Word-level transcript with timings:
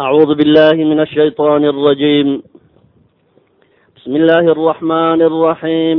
أعوذ 0.00 0.30
بالله 0.34 0.76
من 0.90 1.00
الشيطان 1.00 1.62
الرجيم 1.64 2.28
بسم 3.96 4.12
الله 4.16 4.44
الرحمن 4.56 5.20
الرحيم 5.30 5.98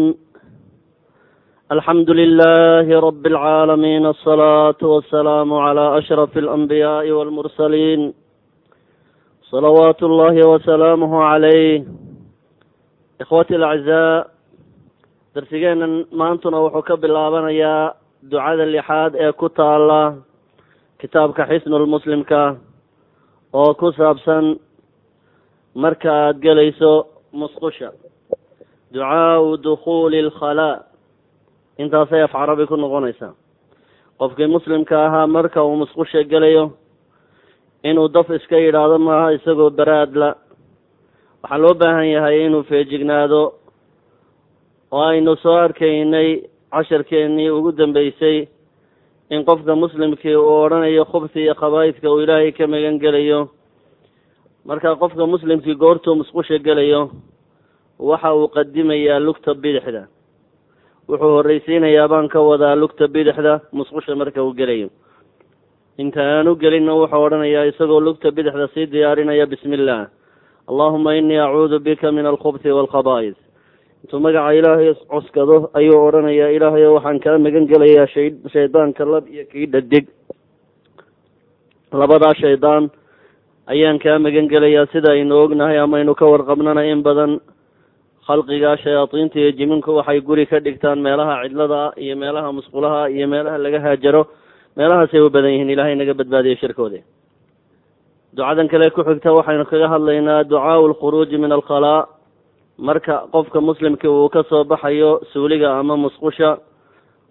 الحمد 1.71 2.09
لله 2.09 2.87
رب 3.07 3.23
العالمين 3.33 4.05
الصلاة 4.05 4.81
والسلام 4.93 5.49
على 5.53 5.97
أشرف 5.97 6.37
الأنبياء 6.37 7.05
والمرسلين 7.11 8.13
صلوات 9.53 10.03
الله 10.03 10.35
وسلامه 10.51 11.23
عليه 11.23 11.83
إخوتي 13.21 13.55
الأعزاء 13.55 14.31
darsigeena 15.35 15.87
maantuna 16.11 16.59
wuxuu 16.59 16.83
ka 16.83 16.95
bilaabanayaa 16.99 17.95
ducada 18.31 18.65
lixaad 18.67 19.15
ee 19.15 19.31
ku 19.31 19.47
taala 19.49 20.19
kitaabka 20.99 21.47
xisnulmuslimka 21.51 22.41
oo 23.52 23.74
ku 23.74 23.92
saabsan 23.92 24.58
marka 25.74 26.10
aada 26.12 26.38
gelayso 26.40 27.06
musqusha. 27.32 27.88
Ducaau 28.92 29.56
dukhuuli 29.64 30.18
alkhalaa 30.24 30.82
intaasay 31.78 32.22
af 32.22 32.32
carabi 32.32 32.66
ku 32.66 32.76
noqonaysaa. 32.76 33.34
Qofkii 34.18 34.46
muslimka 34.56 34.96
ahaa 35.06 35.26
marka 35.26 35.64
uu 35.64 35.76
musqusha 35.82 36.22
gelayo 36.30 36.72
inuu 37.84 38.08
daf 38.08 38.28
iska 38.30 38.56
yidhaahdo 38.58 38.98
maaha 38.98 39.32
isagoo 39.36 39.70
baraadla 39.70 40.28
waxaa 41.42 41.58
loo 41.62 41.74
baahan 41.74 42.08
yahay 42.14 42.46
inuu 42.46 42.62
feejignaado 42.68 43.42
oo 44.92 45.02
aynu 45.10 45.36
soo 45.42 45.56
arkaynay 45.64 46.30
casharkeennii 46.72 47.50
ugu 47.50 47.72
dambeysay 47.72 48.48
in 49.30 49.44
qofka 49.44 49.74
muslimkii 49.74 50.36
uu 50.36 50.62
odhanayo 50.64 51.04
khubsi 51.04 51.40
iyo 51.42 51.54
khabaa'idka 51.54 52.06
uu 52.10 52.20
ilaahay 52.22 52.52
ka 52.52 52.66
magan 52.66 52.98
gelayo. 52.98 53.48
Marka 54.64 54.96
qofka 54.96 55.26
muslimkii 55.26 55.74
goortuu 55.74 56.14
musqusha 56.14 56.58
gelayo 56.58 57.10
waxa 57.98 58.34
uu 58.34 58.48
qadimayaa 58.48 59.18
lugta 59.20 59.54
bidixda. 59.54 60.06
Wuxuu 61.08 61.32
horreysiinayaa 61.36 62.08
baan 62.08 62.28
ka 62.28 62.40
wadaa 62.40 62.74
lugta 62.76 63.08
bidixda 63.08 63.60
musqusha 63.72 64.14
marka 64.14 64.42
uu 64.42 64.54
gelayo. 64.54 64.88
Inta 65.98 66.20
aan 66.22 66.48
u 66.48 66.54
gelinna 66.56 66.92
wuxuu 66.94 67.24
odhanayaa 67.26 67.64
isagoo 67.70 68.00
lugta 68.00 68.30
bidixda 68.30 68.68
sii 68.74 68.86
diyaarinaya 68.86 69.46
bismi 69.46 69.74
illah 69.74 70.06
allahuma 70.68 71.14
inii 71.14 71.38
acuudu 71.38 71.78
bika 71.80 72.12
min 72.12 72.26
alkhubsi 72.26 72.68
waalkhabaa'is 72.70 73.38
intuu 74.04 74.20
magaca 74.26 74.52
ilaahay 74.58 74.94
coskado 75.12 75.56
ayuu 75.78 75.98
odhanayaa 76.06 76.50
ilaahayo 76.56 76.94
waxaan 76.96 77.18
kaa 77.24 77.38
magan 77.46 77.66
gelayaa 77.72 78.06
shay 78.14 78.28
shaydaanka 78.54 79.04
lab 79.12 79.24
iyo 79.34 79.44
kii 79.52 79.66
dhadig. 79.72 80.06
Labadaa 82.00 82.34
shaydaan 82.42 82.90
ayaan 83.72 83.98
kaa 84.04 84.18
magan 84.18 84.46
gelayaa 84.52 84.86
sida 84.92 85.10
aynu 85.16 85.34
ognahay 85.44 85.78
ama 85.78 85.96
aynu 86.00 86.14
ka 86.14 86.26
warqabnana 86.32 86.82
in 86.92 87.02
badan 87.02 87.40
khalqiga 88.26 88.76
shayaadiinta 88.84 89.36
iyo 89.42 89.50
jiminku 89.58 89.90
waxay 89.98 90.20
guri 90.20 90.46
ka 90.46 90.58
dhigtaan 90.60 90.98
meelaha 91.06 91.42
cidlada 91.44 91.92
iyo 92.04 92.14
meelaha 92.22 92.48
musqulaha 92.58 93.00
iyo 93.10 93.26
meelaha 93.28 93.58
laga 93.58 93.80
haajaro. 93.80 94.22
Meelahaasay 94.76 95.20
u 95.20 95.30
badan 95.30 95.50
yihiin 95.54 95.70
ilaahay 95.74 95.94
naga 95.96 96.14
badbaadiyo 96.14 96.56
shirkooda 96.62 97.00
ducadan 98.36 98.68
kale 98.68 98.90
ku 98.92 99.00
xigta 99.08 99.32
waxaynu 99.32 99.64
kaga 99.64 99.88
hadlaynaa 99.88 100.44
ducaau 100.44 100.84
lkhuruuji 100.92 101.38
min 101.40 101.52
alkhalaa 101.56 102.04
marka 102.78 103.26
qofka 103.32 103.60
muslimkii 103.60 104.08
uu 104.08 104.28
ka 104.28 104.42
soo 104.48 104.64
baxayo 104.64 105.20
suuliga 105.32 105.78
ama 105.78 105.96
musqusha 105.96 106.58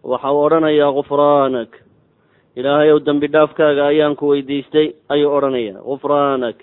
waxa 0.04 0.32
uu 0.34 0.42
odhanayaa 0.46 0.92
gufraanak 0.98 1.72
ilaahay 2.56 2.92
ow 2.92 3.00
dembi 3.00 3.28
dhaafkaaga 3.28 3.86
ayaan 3.92 4.16
ku 4.16 4.28
weydiistay 4.32 4.94
ayuu 5.10 5.32
odhanaya 5.38 5.74
gufraanak 5.86 6.58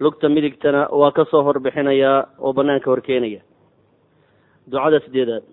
lugta 0.00 0.28
midigtana 0.28 0.86
waa 1.00 1.10
ka 1.10 1.24
soo 1.30 1.42
horbixinayaa 1.42 2.28
oo 2.38 2.52
banaanka 2.52 2.90
horkeenaya. 2.90 3.40
Ducada 4.70 5.00
sideedaad 5.00 5.44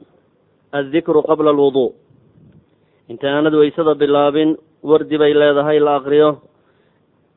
addikru 0.72 1.22
qabla 1.24 1.50
alwuduu 1.50 1.94
inta 3.10 3.26
aanad 3.30 3.54
weysada 3.54 3.96
bilaabin 3.96 4.58
wardi 4.84 5.18
bay 5.18 5.34
leedahay 5.34 5.80
la 5.80 5.96
aqriyo 6.00 6.30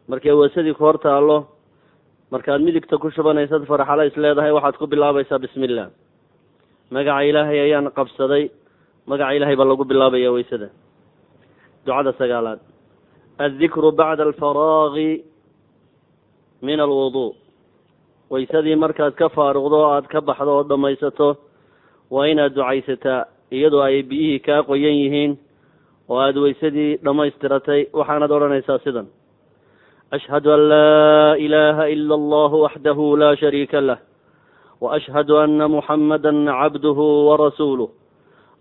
markay 0.08 0.32
weysadii 0.32 0.74
ku 0.76 0.84
hor 0.84 0.98
taallo 0.98 1.46
markaad 2.32 2.60
midigta 2.66 2.98
ku 3.02 3.08
shubanaysad 3.16 3.62
farxala 3.70 4.06
is 4.08 4.16
leedahay 4.24 4.52
waxaad 4.56 4.76
ku 4.80 4.86
bilaabaysaa 4.92 5.38
bismi 5.44 5.64
illah 5.70 5.88
magaca 6.94 7.22
ilaahay 7.30 7.58
ayaan 7.66 7.86
qabsaday 7.98 8.44
magaca 9.10 9.34
ilaahay 9.36 9.56
baa 9.60 9.68
lagu 9.72 9.84
bilaabaya 9.90 10.30
weysada. 10.36 10.68
Ducada 11.86 12.12
sagaalaad. 12.20 12.60
Addikru 13.44 13.88
bacda 14.00 14.22
alfaraagi 14.28 15.10
min 16.66 16.78
alwuduu 16.86 17.30
weysadii 18.32 18.76
markaad 18.84 19.14
ka 19.20 19.28
faaruqdo 19.36 19.76
o 19.84 19.88
aada 19.94 20.08
ka 20.12 20.20
baxdo 20.28 20.50
oo 20.58 20.64
dhammaysato 20.70 21.28
waa 22.14 22.26
inaad 22.32 22.52
ducaysataa 22.58 23.20
iyadoo 23.56 23.82
ay 23.88 24.02
biyihii 24.10 24.40
kaa 24.46 24.60
qoyan 24.68 24.96
yihiin 25.02 25.32
oo 26.10 26.18
aada 26.24 26.40
weysadii 26.44 26.90
dhammaystiratay 27.04 27.80
waxaanad 27.98 28.30
odhanaysaa 28.36 28.78
sidan 28.84 29.06
ashhadu 30.10 30.52
an 30.56 30.62
laa 30.72 31.36
ilaha 31.36 31.88
ila 31.92 32.14
allahu 32.16 32.62
waxdahu 32.64 33.16
la 33.20 33.36
shariika 33.36 33.80
lah 33.84 33.98
waashhadu 34.80 35.36
ana 35.36 35.68
muxamada 35.68 36.32
cabduhu 36.32 37.28
warasuuluh 37.28 37.92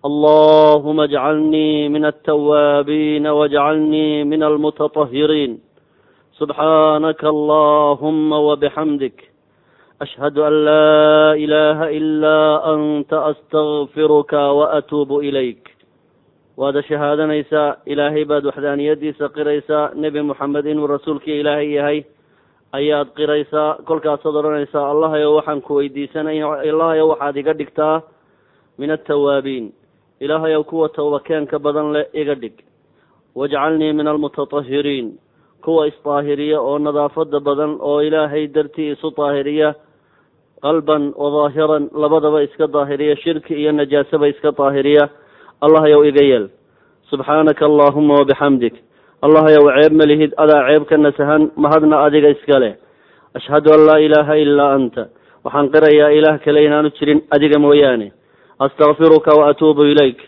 allahuma 0.04 1.08
ajcalnii 1.08 1.88
min 1.88 2.04
altawaabiina 2.04 3.32
wajcalnii 3.32 4.26
min 4.28 4.44
almutatahiriin 4.44 5.62
subxaanaka 6.36 7.32
allahuma 7.32 8.44
wabixamdik 8.48 9.32
ashhadu 10.04 10.44
an 10.44 10.54
laa 10.68 11.36
ilaha 11.40 11.92
ilaa 11.96 12.76
anta 12.76 13.26
astakfiruka 13.32 14.52
waatuubu 14.60 15.24
ilayk 15.24 15.67
waada 16.58 16.82
shahaadanaysaa 16.90 17.76
ilaahay 17.86 18.26
baad 18.26 18.46
waxdaaniyadiisa 18.50 19.30
qiraysaa 19.38 19.92
nebi 20.04 20.22
moxamed 20.30 20.66
inuu 20.66 20.88
rasuulkii 20.88 21.40
ilaahay 21.40 21.70
yahay 21.78 22.00
ayaad 22.80 23.10
qiraysaa 23.20 23.70
kolkaasaad 23.90 24.36
odhanaysaa 24.42 24.86
allahayow 24.94 25.36
waxaan 25.38 25.62
ku 25.62 25.76
weydiisanaya 25.80 26.48
allahayow 26.72 27.10
waxaad 27.14 27.38
iga 27.42 27.54
dhigtaa 27.60 28.02
min 28.78 28.92
altawaabiin 28.98 29.66
ilaahayow 30.20 30.64
kuwa 30.72 30.90
tawbakeenka 30.90 31.60
badan 31.60 31.94
leh 31.96 32.06
iga 32.22 32.36
dhig 32.36 32.56
wajcalnii 33.36 33.94
min 33.94 34.08
almutatahiriin 34.08 35.14
kuwa 35.66 35.88
isdaahiriya 35.88 36.62
oo 36.62 36.78
nadaafada 36.80 37.40
badan 37.40 37.78
oo 37.80 38.02
ilaahay 38.02 38.48
dartii 38.48 38.90
isu 38.92 39.14
daahiriya 39.18 39.76
qalban 40.66 41.14
wa 41.22 41.30
daahiran 41.38 41.90
labadaba 41.94 42.44
iska 42.44 42.68
daahiriya 42.68 43.16
shirki 43.24 43.54
iyo 43.62 43.72
najaasaba 43.72 44.28
iska 44.28 44.52
daahiriya 44.52 45.10
allahayow 45.62 46.04
iga 46.06 46.24
yeel. 46.24 46.50
Subxaanaka 47.10 47.66
allahuma 47.66 48.14
wabixamdik 48.20 48.76
allahayow 49.22 49.66
ceeb 49.76 49.94
ma 49.94 50.06
lihid 50.06 50.32
adaa 50.38 50.68
ceeb 50.68 50.84
ka 50.90 50.98
nasahan 50.98 51.52
mahadna 51.56 52.04
adiga 52.06 52.30
iska 52.30 52.60
leh. 52.60 52.74
Ashhadu 53.38 53.74
an 53.74 53.82
laa 53.90 54.00
ilaaha 54.00 54.38
ilaa 54.38 54.74
anta. 54.78 55.04
Waxaan 55.44 55.70
qirayaa 55.74 56.12
ilaah 56.18 56.40
kale 56.44 56.66
inaanu 56.66 56.90
jirin 56.98 57.22
adiga 57.32 57.60
mooyaane. 57.60 58.12
Astakfiruka 58.60 59.32
wa 59.40 59.50
atuubu 59.50 59.84
ilayk. 59.86 60.20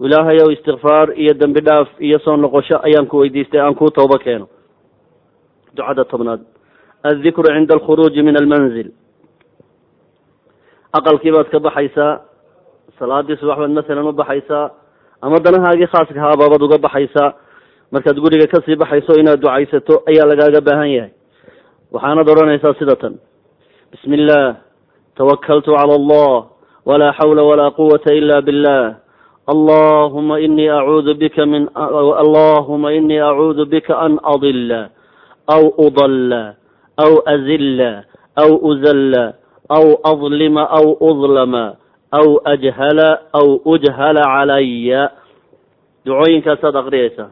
Ilaahayow 0.00 0.50
istikfaar 0.52 1.14
iyo 1.18 1.34
dembi 1.34 1.60
dhaaf 1.60 1.88
iyo 2.00 2.18
soo 2.18 2.36
noqosho 2.36 2.76
ayaan 2.86 3.06
ku 3.06 3.18
weydiistay 3.18 3.60
aan 3.60 3.74
kuu 3.74 3.90
toobo 3.90 4.18
keeno. 4.18 4.48
Ducada 5.74 6.04
tobnaad. 6.04 6.40
Addikru 7.02 7.46
cinda 7.54 7.74
alkhuruuji 7.74 8.22
min 8.22 8.36
almanzil. 8.36 8.88
Aqalkii 10.92 11.32
baad 11.32 11.48
ka 11.50 11.58
baxaysaa 11.60 12.20
salaadii 12.98 13.36
subax 13.36 13.58
baad 13.58 13.70
masalan 13.70 14.08
u 14.08 14.12
baxaysaa 14.12 14.70
ama 15.22 15.36
danahaagii 15.40 15.86
khaaska 15.92 16.20
haabaabad 16.20 16.62
uga 16.62 16.78
baxaysaa 16.78 17.32
markaad 17.92 18.18
guriga 18.20 18.46
ka 18.46 18.62
sii 18.66 18.76
baxayso 18.76 19.18
inaad 19.20 19.40
ducaysato 19.40 20.02
ayaa 20.10 20.26
lagaaga 20.26 20.60
baahan 20.60 20.90
yahay. 20.90 21.12
Waxaanad 21.92 22.26
odhanaysaa 22.28 22.74
sida 22.78 22.96
tan. 22.96 23.14
Bismi 23.92 24.14
illah 24.18 24.56
tawakaltu 25.14 25.74
cala 25.78 25.94
allah 25.94 26.50
walaa 26.84 27.12
xawla 27.18 27.42
walaa 27.42 27.70
quwata 27.70 28.14
ila 28.14 28.42
billah. 28.42 28.98
Allahuma 29.46 30.40
inii 30.40 30.68
acuudu 30.72 31.14
bika 31.14 31.46
min 31.46 31.68
allahuma 31.76 32.92
inii 32.96 33.20
acuudu 33.20 33.66
bika 33.68 33.98
an 33.98 34.16
adila 34.24 34.88
aw 35.46 35.62
udalla 35.76 36.56
aw 36.96 37.12
azilla 37.28 38.08
aw 38.40 38.50
uzalla 38.70 39.36
aw 39.68 39.84
adlima 40.04 40.64
aw 40.64 40.96
udlama 41.00 41.76
aw 42.18 42.26
ajhala 42.52 43.08
aw 43.40 43.48
ujhala 43.74 44.22
calaya 44.34 45.02
ducooyinkaasaad 46.06 46.76
aqriyaysaa 46.82 47.30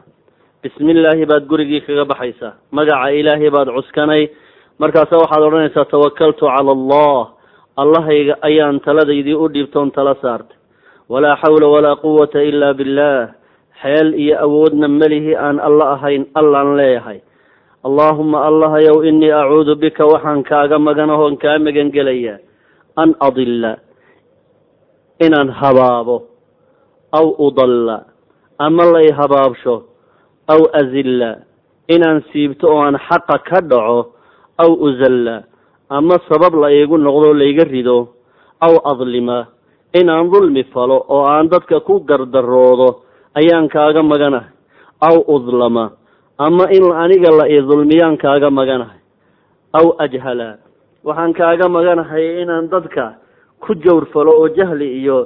bismi 0.63 0.91
illaahi 0.95 1.25
baad 1.31 1.43
gurigii 1.51 1.81
kaga 1.87 2.05
baxaysaa 2.11 2.53
magaca 2.71 3.11
ilaahay 3.19 3.49
baad 3.55 3.69
cuskanay 3.77 4.23
markaasa 4.81 5.21
waxaad 5.21 5.43
odhanaysaa 5.47 5.85
tawakaltu 5.93 6.45
cala 6.49 6.71
allah 6.77 7.19
allahayga 7.83 8.35
ayaan 8.49 8.79
taladaydii 8.87 9.37
u 9.43 9.47
dhiibtoon 9.53 9.91
tala 9.91 10.15
saartay 10.23 10.57
walaa 11.09 11.37
xawla 11.43 11.67
walaa 11.75 11.95
quwata 12.05 12.43
ila 12.49 12.73
billah 12.73 13.19
xeel 13.81 14.13
iyo 14.23 14.35
awoodna 14.45 14.87
melihi 14.87 15.35
aan 15.35 15.59
alla 15.59 15.85
ahayn 15.95 16.25
allaan 16.41 16.75
leeyahay 16.79 17.19
allaahuma 17.87 18.45
allahayow 18.49 19.03
inii 19.09 19.31
acuudu 19.31 19.75
bika 19.75 20.05
waxaan 20.05 20.43
kaaga 20.43 20.79
maganahoon 20.79 21.37
kaa 21.37 21.59
magan 21.59 21.91
gelayaa 21.91 22.39
an 22.95 23.15
adilla 23.19 23.77
inaan 25.25 25.49
habaabo 25.59 26.17
aw 27.19 27.27
udalla 27.47 27.97
ama 28.59 28.83
lay 28.93 29.07
habaabsho 29.19 29.75
aw 30.53 30.61
azilla 30.81 31.31
inaan 31.95 32.23
siibto 32.31 32.67
oo 32.73 32.81
aan 32.85 32.97
xaqa 33.07 33.37
ka 33.47 33.59
dhaco 33.61 33.99
aw 34.63 34.71
uzalla 34.87 35.43
ama 35.89 36.15
sabab 36.29 36.53
la 36.61 36.67
iigu 36.71 36.97
noqdo 36.97 37.33
layga 37.33 37.63
rido 37.73 37.97
aw 38.65 38.73
adlima 38.91 39.47
inaan 39.99 40.31
dulmi 40.31 40.63
falo 40.73 40.97
oo 41.09 41.23
aan 41.25 41.49
dadka 41.53 41.79
ku 41.87 41.99
gardaroodo 42.09 42.89
ayaan 43.39 43.67
kaaga 43.69 44.01
maganahay 44.03 44.49
aw 45.07 45.15
udlama 45.35 45.85
ama 46.37 46.65
in 46.77 46.83
aniga 47.03 47.29
la 47.39 47.45
ii 47.49 47.61
dulmiyaan 47.69 48.17
kaaga 48.17 48.49
maganahay 48.49 48.99
aw 49.79 49.85
ajhala 50.05 50.49
waxaan 51.05 51.33
kaaga 51.33 51.65
maganahay 51.69 52.41
inaan 52.41 52.69
dadka 52.73 53.05
ku 53.65 53.73
jawr 53.83 54.05
falo 54.13 54.31
oo 54.39 54.47
jahli 54.57 54.87
iyo 55.01 55.17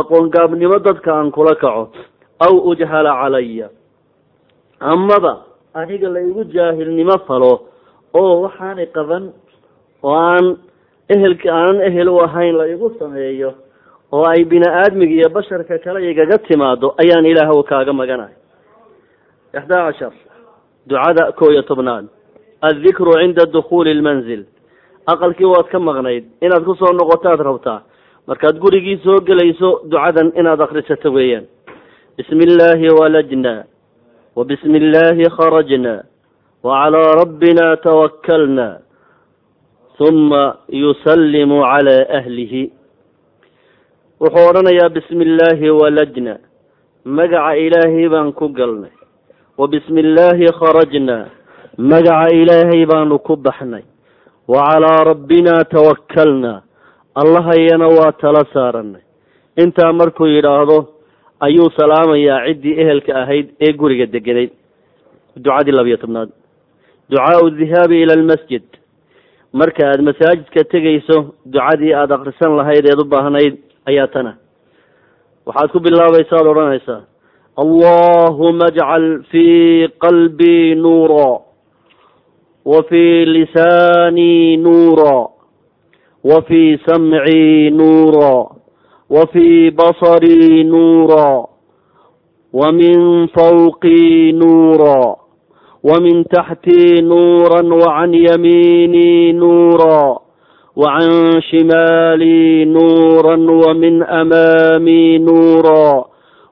aqoongaabnimo 0.00 0.78
dadka 0.86 1.10
aan 1.14 1.30
kula 1.30 1.54
kaco 1.56 1.84
aw 2.46 2.52
ujhala 2.70 3.12
calaya. 3.20 3.68
Amaba 4.80 5.32
aniga 5.74 6.08
la 6.08 6.20
igu 6.20 6.44
jaahilnimo 6.54 7.16
falo 7.26 7.52
oo 8.14 8.32
waxaanay 8.44 8.86
qaban 8.96 9.32
oo 10.02 10.14
aan 10.14 10.56
ehelka 11.08 11.48
aanan 11.52 11.80
ehel 11.88 12.08
u 12.08 12.20
ahayn 12.26 12.54
la 12.56 12.66
igu 12.68 12.90
sameeyo 12.98 13.50
oo 14.12 14.24
ay 14.28 14.44
bini 14.44 14.68
aadmiga 14.68 15.14
iyo 15.14 15.28
basharka 15.28 15.78
kale 15.78 15.98
igaga 16.10 16.38
timaado 16.38 16.94
ayaan 17.00 17.26
ilaahw 17.26 17.62
kaaga 17.64 17.92
maganahay. 17.92 18.34
Ixdaa 19.56 19.92
cashar 19.92 20.12
ducada 20.86 21.32
kow 21.32 21.50
iyo 21.52 21.62
tobnaad. 21.62 22.06
Addikru 22.62 23.12
cinda 23.20 23.46
dukhuuli 23.46 23.94
lmanzil 23.94 24.44
aqalkii 25.06 25.46
waad 25.54 25.68
ka 25.70 25.78
maqnayd 25.78 26.24
inaad 26.42 26.64
ku 26.64 26.74
soo 26.74 26.92
noqotaad 26.92 27.40
rabtaa. 27.48 27.82
Markaad 28.28 28.58
gurigii 28.58 28.98
soo 29.04 29.20
gelayso 29.20 29.86
ducadan 29.90 30.32
inaad 30.34 30.60
akrisato 30.60 31.12
weeyaan. 31.14 31.46
Bismi 32.16 32.44
illaahi 32.48 32.88
walajna 32.98 33.64
wa 34.36 34.44
bismi 34.44 34.76
illaahi 34.82 35.30
kharajna 35.36 35.94
wa 36.62 36.72
calaa 36.82 37.14
rabbina 37.22 37.76
tawakalna 37.76 38.66
huma 39.98 40.56
yusallimu 40.68 41.62
calaa 41.62 42.08
ahlihi. 42.18 42.72
Wuxuu 44.20 44.48
odhanayaa 44.50 44.88
bismi 44.96 45.22
illaahi 45.24 45.70
walajna 45.70 46.38
magaca 47.04 47.56
ilaahay 47.56 48.08
baan 48.08 48.32
ku 48.32 48.48
galnay. 48.48 48.90
Wa 49.58 49.68
bismi 49.68 50.00
illaahi 50.00 50.50
kharajna 50.58 51.30
magaca 51.78 52.34
ilaahay 52.34 52.82
baanu 52.90 53.18
ku 53.18 53.36
baxnay 53.36 53.84
wa 54.52 54.60
calaa 54.68 55.00
rabbina 55.10 55.54
tawakalna 55.74 56.52
allahayana 57.22 57.86
waa 57.98 58.12
tala 58.22 58.42
saaranay 58.54 59.02
intaa 59.62 59.92
markuu 60.00 60.28
yidhaahdo 60.36 60.78
ayuu 61.46 61.68
salaamayaa 61.80 62.40
ciddii 62.48 62.74
ehelka 62.82 63.12
ahayd 63.22 63.46
ee 63.66 63.72
guriga 63.80 64.06
degenayd 64.14 64.52
ducadii 65.44 65.76
labiyo 65.78 65.96
tobnaad 66.02 66.30
ducaau 67.10 67.44
dhihaabi 67.60 67.96
ila 68.04 68.12
almasjid 68.18 68.66
marka 69.60 69.82
aada 69.88 70.02
masaajidka 70.10 70.64
tegayso 70.74 71.16
ducadii 71.54 71.92
aada 72.00 72.14
akrisan 72.18 72.52
lahayd 72.60 72.84
eed 72.92 73.00
u 73.04 73.06
baahnayd 73.14 73.54
ayaa 73.90 74.08
tana 74.14 74.32
waxaad 75.48 75.68
ku 75.74 75.78
bilaabaysa 75.86 76.34
ad 76.42 76.46
odhanaysaa 76.52 77.00
allahuma 77.64 78.64
ajcal 78.70 79.06
fii 79.30 79.88
qalbii 80.04 80.74
nuura 80.86 81.28
wa 82.66 82.82
fii 82.82 83.24
lisaanii 83.24 84.56
nuura 84.56 85.16
wa 86.24 86.42
fii 86.42 86.78
samcii 86.86 87.70
nuura 87.70 88.34
wa 89.10 89.26
fii 89.32 89.70
basarii 89.70 90.64
nuura 90.64 91.44
wa 92.52 92.72
min 92.72 93.28
fawqii 93.28 94.32
nuura 94.32 95.16
wa 95.84 96.00
min 96.00 96.24
taxtii 96.24 97.02
nuura 97.02 97.62
wacan 97.62 98.14
yamiinii 98.14 99.32
nuura 99.32 100.16
wacan 100.76 101.42
shimaalii 101.42 102.64
nuura 102.64 103.36
wamin 103.66 104.02
amaamii 104.02 105.18
nuura 105.18 106.04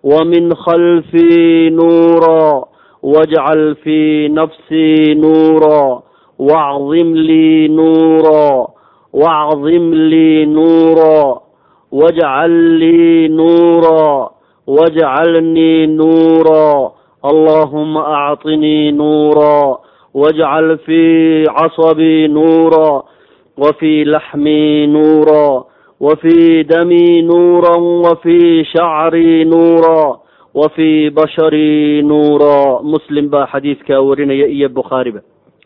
wamin 0.04 0.54
khalfii 0.64 1.70
nuura 1.70 2.62
wajcal 3.12 3.74
fii 3.82 4.28
nafsii 4.28 5.14
nuura 5.14 6.00
wacdim 6.38 7.14
lii 7.14 7.68
nuura 7.68 8.66
wacdim 9.12 9.92
lii 10.10 10.46
nuura 10.46 11.36
wajcal 11.92 12.52
lii 12.80 13.28
nuura 13.28 14.28
wajcalnii 14.66 15.86
nuura 15.86 16.90
allahuma 17.22 18.02
acطinii 18.28 18.92
nuura 18.92 19.76
wajcal 20.14 20.78
fii 20.86 21.44
casabii 21.44 22.28
nuura 22.28 23.02
wfii 23.58 24.04
laxmii 24.04 24.86
nuura 24.86 25.62
wafii 26.00 26.64
damii 26.64 27.22
nuura 27.22 27.70
wafii 28.04 28.64
shacrii 28.64 29.44
nuura 29.44 30.16
wafii 30.54 31.10
basharii 31.10 32.02
nuura 32.02 32.82
muslim 32.82 33.28
baa 33.30 33.46
xadiidkaa 33.46 34.00
warinaya 34.00 34.46
iyo 34.46 34.68
bukhaariba 34.68 35.20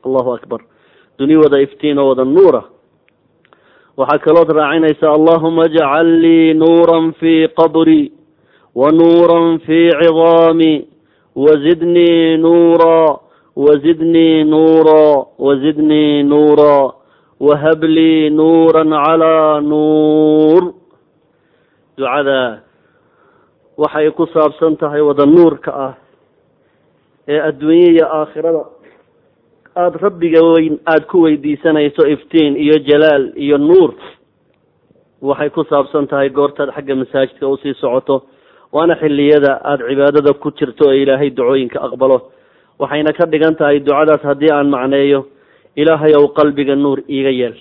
allahu 0.06 0.34
akbar 0.34 0.60
duni 1.18 1.36
wada 1.36 1.60
iftiin 1.60 1.98
oo 1.98 2.08
wada 2.08 2.24
nuura 2.24 2.62
waxaa 3.96 4.18
kalood 4.24 4.48
raacinaysa 4.58 5.10
allahuma 5.12 5.62
ajcal 5.68 6.06
lii 6.24 6.54
nuura 6.54 7.12
fii 7.20 7.48
qabrii 7.48 8.12
wa 8.74 8.92
nuura 8.92 9.58
fii 9.66 9.90
cidaamii 10.00 10.86
wazidnii 11.36 12.36
nuura 12.36 13.18
wazidnii 13.56 14.44
nuura 14.44 15.24
wazidnii 15.38 16.22
nuura 16.22 16.92
wahab 17.40 17.82
lii 17.84 18.30
nuura 18.30 18.84
calaa 18.84 19.60
nuur 19.60 20.72
ducada 21.98 22.62
waxay 23.78 24.10
ku 24.18 24.26
saabsan 24.34 24.76
tahay 24.80 25.00
wada 25.08 25.26
nuurka 25.26 25.70
ah 25.86 25.94
ee 27.28 27.40
adduunya 27.48 27.88
iyo 27.94 28.06
aakhirada. 28.18 28.62
Aada 29.76 29.98
rabbiga 30.06 30.40
weyn 30.42 30.78
aada 30.86 31.06
ku 31.10 31.16
weydiisanayso 31.24 32.02
iftiin 32.14 32.56
iyo 32.64 32.76
jalaal 32.88 33.24
iyo 33.36 33.58
nuur 33.58 33.94
waxay 35.22 35.50
ku 35.50 35.62
saabsan 35.70 36.06
tahay 36.10 36.28
goortaad 36.30 36.70
xagga 36.76 36.94
masaajidka 37.02 37.44
u 37.48 37.56
sii 37.62 37.74
socoto 37.82 38.16
waana 38.72 38.94
xilliyada 39.02 39.52
aada 39.70 39.84
cibaadada 39.88 40.32
ku 40.42 40.50
jirto 40.58 40.90
ee 40.92 41.02
ilaahay 41.02 41.30
ducooyinka 41.30 41.78
aqbalo. 41.86 42.18
Waxayna 42.78 43.12
ka 43.18 43.24
dhigan 43.32 43.54
tahay 43.58 43.78
ducadaas 43.80 44.22
haddii 44.22 44.50
aan 44.52 44.68
macneeyo 44.74 45.20
ilaahay 45.76 46.12
ow 46.18 46.26
qalbiga 46.38 46.74
nuur 46.74 46.98
iiga 47.08 47.30
yeel 47.40 47.56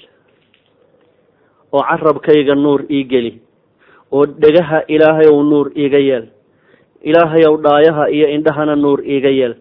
oo 1.73 1.81
carabkayga 1.89 2.55
nuur 2.55 2.81
ii 2.89 3.03
geli 3.11 3.31
oo 4.11 4.25
dhegaha 4.25 4.79
ilaahay 4.87 5.27
ow 5.31 5.41
nuur 5.43 5.71
iiga 5.75 5.99
yeel. 5.99 6.25
Ilaahay 7.03 7.43
ow 7.49 7.57
dhaayaha 7.57 8.09
iyo 8.11 8.27
indhahana 8.35 8.75
nuur 8.75 8.99
iiga 9.05 9.29
yeel. 9.29 9.55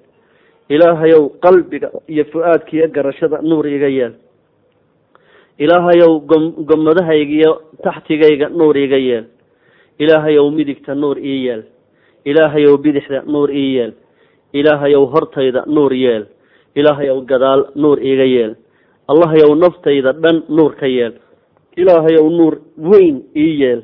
Ilaahay 0.69 1.13
ow 1.19 1.29
qalbiga 1.45 1.91
iyo 2.09 2.25
fu-aadka 2.33 2.73
iyo 2.77 2.87
garashada 2.89 3.39
nuur 3.43 3.67
iiga 3.67 3.89
yeel. 3.89 4.15
Ilaahay 5.59 6.01
ow 6.07 6.21
gom 6.21 6.45
gomadahayga 6.69 7.33
iyo 7.41 7.53
taxtigayga 7.85 8.49
nuur 8.49 8.77
iiga 8.77 8.97
yeel. 8.99 9.25
Ilaahay 9.99 10.39
ow 10.39 10.51
midigta 10.51 10.95
nuur 10.95 11.17
ii 11.19 11.45
yeel. 11.47 11.63
Ilaahay 12.25 12.67
ow 12.67 12.77
bidixda 12.77 13.23
nuur 13.27 13.51
ii 13.51 13.75
yeel. 13.77 13.93
Ilaahay 14.53 14.95
ow 14.95 15.07
hortayda 15.07 15.65
nuur 15.67 15.93
yeel. 15.93 16.27
Ilaahay 16.77 17.09
ow 17.11 17.21
gadaal 17.25 17.67
nuur 17.75 17.99
iiga 17.99 18.25
yeel. 18.25 18.55
Allahay 19.09 19.41
ow 19.47 19.55
naftayda 19.55 20.13
dhan 20.13 20.43
nuur 20.49 20.75
ka 20.77 20.87
yeel. 20.87 21.15
Ilaahay 21.77 22.17
ow 22.21 22.29
nuur 22.31 22.55
weyn 22.77 23.23
ii 23.37 23.61
yeel 23.63 23.83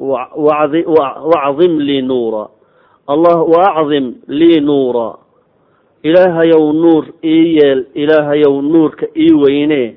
wacdim 0.00 1.78
lii 1.80 2.02
nuura 2.02 2.48
allah 3.08 3.36
waacdim 3.48 4.14
lii 4.28 4.60
nuura 4.60 5.14
ilaahay 6.02 6.50
ow 6.52 6.72
nuur 6.72 7.04
ii 7.24 7.56
yeel 7.56 7.86
ilaahay 7.94 8.42
ow 8.48 8.60
nuurka 8.62 9.06
ii 9.16 9.32
weyne 9.32 9.96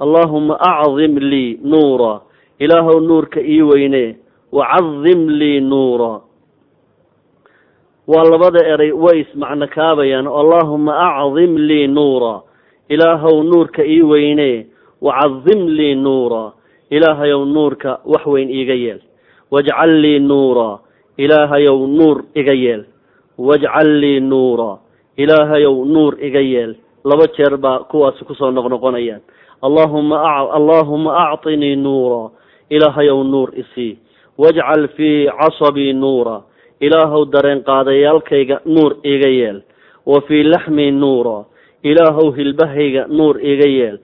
allahuma 0.00 0.54
acdim 0.60 1.18
lii 1.18 1.58
nuura 1.62 2.20
ilaahow 2.58 3.00
nuurka 3.00 3.40
ii 3.42 3.62
weyne 3.62 4.16
wacadim 4.52 5.28
lii 5.28 5.60
nuura 5.60 6.20
waa 8.08 8.24
labada 8.24 8.64
eray 8.66 8.92
way 8.92 9.20
ismacno 9.20 9.66
kaabayaan 9.68 10.26
allahuma 10.26 10.92
acdim 11.20 11.56
lii 11.58 11.86
nuura 11.86 12.40
ilaahow 12.88 13.42
nuurka 13.42 13.84
ii 13.86 14.02
weyne 14.02 14.66
wacadim 15.02 15.68
lii 15.68 15.94
nuura 15.94 16.52
ilaahayow 16.90 17.44
nuurka 17.44 18.00
wax 18.04 18.26
weyn 18.26 18.50
iiga 18.50 18.74
yeel. 18.74 19.00
Wajcal 19.50 19.90
lii 20.00 20.18
nuura 20.20 20.78
ilaahayow 21.18 21.86
nuur 21.86 22.24
iga 22.34 22.52
yeel. 22.52 22.84
Wajcal 23.38 23.88
lii 24.00 24.20
nuura 24.20 24.78
ilaahayow 25.16 25.84
nuur 25.84 26.16
iga 26.20 26.40
yeel. 26.40 26.76
Laba 27.04 27.26
jeer 27.36 27.56
baa 27.56 27.78
kuwaasi 27.78 28.24
ku 28.24 28.34
soo 28.34 28.50
noqnoqonayaan. 28.50 29.20
Allahuma 29.62 30.20
allaahuma 30.54 31.16
acطinii 31.32 31.76
nuura 31.76 32.30
ilaahayow 32.70 33.22
nuur 33.24 33.50
isii 33.56 33.98
wajcal 34.38 34.88
fii 34.96 35.26
casabii 35.26 35.92
nuura 35.92 36.42
ilaahow 36.80 37.24
dareen 37.32 37.62
qaadayaalkayga 37.64 38.60
nuur 38.66 38.96
iga 39.02 39.28
yeel. 39.28 39.62
Wa 40.06 40.20
fii 40.20 40.42
laxmii 40.42 40.90
nuura 40.90 41.44
ilaahow 41.82 42.30
hilbahayga 42.36 43.06
nuur 43.08 43.40
iga 43.42 43.66
yeel. 43.68 43.98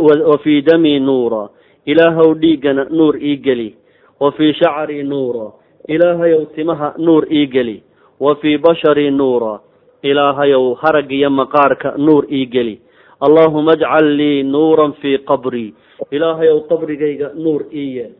Wa 0.00 0.38
fii 0.38 0.62
damii 0.62 0.98
nuura 1.00 1.48
ilaahow 1.86 2.34
dhiiggana 2.34 2.84
nuur 2.90 3.16
ii 3.22 3.36
geli. 3.36 3.76
Wa 4.20 4.32
fii 4.32 4.52
shacrii 4.54 5.02
nuura 5.02 5.52
ilaahayow 5.88 6.44
timaha 6.54 6.94
nuur 6.98 7.26
ii 7.32 7.46
geli. 7.46 7.82
Wa 8.20 8.34
fii 8.36 8.58
basharii 8.58 9.10
nuura 9.10 9.60
ilaahayow 10.02 10.74
harag 10.74 11.12
iyo 11.12 11.30
maqaarka 11.30 11.94
nuur 11.98 12.24
ii 12.32 12.46
geli. 12.46 12.80
Allaahuma 13.20 13.72
ajcal 13.72 14.06
lii 14.16 14.42
nuuran 14.42 14.92
fii 14.92 15.18
qabrii 15.18 15.74
ilaahayow 16.10 16.60
qabrigayga 16.68 17.30
nuur 17.34 17.62
ii 17.74 17.96
yeel. 17.96 18.12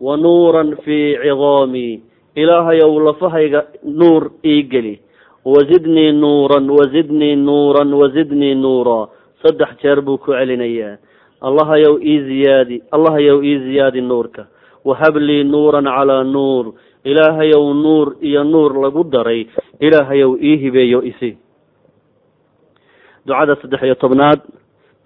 Wa 0.00 0.16
nuuran 0.16 0.76
fii 0.84 1.16
cidaamii 1.22 2.02
ilaahayow 2.36 3.00
lafahayga 3.06 3.64
nuur 3.84 4.30
ii 4.44 4.62
geli. 4.62 5.00
Wazidnii 5.44 6.12
nuuran 6.12 6.70
wazidnii 6.70 7.36
nuuran 7.36 7.92
wazidnii 7.94 8.54
nuura 8.54 9.08
saddex 9.42 9.68
jeer 9.82 10.00
buu 10.02 10.18
ku 10.18 10.32
celinayaa 10.32 10.96
allahayow 11.40 11.98
ii 12.02 12.20
ziyaadi 12.24 12.82
allahayow 12.90 13.42
ii 13.44 13.58
ziyaadi 13.58 14.00
nuurka. 14.00 14.46
Wahab 14.84 15.16
lii 15.16 15.44
nuuran 15.44 15.84
calaa 15.84 16.24
nuur. 16.24 16.72
Ilaahayow 17.04 17.74
nuur 17.74 18.16
iyo 18.20 18.44
nuur 18.44 18.72
lagu 18.82 19.04
daray. 19.04 19.46
Ilaahayow 19.80 20.36
ii 20.42 20.56
hibeeyo 20.56 21.02
isi. 21.02 21.38
Ducada 23.26 23.56
saddex 23.56 23.82
iyo 23.82 23.94
tobnaad. 23.94 24.40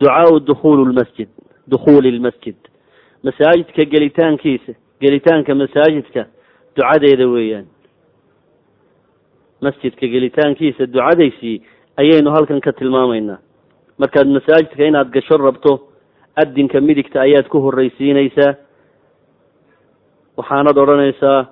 Ducaau 0.01 0.41
dukhuulu 0.41 0.85
lmasjid 0.85 1.29
dukhuuli 1.69 2.11
lmasjid 2.11 2.57
masaajidka 3.23 3.85
gelitaankiisa 3.85 4.73
gelitaanka 5.01 5.55
masaajidka 5.55 6.27
ducadeeda 6.77 7.27
weeyaan. 7.29 7.67
Masjidka 9.61 10.07
gelitaankiisa 10.07 10.87
ducadaysii 10.87 11.63
ayaynu 11.97 12.31
halkan 12.31 12.61
ka 12.61 12.73
tilmaamaynaa. 12.73 13.39
Markaad 13.99 14.27
masaajidka 14.27 14.85
inaad 14.85 15.11
gasho 15.15 15.37
rabto 15.37 15.73
adinka 16.37 16.81
midigta 16.81 17.21
ayaad 17.21 17.49
ku 17.49 17.61
horeysiinaysaa 17.61 18.55
waxaanad 20.37 20.77
odhanaysaa 20.79 21.47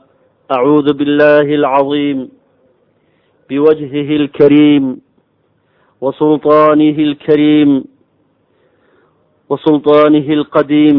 acuudu 0.48 0.94
biاllahi 1.00 1.54
alcaظiim 1.60 2.28
biwajhihi 3.48 4.16
اlkariim 4.22 4.84
wasulطaanihi 6.00 7.02
اlkariim 7.10 7.70
wasulطaanihi 9.50 10.32
اlqadiim 10.40 10.98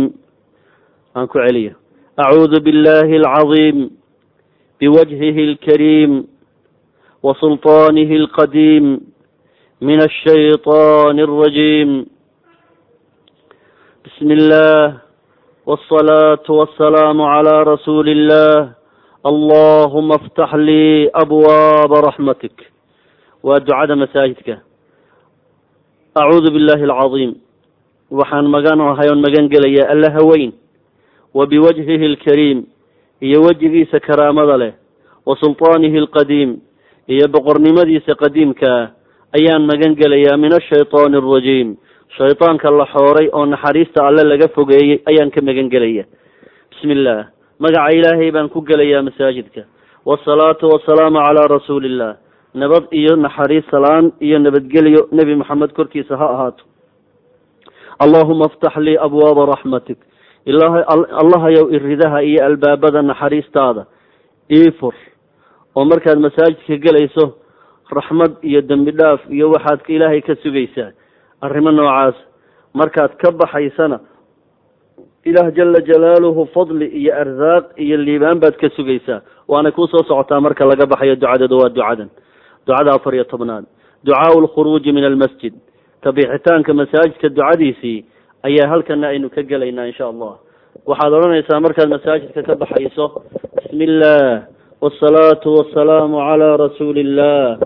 aan 1.16 1.28
ku 1.28 1.42
celiya 1.42 1.74
acuudu 2.18 2.62
biاllahi 2.62 3.18
alcaظiim 3.22 3.90
biwajhihi 4.80 5.42
اlkariim 5.50 6.12
wasulطaanihi 7.26 8.20
اlqadiim 8.22 8.86
min 9.82 10.00
الshayطaani 10.10 11.22
الrajiim 11.28 11.90
bismi 14.05 14.35
اllah 14.39 15.07
والصلاة 15.67 16.47
والسلام 16.49 17.19
على 17.23 17.63
رسول 17.63 18.07
الله 18.09 18.71
اللهم 19.27 20.09
افتح 20.13 20.55
لي 20.55 21.11
أبواب 21.15 21.93
رحمتك 21.93 22.57
ودعاء 23.43 23.95
مساجدك 23.95 24.49
أعوذ 26.17 26.47
بالله 26.55 26.81
العظيم 26.85 27.31
وحان 28.11 28.45
مغان 28.45 28.81
وحيون 28.81 29.19
مغان 29.27 29.45
قليا 29.49 29.93
الله 29.93 30.15
وين 30.31 30.53
وبوجهه 31.35 32.03
الكريم 32.11 32.59
هي 33.23 33.35
وجهي 33.47 33.85
سكرام 33.95 34.39
له 34.41 34.73
وسلطانه 35.27 35.95
القديم 36.03 36.51
هي 37.11 37.21
بقرنمدي 37.35 37.99
قديمك 37.99 38.63
أيان 39.39 39.61
مغان 39.71 39.93
قليا 40.01 40.37
من 40.37 40.53
الشيطان 40.61 41.15
الرجيم 41.15 41.69
shaydaanka 42.18 42.72
la 42.72 42.86
xooray 42.94 43.30
oo 43.34 43.46
naxariista 43.46 44.06
alle 44.08 44.24
laga 44.24 44.48
fogeeyey 44.56 45.02
ayaan 45.10 45.32
ka 45.32 45.42
magan 45.42 45.70
gelaya 45.70 46.04
bismi 46.72 46.94
illaah 46.94 47.26
magaca 47.60 47.94
ilaahay 47.98 48.32
baan 48.32 48.50
ku 48.50 48.62
gelayaa 48.62 49.02
masaajidka. 49.06 49.62
Wasalaatu 50.06 50.66
wasalaamu 50.74 51.20
calaa 51.26 51.48
rasuuliillah 51.48 52.16
nabad 52.54 52.84
iyo 52.92 53.16
naxariis 53.16 53.66
salaan 53.72 54.12
iyo 54.20 54.40
nabadgelyo 54.40 55.08
nebi 55.12 55.36
maxamed 55.36 55.72
korkiisa 55.78 56.18
ha 56.18 56.26
ahaato. 56.36 56.64
Allahuma 58.04 58.46
aftax 58.50 58.76
lii 58.78 58.98
abwaaba 58.98 59.46
raxmatik. 59.54 59.98
Ilaah 60.46 60.74
allahayow 61.22 61.70
iridaha 61.70 62.24
iyo 62.24 62.42
albaabada 62.46 63.02
naxariistaada. 63.02 63.86
Ii 64.52 64.72
fur. 64.80 64.96
Oo 65.76 65.86
markaad 65.86 66.18
masaajidka 66.20 66.76
gelayso 66.86 67.38
raxmad 67.94 68.32
iyo 68.42 68.62
dembi 68.62 68.92
dhaaf 68.92 69.22
iyo 69.30 69.52
waxaad 69.54 69.80
ilaahay 69.88 70.22
ka 70.22 70.36
sugaysaa 70.44 70.92
arrimo 71.42 71.72
noocaas. 71.72 72.16
Markaad 72.74 73.18
ka 73.22 73.32
baxaysana 73.32 74.00
ilaah 75.26 75.52
jala 75.58 75.80
jalaaluhu 75.90 76.48
fadli 76.54 76.86
iyo 77.00 77.12
arsaaq 77.24 77.66
iyo 77.78 77.98
liibaan 77.98 78.40
baad 78.40 78.56
ka 78.62 78.70
sugaysaa. 78.76 79.22
Waana 79.48 79.72
kuu 79.72 79.88
soo 79.88 80.04
socotaa 80.08 80.42
marka 80.42 80.66
laga 80.66 80.86
baxayo 80.86 81.16
ducadeedu 81.16 81.58
waa 81.62 81.70
ducadan. 81.70 82.10
Ducada 82.66 82.92
afar 82.96 83.14
iyo 83.16 83.24
tobnaad. 83.24 83.66
Ducaau 84.04 84.42
lkhuruuji 84.42 84.92
min 84.94 85.04
almasjid. 85.04 85.54
Kabixitaanka 86.04 86.74
masaajidka 86.74 87.30
ducadiisii 87.30 88.06
ayaa 88.44 88.68
halkana 88.72 89.08
aynu 89.14 89.30
ka 89.30 89.42
gelaynaa 89.44 89.86
insha 89.92 90.06
allah. 90.08 90.34
Waxaad 90.88 91.14
odhanaysaa 91.14 91.60
markaad 91.60 91.90
masaajidka 91.90 92.42
ka 92.44 92.56
baxayso 92.56 93.22
bismi 93.56 93.84
illah 93.86 94.48
wsalaatu 94.82 95.54
wasalaamu 95.60 96.18
calaa 96.18 96.58
rasuuli 96.58 97.02
illah 97.06 97.60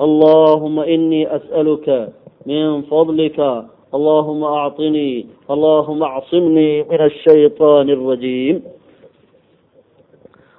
allahuma 0.00 0.86
inii 0.86 1.26
as'aluka 1.26 2.08
min 2.48 2.82
fadlika 2.90 3.50
allahuma 3.96 4.48
acطinii 4.66 5.26
allahuma 5.54 6.06
acsimnii 6.18 6.84
min 6.90 7.00
ashayطaani 7.08 7.92
alrajiim 7.98 8.56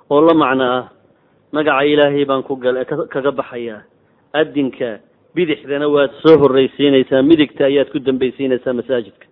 oo 0.09 0.21
la 0.27 0.33
macno 0.41 0.65
ah 0.77 0.83
magaca 1.53 1.85
ilaahay 1.93 2.25
baan 2.29 2.43
ku 2.47 2.55
gal 2.63 2.75
kaga 3.13 3.31
baxayaa 3.39 3.81
adinka 4.41 4.89
bidixdana 5.35 5.87
waad 5.95 6.11
soo 6.23 6.35
horreysiinaysaa 6.41 7.21
midigta 7.29 7.65
ayaad 7.69 7.89
ku 7.93 7.99
dambaysiinaysaa 7.99 8.73
masaajidka 8.79 9.25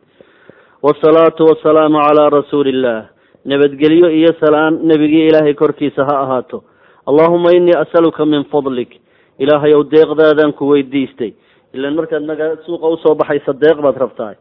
wasalaatu 0.86 1.42
wasalaamu 1.50 1.98
calaa 2.08 2.30
rasuuli 2.40 2.70
illah 2.76 3.00
nabadgelyo 3.46 4.10
iyo 4.20 4.32
salaan 4.42 4.74
nebigii 4.90 5.28
ilaahay 5.30 5.54
korkiisa 5.54 6.06
ha 6.10 6.16
ahaato 6.26 6.64
allahuma 7.10 7.50
inii 7.58 7.78
asaluka 7.84 8.26
min 8.26 8.44
fadlik 8.54 8.92
ilaahayow 9.44 9.82
deeqdaadaan 9.94 10.54
ku 10.54 10.70
weydiistay 10.72 11.32
ilan 11.78 11.96
markaad 12.00 12.24
magaa 12.32 12.52
suuqa 12.66 12.88
u 12.94 12.98
soo 13.04 13.16
baxaysa 13.22 13.54
deeq 13.64 13.78
baad 13.86 13.98
rabtaa 14.04 14.34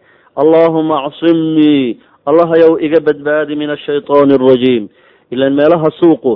allahuma 0.43 0.97
acsimnii 1.09 1.99
allahayow 2.31 2.73
iga 2.87 3.01
badbaadi 3.09 3.55
min 3.63 3.71
ashayطaani 3.77 4.35
alrajiim 4.39 4.85
ilan 5.35 5.53
meelaha 5.61 5.89
suuqu 6.01 6.35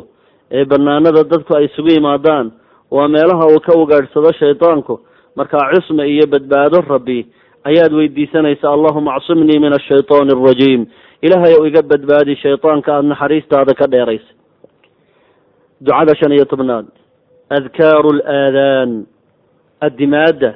ee 0.58 0.64
banaanada 0.72 1.22
dadku 1.32 1.52
ay 1.58 1.64
isugu 1.68 1.90
yimaadaan 1.96 2.46
waa 2.96 3.08
meelaha 3.16 3.44
uu 3.54 3.60
ka 3.66 3.72
ugaadhsado 3.82 4.32
shaydaanku 4.40 4.94
markaa 5.38 5.66
cisme 5.74 6.04
iyo 6.14 6.26
badbaado 6.34 6.78
rabbi 6.94 7.18
ayaad 7.70 7.92
weydiisanaysa 7.98 8.66
allahuma 8.76 9.14
acsimnii 9.18 9.58
min 9.64 9.72
ashayطaani 9.78 10.30
alrajiim 10.36 10.82
ilaahayow 11.26 11.62
iga 11.70 11.82
badbaadi 11.92 12.36
shaydaanka 12.44 12.88
aada 12.94 13.08
naxariistaada 13.12 13.72
ka 13.80 13.86
dheeraysa. 13.94 14.32
Ducada 15.84 16.12
shan 16.20 16.32
iyo 16.36 16.44
tobnaad. 16.52 16.86
Adkaaru 17.56 18.10
laadaan 18.20 18.90
adimaada 19.86 20.50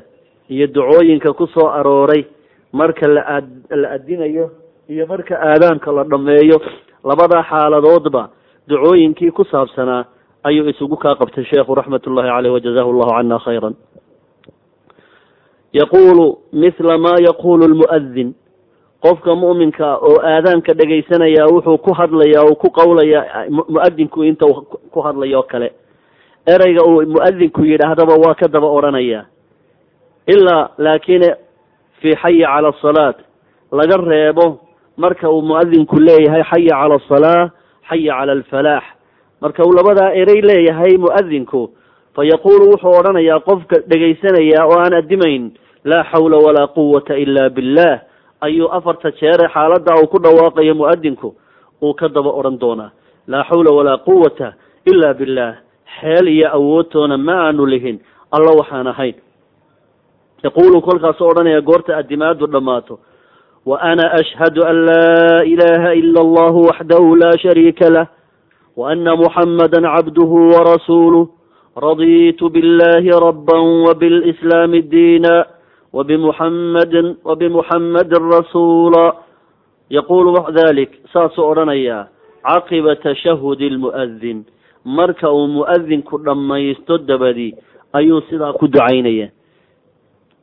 iyo 0.48 0.66
ducooyinka 0.66 1.32
ku 1.32 1.46
soo 1.46 1.68
arooray 1.68 2.24
marka 2.72 3.08
la 3.08 3.40
la 3.70 3.88
adinayo 3.96 4.50
iyo 4.88 5.06
marka 5.06 5.38
aadaanka 5.40 5.92
la 5.92 6.04
dhameeyo 6.04 6.60
labada 7.04 7.42
xaaladoodba 7.50 8.28
ducooyinkii 8.68 9.30
ku 9.30 9.44
saabsanaa 9.44 10.04
ayuu 10.44 10.68
isugu 10.68 10.96
kaa 10.96 11.14
qabtay 11.16 11.44
sheekhu 11.44 11.74
raxmat 11.74 12.06
ullahi 12.06 12.28
caleyh 12.28 12.52
wajazahu 12.52 12.92
llahu 12.92 13.10
cana 13.16 13.38
khayra 13.38 13.70
yaquulu 15.72 16.38
mithla 16.52 16.98
ma 16.98 17.14
yaqulu 17.26 17.68
lmu'adin 17.68 18.34
qofka 19.04 19.34
mu'minka 19.34 19.96
oo 20.00 20.20
aadaanka 20.22 20.74
dhegaysanaya 20.74 21.46
wuxuu 21.52 21.78
ku 21.78 21.92
hadlayaa 21.94 22.44
uu 22.48 22.56
ku 22.56 22.70
qawlayaa 22.70 23.48
mu'adinku 23.50 24.24
inta 24.24 24.46
ku 24.92 25.00
hadlayo 25.00 25.42
kale. 25.42 25.72
Ereyga 26.46 26.84
uu 26.84 27.02
mu'adinku 27.08 27.64
yidhaahdaba 27.64 28.14
waa 28.16 28.34
ka 28.34 28.48
daba 28.48 28.66
odhanaya 28.66 29.26
ilaa 30.26 30.68
laakine 30.78 31.34
fii 32.00 32.14
xayi 32.22 32.44
cala 32.44 32.68
asalaat 32.68 33.16
laga 33.72 33.96
reebo 33.96 34.60
marka 34.96 35.30
uu 35.30 35.42
mu'adinku 35.42 35.96
leeyahay 36.00 36.42
xaya 36.50 36.70
cala 36.80 36.94
asalaa 37.00 37.50
xaya 37.88 38.14
cala 38.18 38.32
alfalaax. 38.32 38.84
Marka 39.42 39.62
uu 39.66 39.72
labadaa 39.72 40.12
erey 40.14 40.40
leeyahay 40.42 40.96
mu'adinku 40.96 41.70
fa 42.14 42.24
yaquulu 42.24 42.70
wuxuu 42.72 42.94
odhanayaa 43.00 43.40
qofka 43.48 43.76
dhegaysanaya 43.90 44.64
oo 44.66 44.78
aan 44.78 44.94
addimayn 45.00 45.50
laa 45.84 46.04
xawla 46.12 46.36
walaa 46.46 46.66
quwata 46.76 47.18
ila 47.18 47.50
billah 47.50 48.00
ayuu 48.40 48.68
afarta 48.72 49.10
jeere 49.20 49.48
xaaladda 49.54 49.92
uu 50.02 50.06
ku 50.06 50.18
dhawaaqayo 50.18 50.74
mu'adinku 50.74 51.34
uu 51.82 51.94
ka 51.94 52.08
daba 52.08 52.30
odhan 52.30 52.58
doonaa 52.58 52.90
laa 53.28 53.44
xawla 53.50 53.70
walaa 53.78 53.98
quwata 54.06 54.52
ila 54.86 55.14
billah 55.14 55.50
xeel 56.00 56.28
iyo 56.28 56.48
awoodtoona 56.56 57.18
ma 57.18 57.34
aanu 57.50 57.66
lihin 57.66 57.98
alla 58.30 58.50
waxaan 58.60 58.86
ahayn 58.86 59.14
yaquulu 60.44 60.82
kolkaasu 60.82 61.24
odhanaya 61.26 61.60
goorta 61.60 61.96
addimaadu 61.96 62.46
dhammaato 62.46 62.98
wa 63.66 63.80
ana 63.80 64.12
ashhadu 64.20 64.66
an 64.70 64.76
laa 64.88 65.40
ilaha 65.44 65.94
ila 65.94 66.20
allahu 66.20 66.66
waxdahu 66.68 67.16
laa 67.16 67.38
shariika 67.44 67.90
lah 67.90 68.06
wa 68.76 68.90
ana 68.92 69.16
muxamada 69.16 69.80
cabduhu 69.80 70.52
warasuuluh 70.52 71.28
raditu 71.76 72.50
billahi 72.52 73.08
raba 73.26 73.56
wbilslaami 73.88 74.82
diina 74.82 75.46
wbimuxamadi 75.92 77.16
wbimuxamadin 77.24 78.30
rasuula 78.30 79.14
yaquulu 79.90 80.44
dalik 80.52 80.90
saasuu 81.12 81.48
odhanayaa 81.50 82.08
caqiba 82.44 82.96
tashahudi 82.96 83.70
lmu'adin 83.70 84.44
marka 84.84 85.32
uu 85.32 85.46
mu'adinku 85.48 86.18
dhammaysto 86.18 86.98
dabadi 86.98 87.54
ayuu 87.92 88.20
sidaa 88.28 88.52
ku 88.52 88.68
ducaynaya 88.68 89.30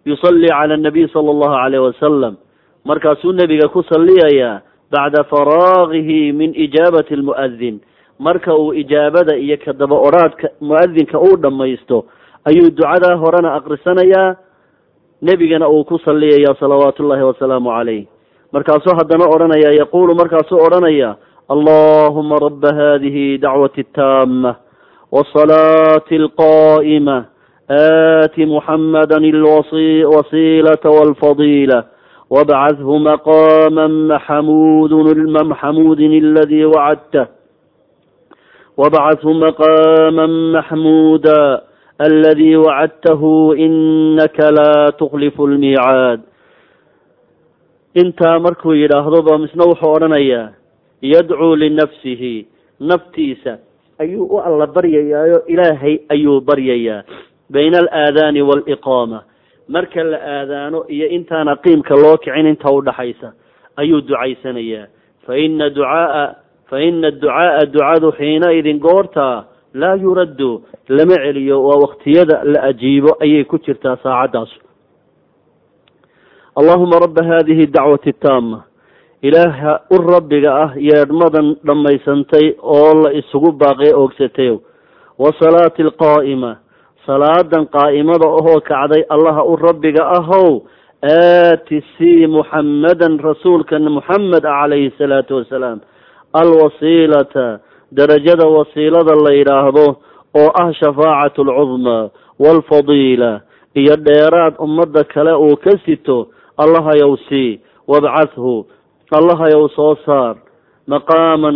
yusalli 0.05 0.47
cala 0.47 0.73
anabiy 0.73 1.07
sala 1.13 1.29
allahu 1.31 1.55
calayh 1.55 1.81
wasalam 1.87 2.33
markaasuu 2.85 3.33
nebiga 3.33 3.67
ku 3.69 3.83
salliyayaa 3.83 4.61
bacda 4.91 5.23
faraagihi 5.23 6.33
min 6.33 6.53
ijaabati 6.55 7.13
almu'adin 7.13 7.79
marka 8.19 8.55
uu 8.55 8.73
ijaabada 8.73 9.37
iyo 9.37 9.57
ka 9.57 9.73
daba 9.73 9.95
odhaadka 9.95 10.49
mu'adinka 10.61 11.17
uu 11.19 11.37
dhammaysto 11.37 12.05
ayuu 12.45 12.69
ducadaa 12.69 13.15
horena 13.17 13.53
aqrisanayaa 13.59 14.35
nebigana 15.21 15.69
uu 15.69 15.83
ku 15.85 15.97
salliyaya 16.05 16.55
salawaatu 16.59 17.03
ullahi 17.05 17.23
wasalaamu 17.23 17.69
calayh 17.69 18.05
markaasuu 18.53 18.97
haddana 18.97 19.25
odhanaya 19.29 19.71
yaquulu 19.79 20.15
markaasuu 20.15 20.57
odhanaya 20.65 21.15
allahuma 21.49 22.39
raba 22.41 22.73
hadihi 22.73 23.37
dacwati 23.37 23.83
taama 23.93 24.55
wasalaati 25.11 26.15
alqa'ima 26.15 27.30
aati 27.71 28.45
muxamada 28.45 29.15
alwasiilata 29.15 30.89
walfadila 30.89 31.79
wabcathu 32.29 32.99
maqama 32.99 33.87
maxamudun 33.87 35.31
maxamudin 35.31 36.11
aladi 36.23 36.65
wacadtah 36.65 37.27
wabcathu 38.77 39.33
maqama 39.43 40.27
maxmuda 40.27 41.61
aladi 41.99 42.55
wacadtahu 42.55 43.55
inaka 43.55 44.51
laa 44.51 44.91
tuklifu 44.99 45.47
lmiicaad 45.47 46.19
intaa 47.93 48.39
markuu 48.39 48.73
yidhaahdo 48.73 49.21
ba 49.21 49.37
misna 49.37 49.63
wuxuu 49.63 49.91
odhanayaa 49.95 50.49
yadcuu 51.01 51.55
linafsihi 51.55 52.47
naftiisa 52.79 53.57
ayuu 53.99 54.25
u 54.25 54.39
alla 54.41 54.67
baryayaayo 54.67 55.45
ilaahay 55.47 55.97
ayuu 56.09 56.41
baryayaa 56.41 57.03
bayna 57.53 57.77
alaadaani 57.77 58.41
waaliqaama 58.49 59.19
marka 59.67 60.03
la 60.03 60.17
aadaano 60.37 60.85
iyo 60.87 61.07
intaana 61.07 61.55
qiimka 61.55 61.95
loo 61.95 62.17
kicin 62.17 62.47
inta 62.47 62.71
udhaxaysa 62.71 63.33
ayuu 63.81 64.01
ducaysanayaa 64.01 64.87
fa 65.25 65.37
ina 65.37 65.69
ducaaa 65.69 66.27
fa 66.69 66.81
ina 66.81 67.07
adducaaa 67.07 67.65
ducadu 67.73 68.11
xiinaidin 68.19 68.79
goortaa 68.79 69.45
laa 69.73 69.95
yuraddu 69.95 70.63
lama 70.87 71.15
celiyo 71.15 71.63
waa 71.63 71.79
waktiyada 71.85 72.43
la 72.43 72.63
ajiibo 72.63 73.17
ayay 73.19 73.43
ku 73.43 73.57
jirtaa 73.57 73.97
saacaddaas. 74.03 74.49
Allahuma 76.55 76.99
raba 76.99 77.23
hadihi 77.23 77.67
dacwati 77.67 78.13
taama 78.13 78.63
ilaaha 79.21 79.79
u 79.89 79.97
rabbiga 79.97 80.51
ah 80.63 80.71
yeedhmadan 80.75 81.55
dhammaysantay 81.63 82.55
oo 82.59 82.93
la 83.03 83.13
isugu 83.13 83.51
baaqee 83.51 83.93
oogsatayow 83.95 84.57
wasalaati 85.19 85.81
alqaa'ima 85.87 86.51
salaadan 87.05 87.65
qaa'imada 87.75 88.27
ahoo 88.39 88.59
kacday 88.61 89.03
allaha 89.09 89.43
u 89.43 89.55
rabbiga 89.55 90.03
ahow 90.17 90.61
aati 91.03 91.83
sii 91.97 92.27
muxammadan 92.27 93.19
rasuulkan 93.19 93.81
muxamed 93.91 94.43
calayhi 94.43 94.91
salaatu 94.97 95.35
wasalaam. 95.41 95.79
Alwasiilata 96.33 97.59
darajada 97.91 98.45
wasiilada 98.47 99.15
la 99.25 99.33
yidhaahdo 99.33 99.85
oo 100.41 100.49
ah 100.63 100.69
shafaacatu 100.73 101.41
alcudmaa 101.41 102.09
waalfadiila 102.39 103.41
iyo 103.75 103.95
dheeraad 103.95 104.53
ummadda 104.59 105.03
kale 105.03 105.33
uu 105.33 105.55
ka 105.57 105.73
sito 105.85 106.27
allahayow 106.57 107.17
sii 107.29 107.59
wabcathu 107.87 108.65
allahayow 109.11 109.67
soo 109.75 109.95
saar. 110.05 110.35
Maqaaman 110.87 111.55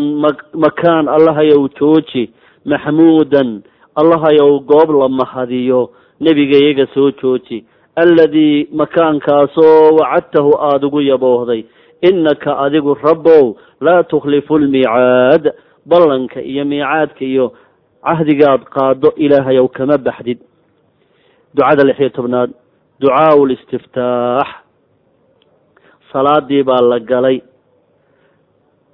makaan 0.53 1.07
allahayow 1.07 1.67
jooji. 1.79 2.29
Maxmuudan 2.65 3.61
allahayow 3.95 4.59
goob 4.59 4.89
la 5.01 5.09
mahadiyo 5.09 5.89
nebiga 6.21 6.57
iyaga 6.57 6.87
soo 6.93 7.11
jooji. 7.11 7.65
Alladii 7.95 8.67
makaankaasoo 8.73 9.95
wacadtahu 9.99 10.51
aada 10.59 10.87
ugu 10.87 11.01
yaboohday. 11.01 11.63
Innaka 12.01 12.57
adigu 12.59 12.93
rabbow 12.93 13.55
laa 13.81 14.03
tukhlifu 14.03 14.57
lmiicaad 14.59 15.53
ballanka 15.85 16.41
iyo 16.41 16.65
miicaadka 16.65 17.25
iyo 17.25 17.53
cahdigaad 18.03 18.63
qaado 18.69 19.13
ilaahayow 19.15 19.67
kama 19.67 19.97
baxdid. 19.97 20.39
Ducada 21.55 21.83
lix 21.83 21.99
iyo 21.99 22.09
tobnaad 22.09 22.51
ducaau 22.99 23.45
listiftaax 23.45 24.47
salaadii 26.11 26.63
baa 26.63 26.81
la 26.81 26.99
galay. 26.99 27.41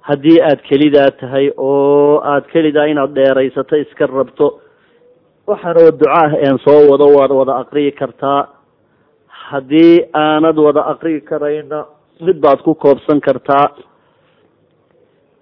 Haddii 0.00 0.40
aad 0.42 0.62
kelidaa 0.68 1.10
tahay 1.10 1.50
oo 1.56 2.20
aad 2.24 2.46
kelidaa 2.52 2.86
inaad 2.86 3.14
dheeraysato 3.14 3.76
iska 3.76 4.06
rabto 4.06 4.61
waxaan 5.46 5.76
oo 5.82 5.90
ducaah 6.00 6.32
een 6.46 6.58
soo 6.64 6.80
wado 6.90 7.06
waad 7.16 7.30
wada 7.38 7.54
aqriyi 7.62 7.92
kartaa 7.92 8.48
haddii 9.50 10.04
aanad 10.14 10.56
wada 10.66 10.82
aqriyi 10.92 11.20
karayna 11.30 11.84
mid 12.20 12.40
baad 12.40 12.62
ku 12.62 12.74
koobsan 12.74 13.20
kartaa 13.20 13.66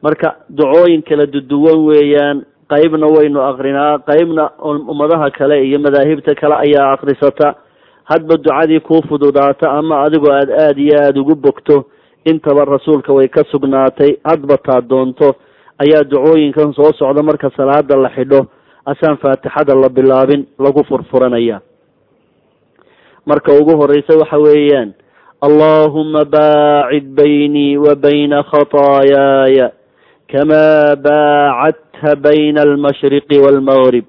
marka 0.03 0.29
ducooyin 0.57 1.03
kala 1.03 1.27
duduwan 1.27 1.85
weeyaan. 1.89 2.39
Qeybna 2.71 3.07
waynu 3.17 3.41
akrinaa 3.43 3.99
qeybna 4.09 4.45
ummadaha 4.93 5.31
kale 5.31 5.57
iyo 5.67 5.79
madaahibta 5.79 6.35
kale 6.41 6.55
ayaa 6.55 6.93
akrisata 6.93 7.55
hadba 8.05 8.37
ducadii 8.37 8.81
kuu 8.81 9.03
fududaata 9.09 9.71
ama 9.71 10.03
adigoo 10.05 10.33
aad 10.33 10.51
aada 10.51 10.81
iyo 10.81 10.95
aada 11.03 11.21
ugu 11.21 11.35
bogto 11.35 11.85
intaba 12.25 12.65
rasuulka 12.65 13.13
way 13.13 13.29
ka 13.29 13.43
sugnaatay. 13.51 14.17
Hadba 14.25 14.57
taa 14.59 14.81
doonto 14.81 15.35
ayaa 15.83 16.05
ducooyinkan 16.11 16.73
soo 16.73 16.93
socda 16.99 17.23
marka 17.23 17.51
salaada 17.57 17.97
la 17.97 18.11
xidho 18.15 18.47
asaan 18.87 19.17
faatixada 19.19 19.75
la 19.75 19.89
bilaabin 19.89 20.47
lagu 20.59 20.85
furfuranaya. 20.85 21.61
Marka 23.27 23.53
ugu 23.53 23.77
horeysa 23.77 24.17
waxa 24.17 24.39
weeyaan 24.39 24.95
allahuma 25.41 26.25
baacid 26.25 27.17
baynii 27.17 27.77
wa 27.77 27.95
bayna 27.97 28.45
khataayaaya 28.45 29.73
kama 30.29 30.97
baacadta 31.01 32.17
bayna 32.21 32.61
almashriqi 32.63 33.41
waalmagrib 33.41 34.05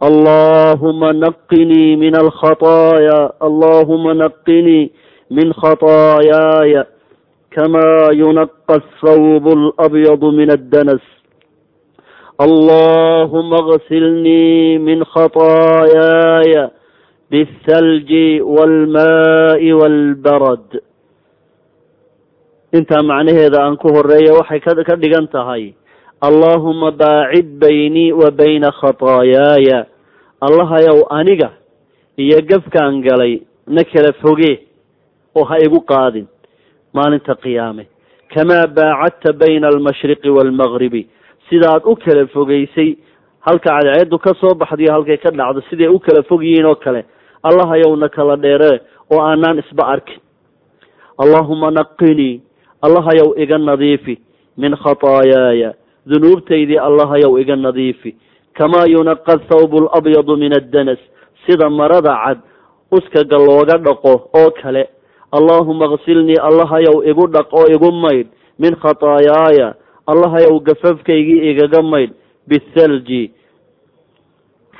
allahuma 0.00 1.12
naqinii 1.12 1.96
min 2.00 2.16
alkhataaya 2.16 3.36
allahuma 3.40 4.16
naqinii 4.16 4.90
min 5.30 5.52
khataayaaya 5.52 6.88
kama 7.52 8.08
yunaqa 8.16 8.80
athawb 8.80 9.44
alabyadu 9.52 10.32
min 10.32 10.48
addanas 10.50 11.04
allahuma 12.39 13.57
اغsilnii 13.63 14.79
min 14.79 15.03
khataayaaya 15.13 16.71
biالthalji 17.31 18.41
wاlmaai 18.41 19.71
wاlbarad 19.79 20.67
intaa 22.77 23.03
macnaheeda 23.03 23.63
aan 23.63 23.77
ku 23.77 23.87
horeeya 23.95 24.35
waxay 24.39 24.59
ka 24.59 24.95
dhigan 24.99 25.27
tahay 25.31 25.73
allaahuma 26.21 26.91
baacid 26.91 27.59
baynii 27.59 28.11
wa 28.11 28.31
bayna 28.31 28.71
khataayaaya 28.81 29.85
allahayow 30.41 31.07
aniga 31.09 31.49
iyo 32.17 32.39
gafkaan 32.41 33.01
galay 33.01 33.41
na 33.67 33.83
kala 33.83 34.13
foge 34.21 34.67
oo 35.35 35.43
ha 35.43 35.55
igu 35.65 35.79
qaadin 35.91 36.27
maalinta 36.93 37.35
qiyaame 37.43 37.87
kamaa 38.33 38.67
baacadta 38.67 39.33
bayna 39.33 39.67
almashriqi 39.67 40.29
waalmagribi 40.29 41.07
sidaad 41.50 41.82
u 41.84 41.96
kala 41.96 42.26
fogeysay 42.26 42.96
halka 43.40 43.70
cadceedu 43.70 44.18
ka 44.18 44.34
soo 44.40 44.54
baxdayo 44.54 44.92
halkay 44.92 45.16
ka 45.16 45.30
dhacdo 45.30 45.60
siday 45.70 45.88
u 45.88 45.98
kala 45.98 46.22
fog 46.22 46.42
yihiin 46.42 46.66
oo 46.66 46.74
kale? 46.74 47.04
Allahayow 47.42 47.96
na 47.96 48.08
kala 48.08 48.36
dheere 48.36 48.80
oo 49.10 49.20
aanaan 49.20 49.58
isba 49.58 49.84
arkin. 49.86 50.20
Allaahuma 51.18 51.70
naqinii 51.70 52.40
allahayow 52.82 53.34
iga 53.36 53.58
nadiifi 53.58 54.18
min 54.56 54.76
khataayaaya. 54.76 55.74
Dunuubtaydii 56.06 56.78
allahayow 56.78 57.38
iga 57.40 57.56
nadiifi. 57.56 58.14
Kamaa 58.54 58.86
yunaqa 58.86 59.38
thawbu 59.48 59.88
alabyadu 59.88 60.36
min 60.36 60.52
addanas. 60.52 60.98
Sida 61.46 61.70
marada 61.70 62.14
cad 62.24 62.38
uskaga 62.92 63.38
looga 63.38 63.78
dhaqo 63.78 64.30
oo 64.34 64.50
kale. 64.62 64.88
Allaahuma 65.32 65.96
ksilnii 65.96 66.36
allahayow 66.42 67.04
igu 67.04 67.26
dhaq 67.26 67.52
oo 67.52 67.66
igu 67.72 67.92
maydh 67.92 68.28
min 68.58 68.76
khataayaaya 68.76 69.74
allahayow 70.12 70.60
gafafkaygii 70.68 71.50
igaga 71.50 71.82
maydh 71.82 72.12
bithalji. 72.48 73.22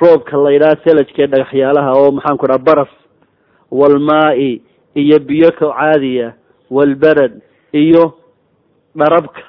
Roobka 0.01 0.37
la 0.43 0.49
ydhaha 0.57 0.75
thalajkee 0.83 1.27
dhagaxyaalaha 1.27 1.91
oo 1.99 2.11
maxaan 2.11 2.37
ku 2.37 2.47
dhaha 2.47 2.59
baraf 2.67 2.89
waalmaa'i 3.71 4.61
iyo 4.95 5.19
biyo 5.19 5.51
ka 5.59 5.67
caadiya 5.77 6.33
waalbarad 6.69 7.33
iyo 7.73 8.13
dharabka. 8.95 9.41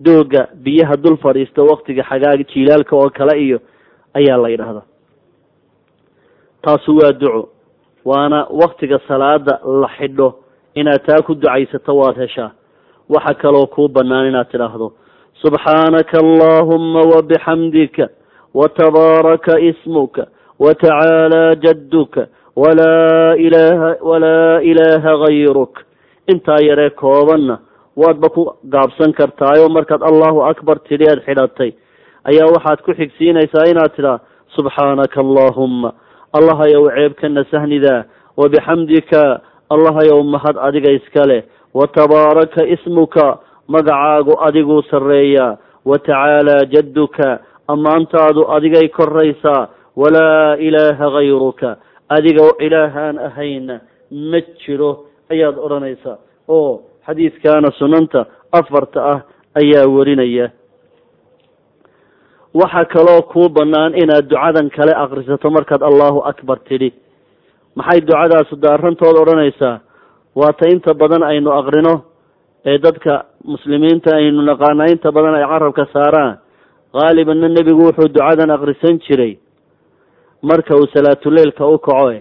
Dooga 0.00 0.48
biyaha 0.64 0.96
dul 0.96 1.16
fadhiista 1.16 1.62
waktiga 1.62 2.02
xagaaga 2.02 2.44
jiilaalka 2.52 2.96
oo 2.96 3.10
kale 3.10 3.34
iyo 3.44 3.58
ayaa 4.14 4.36
la 4.42 4.48
yidhaahdaa. 4.48 4.86
Taasu 6.62 6.96
waa 6.96 7.12
duco 7.12 7.48
waana 8.04 8.46
waktiga 8.50 8.98
salaada 9.08 9.60
la 9.64 9.88
xidho. 9.98 10.28
Inaad 10.74 11.04
taa 11.06 11.22
ku 11.22 11.34
ducaysato 11.34 11.96
waad 11.96 12.16
heshaa 12.16 12.50
waxa 13.14 13.34
kaloo 13.42 13.66
kuu 13.66 13.88
bannaan 13.88 14.28
inaad 14.30 14.48
tidhaahdo. 14.52 14.92
Subxaanaka 15.42 16.16
allahuma 16.24 17.00
wabixamdika 17.12 18.08
watabaaraka 18.54 19.60
ismuka 19.70 20.26
watacaalaa 20.58 21.54
jadduka 21.64 22.26
walaa 22.56 23.34
ilaha 23.46 23.96
walaa 24.10 24.60
ilaaha 24.70 25.18
gayruk. 25.26 25.74
Intaa 26.32 26.60
yaree 26.68 26.90
koobanna 26.90 27.58
waadba 27.96 28.28
ku 28.28 28.42
gaabsan 28.72 29.12
kartaayoo 29.12 29.68
markaad 29.68 30.02
allahu 30.10 30.44
akbar 30.44 30.78
tidhi 30.88 31.08
aad 31.10 31.24
xidhatay. 31.26 31.72
Ayaa 32.30 32.52
waxaad 32.54 32.80
ku 32.84 32.92
xigsiinaysaa 32.98 33.70
inaad 33.72 33.92
tidhaa 33.96 34.20
subxaanaka 34.56 35.20
allahumma 35.20 35.92
allahayow 36.38 36.90
ceebkana 36.94 37.44
sahnidaa 37.50 38.04
wabixamdika 38.36 39.40
allahayow 39.74 40.22
mahad 40.34 40.56
adiga 40.68 40.90
iska 40.98 41.26
leh 41.26 41.42
watabaaraka 41.74 42.66
ismuka 42.66 43.38
magacaagu 43.68 44.34
adiguu 44.46 44.82
sarreeyaa 44.90 45.56
watacaalaa 45.84 46.64
jadduka 46.72 47.40
ammaantaadu 47.68 48.48
adigay 48.56 48.88
koraysaa 48.88 49.68
walaa 49.96 50.56
ilaaha 50.56 51.10
gayruka 51.10 51.76
adiga 52.08 52.42
ilaahaan 52.58 53.18
ahayna 53.18 53.80
ma 54.10 54.40
jiro 54.62 55.06
ayaad 55.30 55.58
odhanaysaa. 55.58 56.18
Oo 56.48 56.82
xadiidkaana 57.06 57.70
sunanta 57.78 58.26
afarta 58.52 59.00
ah 59.12 59.20
ayaa 59.60 59.86
warinaya. 59.96 60.50
Waxaa 62.54 62.84
kaloo 62.84 63.22
kuu 63.22 63.48
bannaan 63.48 63.94
inaad 63.94 64.26
ducadan 64.30 64.70
kale 64.70 64.92
akrisato 64.94 65.50
markaad 65.50 65.82
allahu 65.82 66.18
akbar 66.30 66.58
tidhi. 66.68 66.90
Maxay 67.78 68.00
ducadaasu 68.00 68.56
daarantood 68.64 69.16
odhanaysaa 69.22 69.80
waata 70.40 70.68
inta 70.74 70.94
badan 70.94 71.22
aynu 71.22 71.50
akrino 71.60 71.94
ee 72.66 72.78
dadka 72.78 73.24
muslimiinta 73.44 74.16
aynu 74.16 74.42
naqaana 74.42 74.90
inta 74.92 75.12
badan 75.12 75.34
ay 75.34 75.44
carabka 75.52 75.86
saaraan. 75.92 76.38
Haalibanna 76.92 77.48
nebigu 77.48 77.82
wuxuu 77.88 78.08
ducadan 78.14 78.50
akrisan 78.50 78.98
jiray. 79.04 79.38
Marka 80.42 80.76
uu 80.76 80.86
salaatuleilka 80.94 81.66
u 81.66 81.78
kaco 81.78 82.12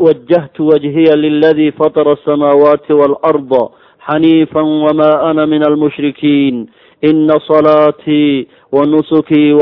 wajahtu 0.00 0.68
wajhiya 0.68 1.16
liladii 1.16 1.72
fatara 1.72 2.12
asamaawaati 2.12 2.92
waalarda 2.92 3.68
xaniifa 4.06 4.62
wma 4.62 5.20
ana 5.22 5.46
min 5.46 5.62
almushrikiin 5.62 6.68
ina 7.02 7.40
salaatii 7.48 8.48
wanusukii 8.72 9.52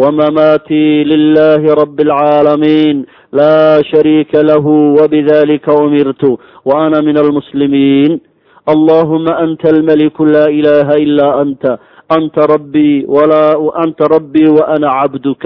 ومماتي 0.00 0.88
لله 1.12 1.62
رب 1.82 1.98
العالمين 2.06 2.96
لا 3.40 3.82
شريك 3.92 4.32
له 4.50 4.66
وبذلك 4.98 5.66
أمرت 5.68 6.22
وأنا 6.68 6.98
من 7.08 7.16
المسلمين 7.24 8.10
اللهم 8.74 9.26
أنت 9.44 9.62
الملك 9.74 10.16
لا 10.20 10.46
إله 10.58 10.88
إلا 11.04 11.42
أنت 11.42 11.64
أنت 12.18 12.36
ربي 12.54 13.04
ولا 13.16 13.44
أنت 13.84 14.00
ربي 14.14 14.44
وأنا 14.56 14.88
عبدك 15.00 15.44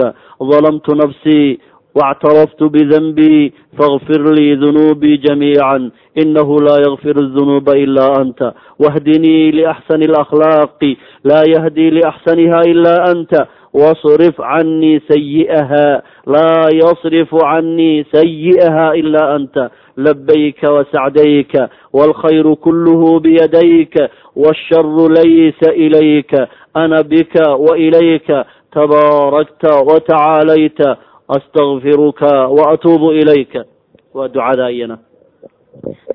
ظلمت 0.51 0.87
نفسي 1.03 1.59
واعترفت 1.95 2.63
بذنبي 2.63 3.53
فاغفر 3.79 4.23
لي 4.39 4.55
ذنوبي 4.55 5.17
جميعا 5.17 5.91
إنه 6.23 6.49
لا 6.69 6.77
يغفر 6.87 7.17
الذنوب 7.27 7.69
إلا 7.69 8.07
أنت 8.23 8.53
واهدني 8.79 9.51
لأحسن 9.51 10.03
الأخلاق 10.03 10.81
لا 11.25 11.41
يهدي 11.55 11.91
لأحسنها 11.91 12.61
إلا 12.73 12.95
أنت 13.13 13.47
wasrif 13.74 14.36
canii 14.38 15.00
sayi'aha 15.08 16.02
laa 16.36 16.70
yصrifu 16.82 17.38
canii 17.40 18.04
sayi'aha 18.12 18.96
ila 19.02 19.24
anta 19.36 19.70
labayka 19.98 20.72
wasacdayka 20.72 21.70
wاlkhayru 21.94 22.56
kulh 22.56 23.20
biyadayka 23.22 24.10
wالsharu 24.36 25.10
laysa 25.10 25.74
ilayka 25.74 26.48
ana 26.74 27.04
bika 27.04 27.56
wailayka 27.56 28.46
tabaarakta 28.72 29.72
watacaalayta 29.90 30.98
astaqfiruka 31.28 32.48
waatuubu 32.48 33.12
ilayka 33.14 33.66
waa 34.14 34.28
ducada 34.28 34.72
iyana 34.72 34.98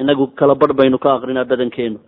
inagu 0.01 0.27
kala 0.27 0.55
barh 0.55 0.75
baynu 0.75 0.99
ka 0.99 1.15
akrinaa 1.15 1.45
badankeenu 1.45 1.99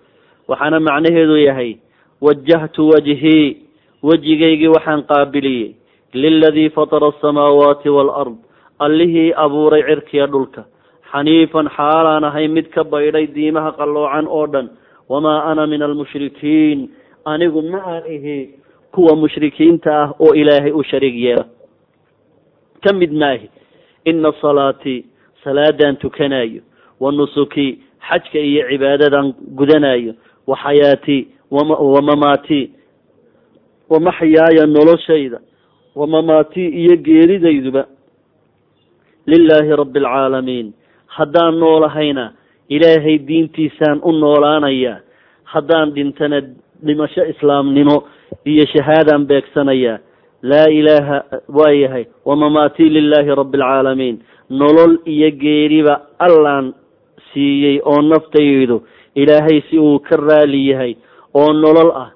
waxaana 0.49 0.81
macnaheedu 0.81 1.37
yahay 1.39 1.77
wajahtu 2.21 2.89
wajhii 2.89 3.57
wejigaygii 4.04 4.68
waxaan 4.68 5.04
qaabiliyey 5.04 5.76
liladii 6.14 6.70
fatara 6.70 7.08
asamaawaati 7.08 7.90
waalard 7.90 8.36
allihii 8.80 9.34
abuuray 9.36 9.84
cirkiya 9.84 10.28
dhulka. 10.28 10.66
Xaniifan 11.12 11.70
xaalaan 11.78 12.24
ahay 12.24 12.48
mid 12.48 12.70
ka 12.70 12.84
baydhay 12.84 13.28
diimaha 13.28 13.72
qalloocan 13.72 14.28
oo 14.28 14.48
dhan. 14.48 14.70
Wamaa 15.10 15.44
ana 15.52 15.68
min 15.68 15.82
almushrikiin 15.82 16.90
anigu 17.26 17.62
ma 17.62 17.80
aan 17.86 18.04
ihi 18.08 18.50
kuwa 18.92 19.16
mushrikiinta 19.16 19.92
ah 20.04 20.10
oo 20.20 20.34
ilaahay 20.34 20.72
u 20.72 20.84
shariig 20.84 21.16
yeela. 21.16 21.46
Ka 22.84 22.94
mid 22.94 23.12
maahi 23.14 23.50
ina 24.06 24.32
salaatii 24.42 25.06
salaadaan 25.44 25.98
tukanayo 25.98 26.62
wa 27.00 27.12
nusukii 27.12 27.80
xajka 28.10 28.40
iyo 28.40 28.70
cibaadadan 28.70 29.34
gudanayo 29.58 30.14
wa 30.48 30.58
xayaatii 30.58 31.28
wa 31.52 32.02
mamaatii 32.02 32.72
wa 33.90 34.00
maxyaaya 34.00 34.66
noloshayda 34.66 35.40
wa 35.96 36.08
mamaatii 36.08 36.68
iyo 36.82 36.96
geeridayduba 37.08 37.84
lilaahi 39.28 39.76
rabbi 39.82 40.00
alcaalamiin 40.00 40.74
haddaan 41.08 41.60
noolahayna 41.60 42.26
ilaahay 42.70 43.18
diintiisaan 43.28 44.00
u 44.04 44.12
noolaanayaa 44.12 44.98
haddaan 45.44 45.92
dhintana 45.96 46.42
dhimasho 46.88 47.24
islaamnimo 47.34 47.98
iyo 48.52 48.66
shahaadaan 48.74 49.26
beegsanayaa 49.30 49.98
laa 50.52 50.68
ilaaha 50.80 51.18
waa 51.58 51.72
yahay 51.84 52.06
wamamaatii 52.26 52.90
lilaahi 52.98 53.36
rabbi 53.42 53.58
alcaalamiin 53.62 54.18
nolol 54.50 54.94
iyo 55.06 55.30
geeriba 55.44 55.96
allaan 56.28 56.74
siiyey 57.34 57.80
oo 57.86 58.02
naftaydu 58.02 58.78
ilaahay 59.16 59.62
si 59.70 59.80
uu 59.80 60.00
ka 60.00 60.16
raali 60.28 60.70
yahay 60.70 60.96
oo 61.34 61.54
nolol 61.54 61.92
ah 62.04 62.10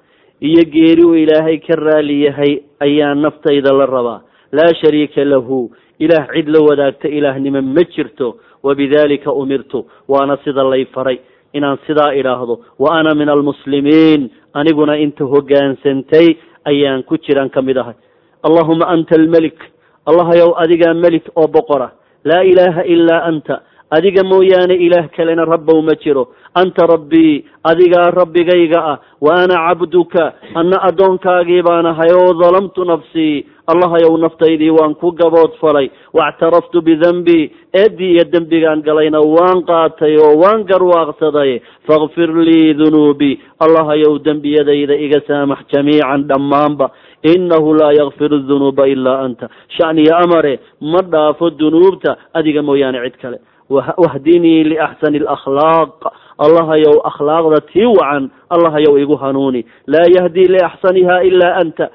iyo 0.44 0.64
geeri 0.74 1.04
uu 1.08 1.16
ilaahay 1.16 1.58
ka 1.64 1.76
raali 1.76 2.24
yahay 2.28 2.54
ayaa 2.80 3.16
naftayda 3.16 3.72
la 3.80 3.86
rabaa. 3.86 4.22
Laa 4.52 4.74
shariika 4.82 5.24
lahu. 5.26 5.72
Ilaah 6.00 6.28
cid 6.36 6.48
la 6.52 6.60
wadaagta 6.60 7.08
ilaahnimo 7.08 7.62
ma 7.62 7.84
jirto. 7.96 8.28
Wabidalika 8.64 9.32
umirtu. 9.32 9.86
Waana 10.08 10.38
sida 10.44 10.64
lay 10.64 10.86
faray. 10.94 11.18
Inaan 11.54 11.78
sidaa 11.88 12.12
idhaahdo 12.20 12.60
wa 12.80 12.90
ana 13.00 13.16
min 13.16 13.30
almuslimiin. 13.30 14.30
Aniguna 14.54 14.98
inta 14.98 15.24
hoggaansantay 15.26 16.28
ayaan 16.66 17.04
ku 17.04 17.18
jiraan 17.18 17.50
ka 17.50 17.62
mid 17.62 17.78
ahay. 17.78 17.96
Allahuma 18.44 18.86
anta 18.94 19.16
almelik 19.16 19.58
allahayow 20.06 20.54
adigaa 20.64 20.94
melik 20.94 21.24
oo 21.36 21.48
boqora. 21.48 21.92
Laa 22.26 22.44
ilaaha 22.44 22.84
ilaa 22.84 23.24
anta 23.32 23.62
adiga 23.96 24.24
mooyaane 24.32 24.76
ilaah 24.86 25.08
kalena 25.16 25.46
rabbow 25.54 25.82
ma 25.88 25.96
jiro. 26.04 26.24
Anta 26.62 26.86
rabbii 26.94 27.44
adigaa 27.72 28.12
rabbigayga 28.20 28.80
ah 28.92 28.98
wa 29.26 29.32
ana 29.44 29.56
cabduka 29.68 30.24
anna 30.60 30.78
addoonkaagii 30.90 31.62
baan 31.68 31.86
ahay 31.92 32.12
oo 32.14 32.34
dalamtu 32.42 32.86
nafsii 32.92 33.46
allahayow 33.72 34.14
naftaydii 34.24 34.70
waan 34.78 34.94
ku 35.02 35.12
gabood 35.22 35.54
falay. 35.62 35.88
Waactaraftu 36.14 36.82
bidenbii 36.88 37.52
eeddii 37.82 38.12
iyo 38.16 38.24
dembigaan 38.34 38.82
galayna 38.88 39.20
waan 39.36 39.64
qaatay 39.70 40.16
oo 40.26 40.34
waan 40.44 40.64
garwaaqsaday. 40.70 41.52
Fakfir 41.88 42.30
lii 42.48 42.74
dunuubii 42.82 43.40
allahayow 43.66 44.14
dembiyadayda 44.26 44.96
iga 45.06 45.22
saamax 45.28 45.60
jamiican 45.74 46.28
dhammaanba. 46.30 46.92
Inahu 47.34 47.74
laa 47.80 47.94
yakfiru 48.00 48.40
dunuuba 48.50 48.88
ilaa 48.88 49.20
anta. 49.26 49.50
Shaniyo 49.78 50.14
amare 50.24 50.60
ma 50.82 51.02
dhaafo 51.02 51.50
dunuubta 51.50 52.18
adiga 52.34 52.62
mooyaane 52.62 53.00
cid 53.06 53.18
kale 53.22 53.38
wahdinii 53.70 54.64
liaxsani 54.64 55.20
alakhlaaq 55.20 56.00
allahayow 56.38 57.02
akhlaaqda 57.10 57.62
tii 57.74 57.86
wacan 57.86 58.30
allahayow 58.50 58.98
igu 59.00 59.16
hanuuni 59.16 59.66
laa 59.88 60.08
yahdii 60.18 60.48
liaxsaniha 60.48 61.24
ilaa 61.24 61.56
anta 61.62 61.90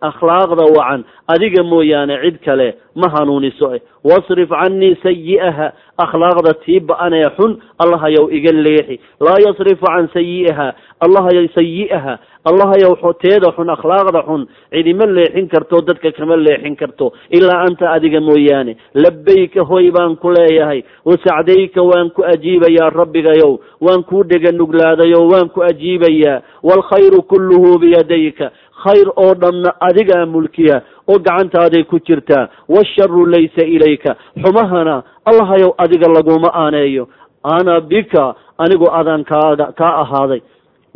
akhlaaqda 0.00 0.64
wacan. 0.76 1.04
Adiga 1.28 1.62
mooyaane 1.62 2.16
cid 2.22 2.38
kale 2.44 2.74
ma 2.96 3.08
hanuuniso. 3.14 3.74
Eh 3.74 3.80
wasrif 4.04 4.48
canii 4.48 4.96
sayi'aha. 5.02 5.72
Akhlaaqda 5.98 6.54
tii 6.64 6.80
ba'anee 6.80 7.28
xun 7.36 7.58
allahayow 7.78 8.30
iga 8.30 8.52
leexi. 8.52 9.00
Laa 9.20 9.36
yasrifu 9.46 9.86
can 9.86 10.08
sayi'iha 10.14 10.72
allahayow 11.00 11.46
sayi'aha. 11.54 12.18
Allahayow 12.48 12.94
teeda 13.20 13.52
xun 13.56 13.68
akhlaaqda 13.68 14.22
xun. 14.28 14.46
Cidima 14.72 15.06
leexin 15.06 15.48
karto 15.48 15.82
dadka 15.82 16.12
kama 16.12 16.36
leexin 16.36 16.76
karto. 16.76 17.12
Ilaa 17.30 17.66
anta 17.66 17.90
adiga 17.92 18.20
mooyaane 18.20 18.76
labayka 18.94 19.64
hoy 19.64 19.90
baan 19.90 20.16
ku 20.16 20.30
leeyahay. 20.30 20.82
Wasacdayka 21.04 21.82
waan 21.82 22.10
ku 22.10 22.22
ajiibayaa 22.24 22.90
rabbigayow. 22.90 23.58
Waan 23.80 24.02
kuu 24.04 24.24
dhega 24.24 24.52
nuglaadayo 24.52 25.28
waan 25.28 25.48
ku 25.50 25.62
ajiibayaa. 25.62 26.42
Waalkhayru 26.62 27.22
kulluhu 27.22 27.78
biyadayka 27.78 28.52
khayr 28.82 29.08
oo 29.16 29.34
dhanna 29.42 29.70
adigaa 29.88 30.26
mulkiya 30.34 30.76
oo 31.10 31.18
gacantaaday 31.18 31.84
ku 31.84 31.98
jirtaa 32.08 32.48
washaru 32.68 33.26
laysa 33.26 33.62
ilayka. 33.76 34.16
Xumahana 34.42 35.02
allahayow 35.30 35.70
adiga 35.78 36.08
laguma 36.16 36.50
aaneeyo. 36.54 37.08
Ana 37.42 37.80
bika 37.80 38.34
anigu 38.58 38.86
adaan 39.00 39.24
kaaga 39.24 39.66
kaa 39.78 39.94
ahaaday 40.02 40.40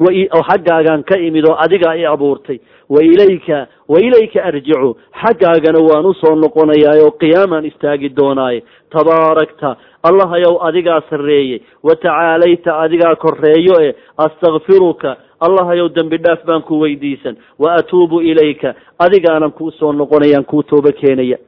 oo 0.09 0.43
xaggaagaan 0.49 1.03
ka 1.05 1.19
imid 1.19 1.45
oo 1.49 1.57
adigaa 1.59 1.95
i 1.97 2.05
abuurtay. 2.07 2.59
Wa 2.89 3.03
ilayka 3.03 3.67
wa 3.89 4.01
ilayka 4.01 4.45
arjicu. 4.45 4.97
Xaggaagana 5.23 5.79
waan 5.89 6.07
u 6.07 6.15
soo 6.15 6.35
noqonayaa 6.35 7.05
oo 7.05 7.11
qiyaamaan 7.11 7.65
istaagi 7.65 8.09
doonaaye. 8.17 8.63
Tabaarakta 8.91 9.77
allahayow 10.03 10.59
adigaa 10.69 11.01
sarreeyey. 11.11 11.61
Wa 11.83 11.95
tacaalayta 11.97 12.79
adigaa 12.85 13.15
korreeyo 13.17 13.81
e 13.89 13.95
astakfiruka 14.19 15.17
allahayow 15.41 15.89
dembi 15.89 16.19
dhaaf 16.19 16.45
baan 16.47 16.63
ku 16.63 16.81
weydiisan. 16.81 17.37
Wa 17.59 17.75
atuubu 17.75 18.21
ilayka. 18.21 18.75
Adigaanan 18.99 19.51
kuu 19.53 19.71
soo 19.71 19.93
noqonayaan 19.93 20.45
kuu 20.45 20.63
tooba 20.63 20.93
keenaya. 20.93 21.39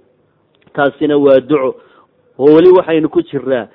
Taasina 0.75 1.17
waa 1.19 1.40
duco. 1.40 1.75
Oo 2.38 2.55
weli 2.55 2.71
waxaynu 2.71 3.09
ku 3.09 3.23
jiraa 3.23 3.69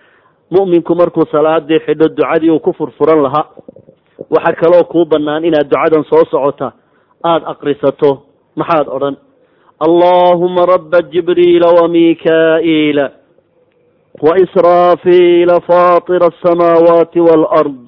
mu'minku 0.51 0.95
markuu 0.95 1.25
salaadii 1.31 1.79
xidho 1.85 2.07
ducadii 2.09 2.49
uu 2.49 2.59
ku 2.59 2.73
furfuran 2.73 3.21
lahaa 3.21 3.45
waxaa 4.29 4.53
kaloo 4.61 4.83
kuu 4.83 5.05
bannaan 5.05 5.45
inaad 5.45 5.69
ducadan 5.69 6.03
soo 6.09 6.23
socota 6.31 6.71
aada 7.23 7.47
akrisato 7.47 8.11
maxaad 8.55 8.87
odhan 8.87 9.17
allahuma 9.79 10.65
raba 10.65 11.01
jibriila 11.01 11.67
wamikaa'iila 11.81 13.11
waisraafiila 14.21 15.61
faatira 15.61 16.27
asamaawaati 16.33 17.19
waalard 17.19 17.87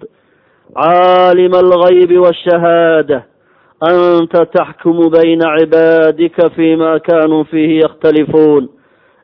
caalima 0.73 1.57
algaybi 1.59 2.17
waashahaada 2.17 3.23
anta 3.79 4.45
taxkumu 4.45 5.09
bayna 5.09 5.57
cibaadika 5.59 6.49
fima 6.49 6.99
kanuu 6.99 7.43
fiihi 7.45 7.79
yakhtalifuun 7.79 8.69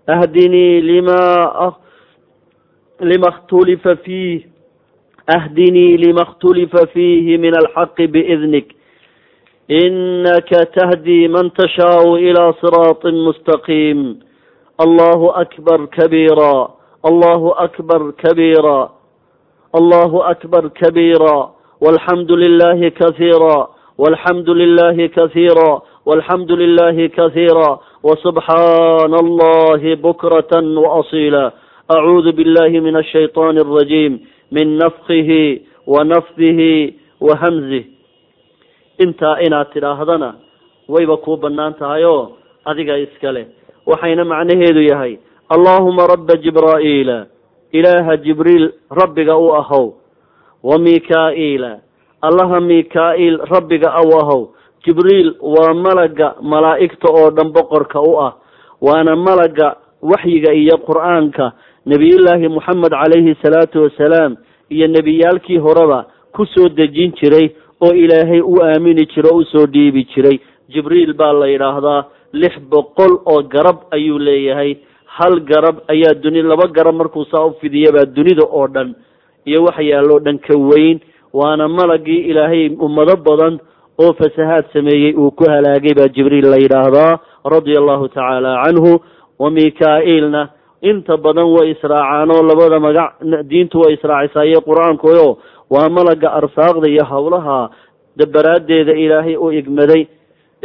ahdinii 0.07 0.81
lima 0.81 1.19
lima 2.99 3.27
اkhtulifa 3.27 3.95
fiih 3.95 4.45
ahdinii 5.35 5.97
lima 5.97 6.21
اkhtulifa 6.27 6.87
fiihi 6.93 7.37
min 7.37 7.53
alxaqi 7.61 8.07
biidnik 8.07 8.75
inaka 9.69 10.65
tahdi 10.75 11.27
man 11.27 11.51
tashaau 11.59 12.17
ilaa 12.17 12.53
siraaطi 12.61 13.11
mustaqiim 13.27 13.99
allahu 14.85 15.31
akbar 15.43 15.87
kabiira 15.97 16.69
allahu 17.09 17.53
akbar 17.65 18.01
kabiira 18.23 18.89
allahu 19.79 20.23
akbar 20.23 20.69
kabiira 20.81 21.49
walxamdu 21.81 22.35
lilahi 22.43 22.91
kasiira 22.91 23.67
walxamdu 23.97 24.55
lilahi 24.55 25.09
kasiira 25.09 25.81
walxamdu 26.05 26.55
lilahi 26.55 27.09
kasiira 27.09 27.69
وسبحaan 28.07 29.13
اllahi 29.23 29.95
bukrة 29.99 30.53
وأصيila 30.53 31.45
acuudu 31.89 32.31
biاllahi 32.37 32.81
min 32.81 32.95
الshayطan 32.95 33.57
الرaجيم 33.57 34.13
min 34.51 34.77
nafkihi 34.77 35.61
wa 35.87 36.03
nafdihi 36.03 36.95
wa 37.21 37.35
hamzih 37.35 37.85
intaa 38.97 39.39
inaad 39.39 39.71
tidhaahdana 39.73 40.35
wayba 40.87 41.17
kuu 41.17 41.37
bannaan 41.37 41.73
tahay 41.73 42.03
oo 42.05 42.37
adiga 42.65 42.97
iskale 42.97 43.47
waxayna 43.85 44.25
macnaheedu 44.25 44.81
yahay 44.81 45.17
allaahuma 45.49 46.07
rabba 46.07 46.35
jibraa'iila 46.35 47.25
ilaaha 47.71 48.17
jibriil 48.17 48.71
rabbiga 48.91 49.37
u 49.37 49.53
ahow 49.55 49.93
wa 50.63 50.77
mikaa'iila 50.79 51.79
allaha 52.21 52.59
mikaa'iil 52.59 53.37
rabbiga 53.45 53.93
u 54.01 54.11
ahow. 54.19 54.41
Jibriil 54.85 55.35
waa 55.41 55.73
malaga 55.73 56.35
malaa'igta 56.41 57.07
oo 57.11 57.29
dhan 57.31 57.51
boqorka 57.51 57.99
u 58.01 58.15
ah 58.23 58.33
waana 58.81 59.15
malaga 59.15 59.75
waxyiga 60.01 60.53
iyo 60.53 60.77
qur'aanka 60.87 61.51
nebiyullaahi 61.91 62.47
moxamed 62.55 62.91
calayhi 63.01 63.35
salaatu 63.43 63.83
wasalaam 63.85 64.37
iyo 64.69 64.87
nebiyaalkii 64.87 65.57
horeba 65.65 65.99
ku 66.35 66.45
soo 66.53 66.69
dejin 66.69 67.11
jiray 67.19 67.47
oo 67.85 67.93
ilaahay 68.03 68.41
u 68.41 68.55
aamini 68.63 69.05
jiro 69.13 69.29
o 69.33 69.37
u 69.41 69.43
soo 69.51 69.65
dhiibi 69.73 70.03
jiray. 70.13 70.37
Jibriil 70.73 71.13
baa 71.13 71.33
la 71.33 71.47
yidhaahdaa 71.47 72.05
lix 72.33 72.53
boqol 72.71 73.13
oo 73.25 73.41
garab 73.53 73.77
ayuu 73.91 74.19
leeyahay. 74.19 74.71
Hal 75.17 75.39
garab 75.49 75.75
ayaa 75.93 76.13
duni 76.23 76.41
laba 76.41 76.67
garab 76.77 76.95
markuu 76.95 77.25
saa 77.31 77.45
u 77.45 77.53
fidiyabaa 77.61 78.05
dunida 78.15 78.43
oo 78.45 78.67
dhan. 78.67 78.95
Iyo 79.45 79.63
waxa 79.63 79.81
yaalloo 79.81 80.19
dhan 80.19 80.37
ka 80.39 80.57
weyn. 80.69 80.99
Waana 81.33 81.67
malagii 81.67 82.21
ilaahay 82.29 82.69
ummado 82.85 83.15
badan 83.27 83.59
oo 83.97 84.13
fasahaad 84.19 84.65
sameeyey 84.73 85.13
uu 85.15 85.31
ku 85.31 85.43
halaagay 85.49 85.93
baa 85.99 86.11
jibriil 86.15 86.49
la 86.51 86.57
yidhaahdaa 86.63 87.19
radia 87.55 87.79
allahu 87.81 88.09
tacaala 88.09 88.51
canhu. 88.65 88.99
Wa 89.39 89.49
mika-iilna 89.51 90.49
inta 90.89 91.17
badan 91.25 91.47
way 91.55 91.67
israacaan 91.75 92.31
oo 92.35 92.43
labada 92.49 92.79
magac 92.85 93.11
diintu 93.51 93.79
way 93.83 93.93
israacisaaye 93.97 94.59
qur'aankuyo 94.67 95.27
waa 95.75 95.89
malaga 95.97 96.27
arsaaqda 96.39 96.87
iyo 96.93 97.03
howlaha 97.11 97.59
dabaraaddeeda 98.19 98.93
ilaahay 99.03 99.35
u 99.37 99.47
igmaday. 99.59 100.03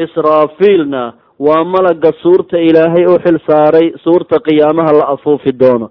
Israafiilna 0.05 1.13
waa 1.39 1.65
malaga 1.65 2.13
suurta 2.23 2.59
ilaahay 2.69 3.05
u 3.07 3.19
xil 3.25 3.39
saaray 3.49 3.87
suurta 4.05 4.39
qiyaamaha 4.47 4.93
la 4.99 5.05
afuufi 5.15 5.53
doono. 5.61 5.91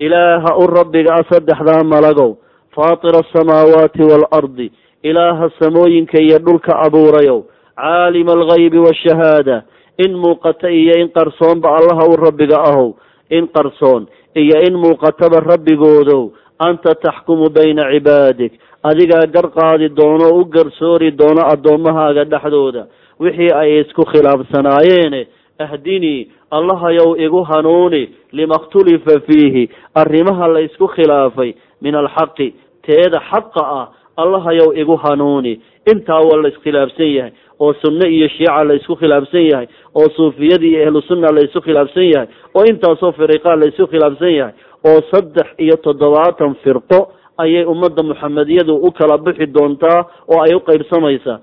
Ilaaha 0.00 0.56
u 0.62 0.66
rabbiga 0.66 1.14
a 1.14 1.22
saddexdaa 1.30 1.82
malagow 1.84 2.30
faatira 2.76 3.20
asamaawaati 3.24 4.02
waalardi 4.10 4.66
ilaaha 5.02 5.50
samooyinka 5.58 6.18
iyo 6.20 6.38
dhulka 6.38 6.72
abuurayow 6.86 7.38
caalima 7.76 8.32
algaybi 8.32 8.78
waashahaada 8.78 9.62
in 10.04 10.12
muuqata 10.22 10.70
iyo 10.70 10.94
in 11.02 11.08
qarsoonba 11.16 11.68
allaha 11.78 12.04
u 12.12 12.16
rabbiga 12.26 12.58
ahow 12.68 12.88
in 13.30 13.48
qarsoon 13.48 14.06
iyo 14.34 14.60
in 14.68 14.74
muuqataba 14.76 15.40
rabbigoodow 15.40 16.30
anta 16.58 16.94
taxkumu 16.94 17.50
bayna 17.50 17.90
cibaadik 17.92 18.52
adigaa 18.82 19.26
gar 19.34 19.46
qaadi 19.50 19.88
doono 19.88 20.28
u 20.40 20.44
garsoori 20.44 21.10
doono 21.10 21.42
addoommahaaga 21.52 22.24
dhexdooda 22.24 22.86
wixii 23.20 23.52
ay 23.52 23.80
isku 23.80 24.02
khilaafsanaayeene 24.12 25.26
ahdinii 25.58 26.28
allahayow 26.50 27.16
igu 27.26 27.42
hanuuni 27.42 28.08
lima 28.32 28.54
khtulifa 28.58 29.20
fiihi 29.26 29.70
arrimaha 29.94 30.48
la 30.48 30.60
isku 30.60 30.86
khilaafay 30.88 31.54
min 31.82 31.94
alxaqi 31.94 32.54
teeda 32.86 33.20
xaqa 33.30 33.62
ah 33.80 33.88
allahayow 34.16 34.72
igu 34.74 34.96
hanuuni 34.96 35.60
intaa 35.92 36.20
waa 36.20 36.42
la 36.42 36.48
iskhilaafsan 36.48 37.10
yahay 37.16 37.32
oo 37.60 37.72
sunno 37.82 38.06
iyo 38.16 38.28
shiica 38.28 38.64
la 38.64 38.74
isku 38.74 38.96
khilaafsan 38.96 39.44
yahay 39.50 39.66
oo 39.94 40.08
suufiyada 40.16 40.66
iyo 40.66 40.80
ahlu 40.88 41.02
sunna 41.08 41.28
la 41.36 41.40
isku 41.46 41.60
khilaafsan 41.60 42.04
yahay 42.14 42.28
oo 42.54 42.64
intaasoo 42.72 43.12
firiqaa 43.18 43.56
la 43.60 43.66
isku 43.72 43.86
khilaafsan 43.92 44.32
yahay 44.38 44.54
oo 44.88 45.00
saddex 45.10 45.46
iyo 45.58 45.76
toddobaatan 45.86 46.54
firqo 46.64 47.00
ayay 47.38 47.64
ummadda 47.72 48.02
muxamediyadu 48.02 48.74
u 48.76 48.90
kala 48.98 49.18
bixi 49.18 49.46
doontaa 49.56 50.00
oo 50.32 50.40
ay 50.42 50.54
u 50.54 50.60
qaybsamaysaa. 50.68 51.38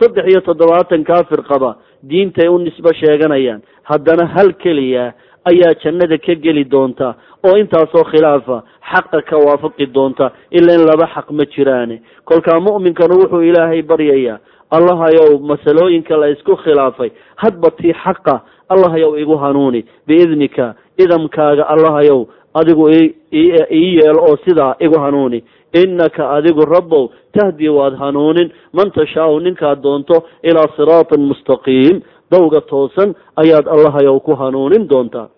Saddex 0.00 0.24
iyo 0.30 0.40
toddobaatankaa 0.40 1.22
firqaba 1.30 1.70
diintay 2.10 2.48
u 2.48 2.58
nisbo 2.58 2.90
sheeganayaan. 3.00 3.60
Haddana 3.90 4.26
hal 4.34 4.52
keliya 4.62 5.12
ayaa 5.50 5.74
jannada 5.82 6.18
ka 6.18 6.34
geli 6.34 6.64
doonta 6.64 7.14
oo 7.46 7.54
intaasoo 7.62 8.04
khilaafa 8.10 8.56
xaqa 8.92 9.22
ka 9.28 9.36
waafaqi 9.46 9.86
doonta 9.94 10.30
ila 10.50 10.72
in 10.74 10.82
laba 10.90 11.06
xaq 11.14 11.30
ma 11.30 11.44
jiraane. 11.54 11.96
Kolkaa 12.24 12.60
mu'minkanu 12.60 13.14
wuxuu 13.22 13.42
ilaahay 13.50 13.82
baryayaa 13.82 14.38
allahayow 14.70 15.38
masalooyinka 15.38 16.16
la 16.16 16.28
isku 16.28 16.56
khilaafay. 16.56 17.10
Hadba 17.36 17.70
tii 17.70 17.92
xaqa 17.92 18.40
allahayow 18.68 19.18
igu 19.18 19.36
hanuuni. 19.36 19.84
Biidnika 20.06 20.74
idamkaaga 20.98 21.68
allahayow 21.68 22.26
adigu 22.54 22.90
ii 22.90 23.96
yeel 23.96 24.18
oo 24.18 24.36
sidaa 24.44 24.74
igu 24.80 24.98
hanuuni. 24.98 25.44
Innaka 25.72 26.30
adigu 26.30 26.64
rabbow 26.64 27.10
tahdi 27.32 27.68
waad 27.68 27.94
hanuunin. 27.98 28.52
Man 28.72 28.90
tashaau 28.90 29.40
ninkaad 29.40 29.82
doonto 29.82 30.24
ilaa 30.42 30.68
siraatin 30.76 31.20
mustaqiim. 31.20 32.00
Dawga 32.30 32.60
toosan 32.60 33.14
ayaad 33.36 33.68
allahayow 33.68 34.20
ku 34.20 34.34
hanuunin 34.34 34.88
doontaa. 34.88 35.28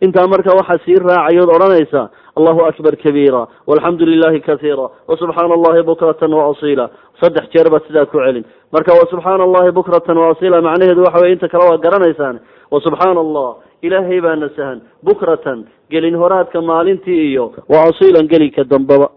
Intaa 0.00 0.26
marka 0.26 0.52
waxaa 0.56 0.84
sii 0.84 0.96
raacayood 0.96 1.48
odhanaysaa 1.56 2.08
allahu 2.40 2.60
akbar 2.70 2.94
kabiira 3.04 3.42
walxamdu 3.70 4.04
lilahi 4.12 4.40
kasiira 4.48 4.86
wasubxaana 5.10 5.54
allahi 5.58 5.82
bukratan 5.90 6.32
waasiila 6.40 6.86
saddex 7.20 7.44
jeer 7.54 7.66
baad 7.72 7.82
sidaa 7.88 8.06
ku 8.12 8.18
celin. 8.24 8.44
Marka 8.74 8.92
wasubxaana 9.00 9.42
allahi 9.48 9.70
bukratan 9.78 10.16
waasiila 10.24 10.62
macnaheedu 10.68 11.00
waxa 11.06 11.20
weye 11.22 11.32
inta 11.36 11.48
kale 11.52 11.64
waa 11.70 11.78
garanaysaan. 11.84 12.36
Wasubxaana 12.74 13.20
allah 13.26 13.48
ilaahay 13.86 14.20
baa 14.26 14.36
nasahan 14.44 14.78
bukratan 15.08 15.58
gelin 15.92 16.14
horaadka 16.22 16.58
maalintii 16.70 17.20
iyo 17.30 17.44
waasiilan 17.74 18.26
gelinka 18.32 18.64
dambaba. 18.72 19.08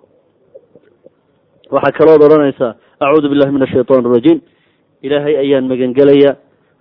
Waxaa 1.76 1.98
kalood 1.98 2.22
odhanaysaa 2.28 2.72
acuudu 3.00 3.30
billahi 3.32 3.52
min 3.56 3.64
ashaytaan 3.68 4.06
arajiim 4.10 4.40
ilaahay 5.06 5.36
ayaan 5.44 5.66
magangelaya 5.72 6.32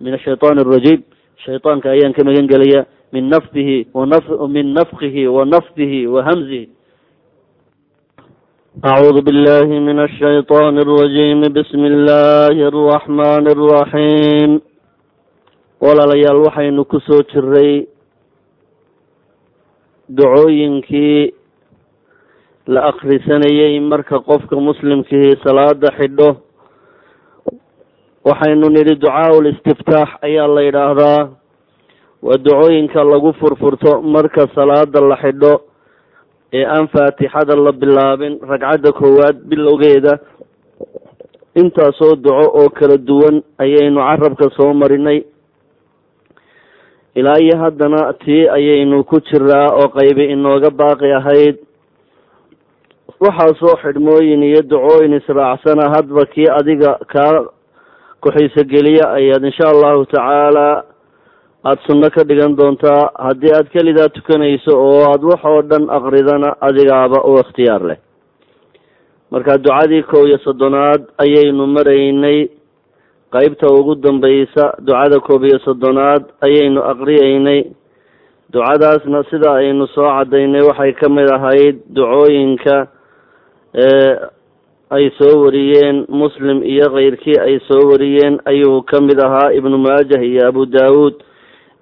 min 0.05 0.15
ashaytaan 0.19 0.59
arajiim 0.65 1.01
shaytaanka 1.45 1.87
ayaan 1.95 2.13
ka 2.17 2.23
magan 2.29 2.47
gelaya 2.53 2.81
min 3.13 3.29
nafdihi 3.29 3.87
min 4.49 4.73
nafkihi 4.75 5.27
wa 5.29 5.45
nafdihi 5.45 6.07
wa 6.07 6.23
hamzihi. 6.25 6.69
Acuudu 8.83 9.21
billahi 9.23 9.81
min 9.85 9.99
ashaytaan 10.01 10.79
arajiim 10.81 11.45
bismi 11.53 11.87
illaahi 11.93 12.65
araxmaani 12.73 13.53
araxiim 13.53 14.61
walaalayaal 15.81 16.41
waxaynu 16.47 16.85
ku 16.89 17.01
soo 17.05 17.21
jiray 17.33 17.85
ducooyinkii 20.09 21.35
la 22.67 22.89
akrisanayey 22.97 23.77
marka 23.81 24.25
qofka 24.25 24.57
muslimkii 24.57 25.37
salaada 25.45 25.93
xidho. 26.01 26.37
Waxaynu 28.25 28.73
nidhi 28.73 28.97
ducaa 28.97 29.37
listiftaax 29.45 30.09
ayaa 30.25 30.49
la 30.49 30.63
yidhaahdaa 30.63 31.42
waa 32.23 32.39
ducooyinka 32.39 33.05
lagu 33.05 33.33
furfurto 33.41 34.03
marka 34.03 34.47
salaada 34.55 35.01
la 35.01 35.17
xidho 35.23 35.55
ee 36.53 36.65
aan 36.65 36.87
faatixada 36.89 37.57
la 37.57 37.73
bilaabin 37.73 38.39
ragcadda 38.51 38.93
koowaad 38.93 39.37
bilowgeeda 39.51 40.19
intaasoo 41.61 42.17
duco 42.17 42.45
oo 42.61 42.69
kala 42.71 42.97
duwan 42.97 43.43
ayaynu 43.59 44.01
carabka 44.01 44.51
soo 44.57 44.73
marinay. 44.75 45.25
Ilaa 47.15 47.39
iyo 47.45 47.57
haddana 47.59 48.13
tii 48.25 48.49
ayaynu 48.49 49.05
ku 49.05 49.21
jiraa 49.21 49.69
oo 49.77 49.89
qaybi 49.89 50.25
inooga 50.33 50.71
baaqi 50.71 51.13
ahayd. 51.13 51.57
Waxaasoo 53.21 53.77
xidhmooyin 53.83 54.43
iyo 54.43 54.63
ducooyin 54.63 55.13
israacsana 55.21 55.91
hadba 55.95 56.25
kii 56.27 56.49
adiga 56.59 56.99
kaa 57.13 57.45
ku-xiiso 58.23 58.65
geliya 58.65 59.13
ayaad 59.19 59.45
insha 59.45 59.69
allahu 59.69 60.07
tacaala 60.07 60.85
aada 61.65 61.81
sunno 61.87 62.09
ka 62.15 62.23
dhigan 62.29 62.57
doontaa 62.59 63.11
haddii 63.27 63.53
aad 63.57 63.69
kelidaa 63.75 64.09
tukanayso 64.09 64.73
oo 64.87 65.03
aada 65.11 65.27
wax 65.31 65.45
oo 65.45 65.63
dhan 65.71 65.85
aqridana 65.99 66.49
adigaaba 66.61 67.19
u 67.31 67.39
ikhtiyaar 67.43 67.83
leh. 67.91 67.99
Marka 69.31 69.59
ducadii 69.59 70.03
kow 70.03 70.27
iyo 70.27 70.39
soddonaad 70.39 71.03
ayaynu 71.25 71.67
maraynay 71.67 72.49
qeybta 73.33 73.67
ugu 73.79 73.95
dambaysa 73.95 74.65
ducada 74.87 75.21
koob 75.21 75.45
iyo 75.45 75.59
soddonaad 75.59 76.23
ayaynu 76.47 76.81
aqriyeynay 76.93 77.61
ducadaasna 78.53 79.23
sida 79.31 79.53
aynu 79.61 79.87
soo 79.95 80.09
cadaynay 80.19 80.63
waxay 80.69 80.93
ka 81.01 81.09
mid 81.09 81.31
ahayd 81.37 81.77
ducooyinka 81.97 82.77
ay 84.97 85.11
soo 85.19 85.35
wariyeen 85.45 86.05
muslim 86.09 86.61
iyo 86.63 86.91
keyrkii 86.97 87.39
ay 87.47 87.59
soo 87.69 87.89
wariyeen 87.91 88.41
ayuu 88.45 88.83
ka 88.83 89.01
mid 89.01 89.19
ahaa 89.27 89.53
ibnu 89.59 89.79
maajah 89.79 90.21
iyo 90.31 90.49
abu 90.49 90.67
daawuud 90.67 91.15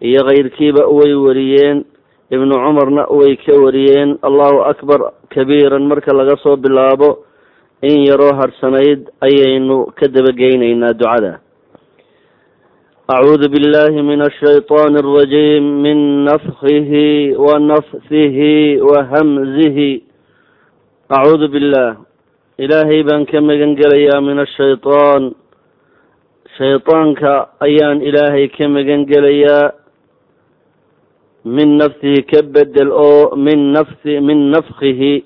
iyo 0.02 0.22
keyrkiiba 0.28 0.88
way 0.98 1.14
wariyeen 1.14 1.86
ibnu 2.32 2.54
cumarna 2.64 3.04
way 3.10 3.36
ka 3.38 3.54
wariyeen 3.64 4.18
allahu 4.22 4.66
akbar 4.72 5.14
kabiiran 5.30 5.86
marka 5.88 6.14
laga 6.14 6.36
soo 6.44 6.56
bilaabo 6.58 7.26
in 7.82 8.06
yaroo 8.10 8.34
harsanayd 8.40 9.08
ayaynu 9.22 9.92
ka 9.96 10.08
dabageyneynaa 10.08 10.94
ducada 10.94 11.40
acuudu 13.08 13.50
billahi 13.54 14.02
min 14.02 14.22
ashayطan 14.26 14.98
arajiim 14.98 15.64
min 15.86 16.26
nafkihi 16.26 17.38
wa 17.38 17.60
nafsihi 17.60 18.82
wa 18.82 19.06
hamzihi 19.12 20.04
acuudu 21.10 21.48
billah 21.54 22.02
ilaahay 22.58 23.04
baan 23.06 23.26
ka 23.30 23.38
magan 23.42 23.76
gelayaa 23.78 24.22
min 24.26 24.40
ashayطaan 24.42 25.36
shayطaanka 26.58 27.54
ayaan 27.62 28.02
ilaahay 28.02 28.50
ka 28.50 28.66
magan 28.68 29.06
gelayaa 29.06 29.79
min 31.45 31.77
nafsihi 31.79 32.23
ka 32.31 32.43
bedel 32.43 32.91
oo 32.93 33.37
min 33.37 33.73
nafsi 33.73 34.21
min 34.21 34.51
nafkihi 34.51 35.25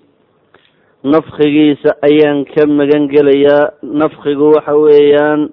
nafkigiisa 1.05 1.97
ayaan 2.03 2.45
ka 2.45 2.67
magan 2.67 3.09
gelayaa. 3.09 3.71
Nafkigu 3.83 4.53
waxa 4.55 4.75
weeyaan 4.77 5.51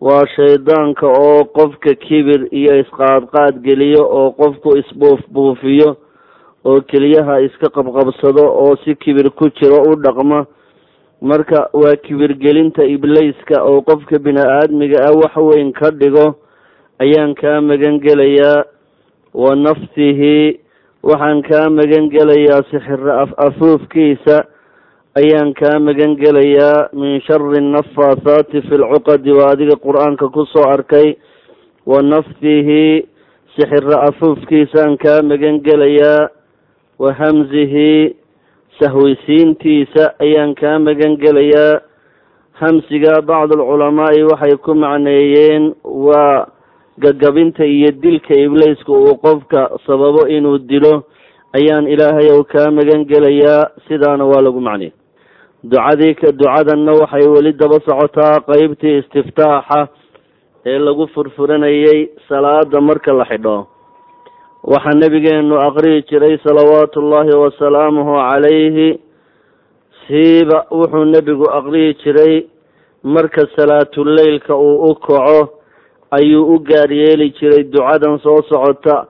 waa 0.00 0.24
shaydaanka 0.36 1.06
oo 1.06 1.44
qofka 1.44 1.94
kibir 1.94 2.46
iyo 2.52 2.78
isqaadqaad 2.80 3.60
geliyo 3.64 4.02
oo 4.08 4.30
qofku 4.32 4.76
isbuuf 4.78 5.20
buufiyo 5.32 5.96
oo 6.64 6.80
keliyaha 6.80 7.40
iska 7.40 7.68
qabqabsado 7.68 8.44
oo 8.46 8.76
si 8.84 8.94
kibir 8.94 9.30
ku 9.30 9.50
jiro 9.60 9.82
u 9.90 9.96
dhaqma. 9.96 10.46
Marka 11.20 11.68
waa 11.72 11.96
kibirgelinta 11.96 12.84
ibliiska 12.84 13.60
oo 13.64 13.82
qofka 13.82 14.18
bini 14.18 14.40
aadmiga 14.40 15.04
ah 15.04 15.12
wax 15.12 15.36
weyn 15.36 15.72
ka 15.72 15.90
dhigo 15.90 16.34
ayaan 16.98 17.34
kaa 17.34 17.60
magan 17.60 18.00
gelayaa 18.00 18.64
wa 19.34 19.54
nafsihi 19.56 20.60
waxaan 21.02 21.42
kaa 21.42 21.70
magan 21.70 22.08
gelayaa 22.10 22.62
sixiro 22.70 23.12
af 23.22 23.30
afuufkiisa 23.46 24.36
ayaan 25.20 25.54
kaa 25.54 25.78
magan 25.78 26.16
gelayaa 26.16 26.88
min 26.92 27.20
shari 27.26 27.60
nafaasaati 27.60 28.62
fi 28.68 28.74
lcuqadi 28.82 29.32
waa 29.32 29.52
adiga 29.54 29.76
qur'aanka 29.76 30.28
ku 30.34 30.44
soo 30.52 30.66
arkay. 30.68 31.14
Wa 31.86 32.02
nafsihi 32.02 33.06
sixiro 33.56 33.96
afuufkiisaan 34.08 34.98
kaa 34.98 35.22
magan 35.22 35.60
gelayaa 35.64 36.28
wa 36.98 37.12
hamzihi 37.16 38.16
sahwisiintiisa 38.78 40.14
ayaan 40.20 40.54
kaa 40.54 40.78
magan 40.78 41.16
gelayaa 41.16 41.80
hamsiga 42.60 43.20
bacd 43.24 43.56
alculamaa'i 43.56 44.22
waxay 44.28 44.56
ku 44.60 44.74
macneeyeen 44.76 45.72
waa 45.84 46.46
gagabinta 47.04 47.64
iyo 47.66 47.90
dilka 48.02 48.34
ibliiska 48.34 48.92
uu 48.92 49.14
qofka 49.24 49.60
sababo 49.86 50.26
inuu 50.36 50.58
dilo 50.70 50.94
ayaan 51.58 51.86
ilaahay 51.92 52.28
ow 52.36 52.42
kaa 52.52 52.70
magan 52.70 53.04
gelayaa 53.10 53.70
sidaana 53.88 54.24
waa 54.30 54.42
lagu 54.46 54.60
macnay 54.60 54.92
ducadii 55.64 56.14
ka 56.20 56.32
ducadanna 56.32 56.92
waxay 57.00 57.26
weli 57.34 57.52
daba 57.52 57.78
socotaa 57.88 58.40
qeybtii 58.48 58.98
istiftaaxa 59.00 59.80
ee 60.66 60.78
lagu 60.78 61.06
furfuranayay 61.14 62.00
salaada 62.28 62.80
marka 62.80 63.12
la 63.12 63.24
xidho. 63.24 63.66
Waxaa 64.72 64.98
nebigeenu 65.00 65.56
aqriyi 65.66 66.02
jiray 66.08 66.36
salawaatu 66.44 67.00
ullaahi 67.00 67.32
wasalaamuhu 67.42 68.12
calayhi 68.28 68.88
siiba 70.06 70.58
wuxuu 70.70 71.04
nebigu 71.04 71.46
aqriyi 71.58 71.94
jiray 72.02 72.34
marka 73.04 73.46
salaatuleylka 73.56 74.56
uu 74.56 74.90
u 74.90 74.94
kaco 74.94 75.59
ayuu 76.10 76.54
u 76.54 76.58
gaar 76.68 76.90
yeeli 76.92 77.30
jiray 77.38 77.64
ducadan 77.70 78.18
soo 78.22 78.42
socota 78.48 79.06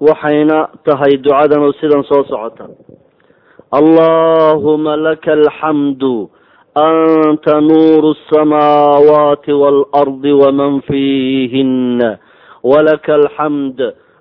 waxayna 0.00 0.68
tahay 0.86 1.16
ducadanu 1.18 1.72
sidan 1.80 2.04
soo 2.06 2.22
socota. 2.30 2.70
Allahuma 3.72 4.96
laka 4.96 5.32
alxamdu 5.34 6.30
anta 6.74 7.60
nuuru 7.60 8.14
asamaawaati 8.16 9.52
waalardi 9.52 10.32
waman 10.32 10.80
fiihina 10.86 12.18
walaka 12.62 13.14
alxamd 13.18 13.80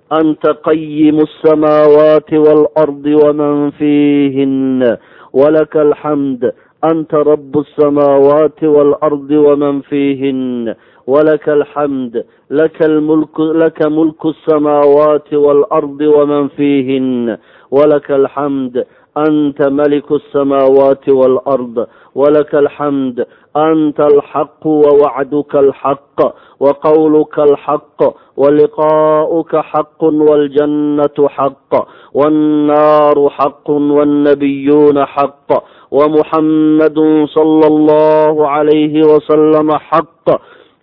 anta 0.09 0.53
qayimu 0.67 1.23
asamaawaati 1.29 2.37
waalardi 2.45 3.13
waman 3.23 3.71
fiihina 3.77 4.97
walaka 5.33 5.81
alxamd 5.85 6.41
anta 6.81 7.23
rabu 7.23 7.61
asamaawaati 7.65 8.65
waalardi 8.67 9.37
waman 9.47 9.81
fiihin 9.89 10.73
walaka 11.06 11.52
alxamd 11.52 12.24
laka 12.50 12.88
lmulku 12.88 13.52
laka 13.54 13.90
mulku 13.90 14.34
asamaawaati 14.34 15.36
waalardi 15.36 16.06
waman 16.06 16.48
fiihin 16.56 17.36
walaka 17.70 18.14
alxamd 18.14 18.84
anta 19.14 19.70
maliku 19.70 20.16
asamaawaati 20.22 21.10
waalard 21.12 21.86
walaka 22.14 22.58
alxamd 22.58 23.26
anta 23.54 24.04
alxaqu 24.06 24.70
wawacduka 24.84 25.58
alxaq 25.58 26.18
waqawluka 26.60 27.42
alxaq 27.42 27.98
waliqaa'uka 28.36 29.62
xaqu 29.72 30.06
waljannatu 30.28 31.28
xaq 31.36 31.72
wannaaru 32.14 33.28
xaq 33.38 33.66
wannabiyuuna 33.68 35.06
xaq 35.16 35.50
ومحمد 35.92 36.98
صلى 37.36 37.66
الله 37.72 38.48
عليه 38.48 38.94
وسلم 39.12 39.68
حق 39.72 40.26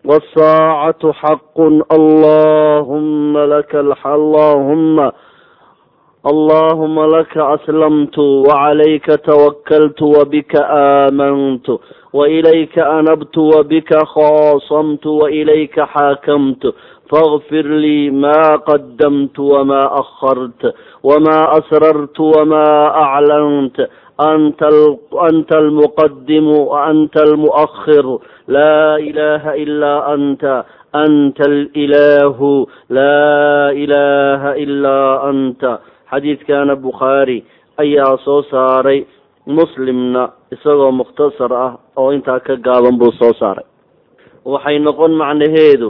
والsاacaة 0.05 1.13
xaq 1.21 1.57
allahuma 1.97 3.43
laka 3.49 3.81
allahuma 3.81 5.13
allahuma 6.25 7.07
laka 7.09 7.57
aslamtu 7.57 8.45
وعalayka 8.49 9.17
twakaltu 9.25 10.13
wbika 10.13 10.61
aamantu 10.61 11.81
وإilayka 12.13 12.85
anabtu 13.01 13.49
wbika 13.49 14.05
khاasamtu 14.13 15.09
وإilayka 15.25 15.89
xaakamtu 15.95 16.73
fاغfir 17.11 17.65
lii 17.85 18.11
ma 18.13 18.59
qadamt 18.69 19.33
وma 19.39 19.83
أhart 20.03 20.61
وma 21.03 21.39
asrrt 21.59 22.17
وma 22.21 22.65
أclant 22.93 23.77
anta 24.19 25.57
almuqadimu 25.59 26.57
وanta 26.71 27.21
almuؤhir 27.27 28.07
لا 28.48 28.98
إله 28.98 29.44
إلا 29.64 30.14
أنت 30.14 30.44
أنت 30.96 31.40
الإله 31.52 32.40
لا 32.90 33.72
إله 33.72 34.42
إلا 34.64 35.30
أنت 35.30 35.64
xadiidkana 36.10 36.76
bukhaari 36.76 37.46
ayaa 37.78 38.18
soo 38.26 38.42
saaray 38.52 39.06
muslimna 39.46 40.30
isagoo 40.52 40.92
mukhtasar 40.92 41.54
ah 41.54 41.74
oo 41.98 42.10
intaa 42.14 42.40
ka 42.40 42.56
gaaban 42.58 42.98
buu 42.98 43.14
soo 43.20 43.34
saaray 43.40 43.66
waxay 44.46 44.80
noqon 44.80 45.14
macnaheedu 45.22 45.90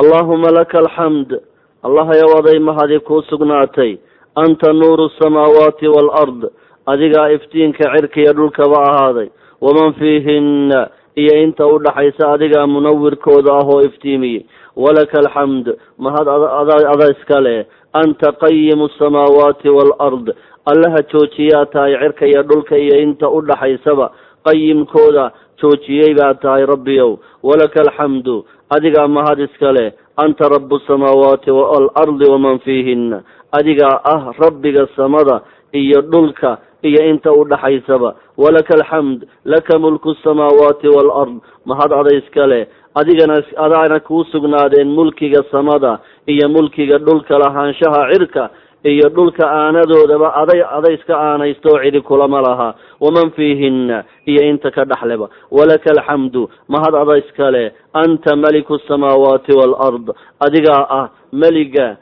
allaahuma 0.00 0.48
laka 0.58 0.78
alxamd 0.80 1.36
allahayow 1.84 2.32
aday 2.40 2.58
mahadi 2.58 2.98
kuu 3.04 3.20
sugnaatay 3.28 3.98
anta 4.44 4.72
nuuru 4.72 5.10
asamaawaati 5.12 5.88
waalard 5.88 6.48
adigaa 6.86 7.28
iftiinka 7.36 7.92
cirka 7.92 8.20
iyo 8.20 8.32
dhulkaba 8.32 8.76
ahaaday 8.88 9.28
waman 9.60 9.92
fiihinna 10.00 10.88
iyo 11.21 11.33
inta 11.43 11.65
u 11.67 11.79
dhaxaysa 11.85 12.31
adigaa 12.35 12.67
munawirkooda 12.67 13.51
ah 13.59 13.65
oo 13.73 13.81
iftiimiyey 13.89 14.45
walaka 14.75 15.17
alxamd 15.23 15.65
mahad 15.97 16.27
ada 16.29 17.05
iska 17.13 17.39
leh. 17.41 17.65
Anta 17.93 18.31
qayimu 18.43 18.85
asamaawaati 18.89 19.69
waalard 19.77 20.27
allaha 20.71 21.01
joojiyaa 21.11 21.65
tahay 21.73 21.93
cirka 22.01 22.25
iyo 22.27 22.43
dhulka 22.43 22.77
iyo 22.77 22.95
inta 23.01 23.29
u 23.29 23.41
dhaxaysaba. 23.41 24.11
Qayimkooda 24.45 25.31
joojiyey 25.61 26.13
baa 26.19 26.33
tahay 26.33 26.65
rabbiyow. 26.65 27.17
Walaka 27.43 27.81
alxamdu 27.81 28.45
adigaa 28.69 29.07
mahad 29.07 29.39
iska 29.39 29.71
leh. 29.71 29.91
Anta 30.17 30.49
rabu 30.49 30.75
asamaawaati 30.77 31.51
waalardi 31.51 32.29
waman 32.31 32.59
fiihinna. 32.59 33.23
Adigaa 33.51 33.97
ah 34.13 34.33
rabbiga 34.37 34.87
samada 34.95 35.41
iyo 35.73 36.01
dhulka 36.01 36.57
iyo 36.83 37.01
inta 37.09 37.31
u 37.33 37.45
dhaxaysaba 37.45 38.15
walaka 38.37 38.73
alxamd 38.73 39.27
laka 39.45 39.79
mulku 39.79 40.11
asamaawaati 40.11 40.87
waalard 40.87 41.41
mahad 41.65 41.91
ada 41.93 42.15
iska 42.17 42.47
leh 42.47 42.67
adigana 42.95 43.41
adaana 43.57 43.99
kuu 43.99 44.23
sugnaadeen 44.23 44.87
mulkiga 44.89 45.43
samada 45.51 45.99
iyo 46.27 46.49
mulkiga 46.49 46.97
dhulka 46.97 47.39
lahaanshaha 47.39 48.09
cirka 48.13 48.49
iyo 48.83 49.09
dhulka 49.09 49.43
aanadoodaba 49.51 50.35
aday 50.41 50.61
aday 50.77 50.93
iska 50.95 51.13
aanaysto 51.17 51.69
oo 51.69 51.79
cidi 51.83 52.01
kulama 52.01 52.41
laha. 52.41 52.73
Waman 52.99 53.31
fiihinna 53.31 54.03
iyo 54.25 54.41
inta 54.49 54.71
ka 54.71 54.85
dhexleba 54.85 55.29
walaka 55.51 55.89
alxamdu 55.91 56.49
mahad 56.67 56.95
ada 56.95 57.17
iska 57.17 57.51
leh 57.51 57.71
anta 57.93 58.35
maliku 58.35 58.75
asamaawaati 58.75 59.51
waalard 59.59 60.13
adigaa 60.39 60.85
ah 60.89 61.09
meliga 61.33 61.97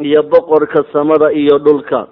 iyo 0.00 0.22
boqorka 0.22 0.84
samada 0.92 1.32
iyo 1.32 1.58
dhulka 1.58 2.06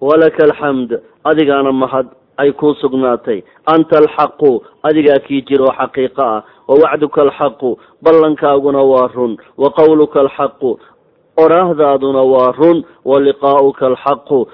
walaka 0.00 0.44
alxamd 0.44 1.00
adigaana 1.24 1.72
mahad 1.72 2.06
ay 2.38 2.52
kuu 2.52 2.74
sugnaatay. 2.74 3.42
Anta 3.66 3.98
alxaqu 3.98 4.62
adigaa 4.82 5.18
kii 5.26 5.42
jir 5.42 5.62
oo 5.62 5.72
xaqiiqo 5.78 6.22
ah. 6.22 6.42
Wa 6.68 6.74
wacduka 6.82 7.22
alxaqu 7.22 7.78
ballankaaguna 8.02 8.78
waa 8.82 9.08
run. 9.14 9.36
Wa 9.56 9.70
qowluka 9.70 10.20
alxaqu 10.20 10.78
oraahdaaduna 11.36 12.22
waa 12.22 12.52
run. 12.52 12.84
Wa 13.04 13.20
liqaa'uka 13.20 13.86
alxaqu 13.86 14.46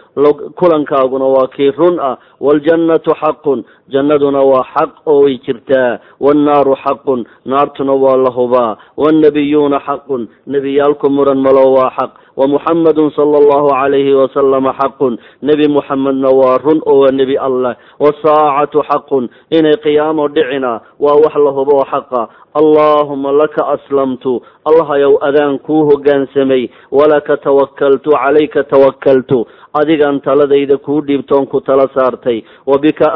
kulankaaguna 0.57 1.25
waa 1.25 1.47
kii 1.57 1.71
run 1.71 1.99
ah. 2.01 2.17
Waaljannatu 2.41 3.13
xaqun 3.21 3.65
jannaduna 3.93 4.41
waa 4.43 4.65
xaq 4.75 4.91
oo 5.07 5.23
way 5.25 5.39
jirtaa. 5.47 5.99
Waannaaru 6.21 6.77
xaqun 6.85 7.25
naartuna 7.45 7.93
waa 7.93 8.17
la 8.17 8.31
hubaa. 8.31 8.77
Wannabiyuuna 8.97 9.81
xaqun 9.87 10.29
nebiyaalku 10.47 11.11
muran 11.11 11.39
malo 11.39 11.73
waa 11.77 11.91
xaq. 11.99 12.11
Wamuxamadun 12.37 13.11
sala 13.15 13.39
allahu 13.39 13.69
calayhi 13.71 14.15
wasalama 14.15 14.73
xaqun 14.81 15.19
nebi 15.43 15.69
muxamedna 15.69 16.29
waa 16.41 16.59
run 16.59 16.81
oo 16.87 17.01
waa 17.07 17.13
nebi 17.13 17.37
allah. 17.39 17.77
Wasaacatu 18.01 18.83
xaqun 18.91 19.29
inay 19.51 19.77
qiyaamo 19.85 20.29
dhicina 20.35 20.81
waa 20.99 21.15
wax 21.25 21.35
la 21.37 21.51
hubo 21.51 21.85
xaqa. 21.93 22.29
Allaahuma 22.55 23.33
laka 23.33 23.67
aslamtu 23.75 24.39
allahayow 24.65 25.19
adaan 25.29 25.59
kuu 25.59 25.91
hoggaansamay 25.91 26.71
walaka 26.91 27.37
tawakaltu 27.37 28.11
calayka 28.15 28.63
tawakaltu 28.71 29.47
adigaan 29.75 30.21
taladayda 30.23 30.79
kuu 30.79 31.01
dhiibtoon 31.03 31.47
ku 31.51 31.61
tala 31.61 31.87
saartay. 31.95 32.43
Wa 32.67 32.79
bika 32.79 33.11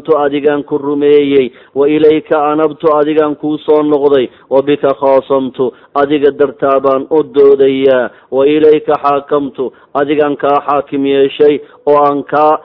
aamantu 0.00 0.18
adigaan 0.18 0.62
ku 0.64 0.78
rumeeyey 0.78 1.52
wa 1.74 1.88
ilayka 1.88 2.42
anabtu 2.52 2.88
adigaan 2.96 3.36
kuu 3.36 3.58
soo 3.58 3.82
noqday 3.82 4.28
wa 4.50 4.62
bika 4.62 4.94
khaasamtu 5.00 5.72
adiga 5.94 6.30
dartaa 6.30 6.80
baan 6.80 7.06
u 7.10 7.22
doodayaa 7.22 8.10
wa 8.30 8.46
ilayka 8.46 8.94
xaakamtu 9.02 9.72
adigaan 9.94 10.36
kaa 10.36 10.60
xaakim 10.68 11.06
yeeshay 11.06 11.60
oo 11.86 11.96
aan 12.04 12.22
kaa 12.24 12.58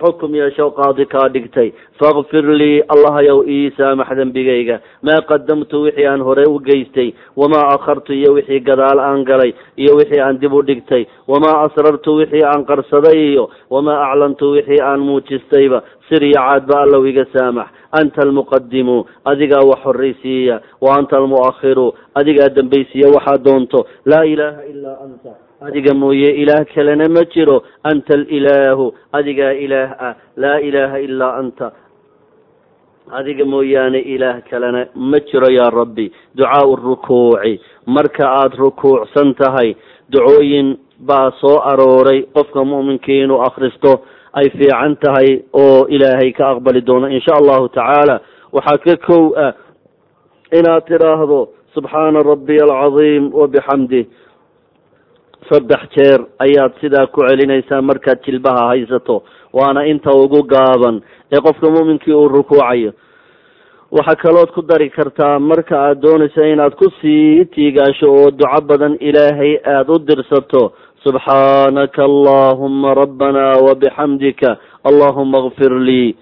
xukum 0.00 0.34
yeesho 0.34 0.70
qaadi 0.78 1.06
kaa 1.14 1.28
dhigtay 1.34 1.68
fakfir 2.00 2.44
lii 2.60 2.82
allahayow 2.94 3.38
ii 3.56 3.70
saamax 3.76 4.08
dembigayga 4.20 4.80
maa 5.02 5.20
qadamtu 5.30 5.82
wixii 5.86 6.06
aan 6.12 6.20
hore 6.28 6.44
u 6.48 6.58
geystay 6.68 7.12
wamaa 7.36 7.66
akhartu 7.74 8.12
iyo 8.14 8.32
wixii 8.38 8.60
gadaal 8.60 8.98
aan 9.08 9.24
galay 9.24 9.52
iyo 9.76 9.96
wixii 10.00 10.20
aan 10.20 10.38
dib 10.42 10.52
u 10.52 10.62
dhigtay 10.62 11.06
wamaa 11.28 11.56
asrartu 11.66 12.16
wixii 12.20 12.44
aan 12.52 12.64
qarsaday 12.64 13.18
iyo 13.30 13.50
wamaa 13.70 14.00
aclantu 14.10 14.50
wixii 14.56 14.80
aan 14.90 15.00
muujistayba 15.00 15.82
sir 16.08 16.22
iyo 16.24 16.34
caadba 16.40 16.80
allow 16.82 17.06
iga 17.06 17.24
saamax 17.32 17.68
anta 18.00 18.22
almuqadimu 18.26 18.96
adigaa 19.24 19.64
wax 19.70 19.80
horraysiiya 19.84 20.60
wa 20.80 20.96
anta 20.98 21.16
almu'akhiru 21.16 21.86
adigaa 22.14 22.48
dambaysiiya 22.56 23.08
waxaa 23.16 23.38
doonto 23.46 23.86
laa 24.06 24.24
ilaaha 24.32 24.64
ilaa 24.72 24.98
anta 25.06 25.30
adiga 25.66 25.94
mooye 25.94 26.30
ilaah 26.42 26.64
kalena 26.74 27.08
ma 27.08 27.24
jiro. 27.34 27.62
Anta 27.84 28.14
alilaahu 28.14 28.92
adigaa 29.12 29.52
ilaah 29.64 29.90
ah. 30.00 30.14
Laa 30.36 30.58
ilaaha 30.60 30.98
ilaa 31.06 31.34
anta. 31.40 31.72
Adiga 33.12 33.44
mooyaane 33.44 34.00
ilaah 34.14 34.40
kalena 34.50 34.86
ma 34.94 35.18
jiro 35.20 35.48
yaa 35.50 35.70
rabbi. 35.70 36.10
Ducaau 36.36 36.76
rukuuci. 36.76 37.60
Marka 37.86 38.24
aada 38.28 38.56
rukuucsan 38.56 39.34
tahay 39.34 39.76
ducooyin 40.12 40.76
baa 41.00 41.30
soo 41.40 41.58
arooray. 41.72 42.22
Qofka 42.34 42.64
mu'minkii 42.64 43.22
inuu 43.24 43.40
akhristo 43.48 44.04
ay 44.32 44.50
fiican 44.50 44.96
tahay 44.96 45.42
oo 45.52 45.86
ilaahay 45.88 46.32
ka 46.32 46.48
aqbali 46.56 46.80
doono 46.86 47.06
insha 47.08 47.34
allahu 47.40 47.68
tacaala. 47.68 48.20
Waxaa 48.52 48.78
ka 48.84 48.96
kow 49.06 49.32
ah 49.36 49.52
inaad 50.52 50.84
tidhaahdo 50.88 51.48
subxaana 51.74 52.22
rabbiya 52.22 52.64
alcadiim 52.64 53.30
wabixamdih 53.34 54.04
saddex 55.48 55.82
jeer 55.94 56.20
ayaad 56.46 56.72
sidaa 56.80 57.06
ku 57.06 57.20
celinaysaa 57.28 57.82
markaad 57.82 58.18
jilbaha 58.26 58.68
haysato 58.70 59.22
waana 59.52 59.86
inta 59.92 60.10
ugu 60.22 60.42
gaaban 60.52 61.02
ee 61.32 61.40
qofka 61.46 61.70
muuminkii 61.70 62.12
uu 62.14 62.28
rukuucayo. 62.28 62.92
Waxaa 63.96 64.16
kalood 64.22 64.50
ku 64.54 64.62
dari 64.62 64.90
kartaa 64.90 65.38
marka 65.38 65.74
aad 65.78 66.00
doonaysa 66.02 66.46
inaad 66.52 66.74
ku 66.80 66.86
sii 67.00 67.44
tiigaasho 67.54 68.06
oo 68.12 68.30
duco 68.30 68.60
badan 68.68 68.96
ilaahay 69.00 69.52
aada 69.74 69.92
u 69.92 69.98
dirsato. 69.98 70.72
Subxaanaka 71.04 72.02
allahuma 72.10 72.94
rabbana 72.94 73.44
wabixamdika 73.66 74.56
allahuma 74.88 75.38
kfir 75.50 75.72
lii. 75.88 76.16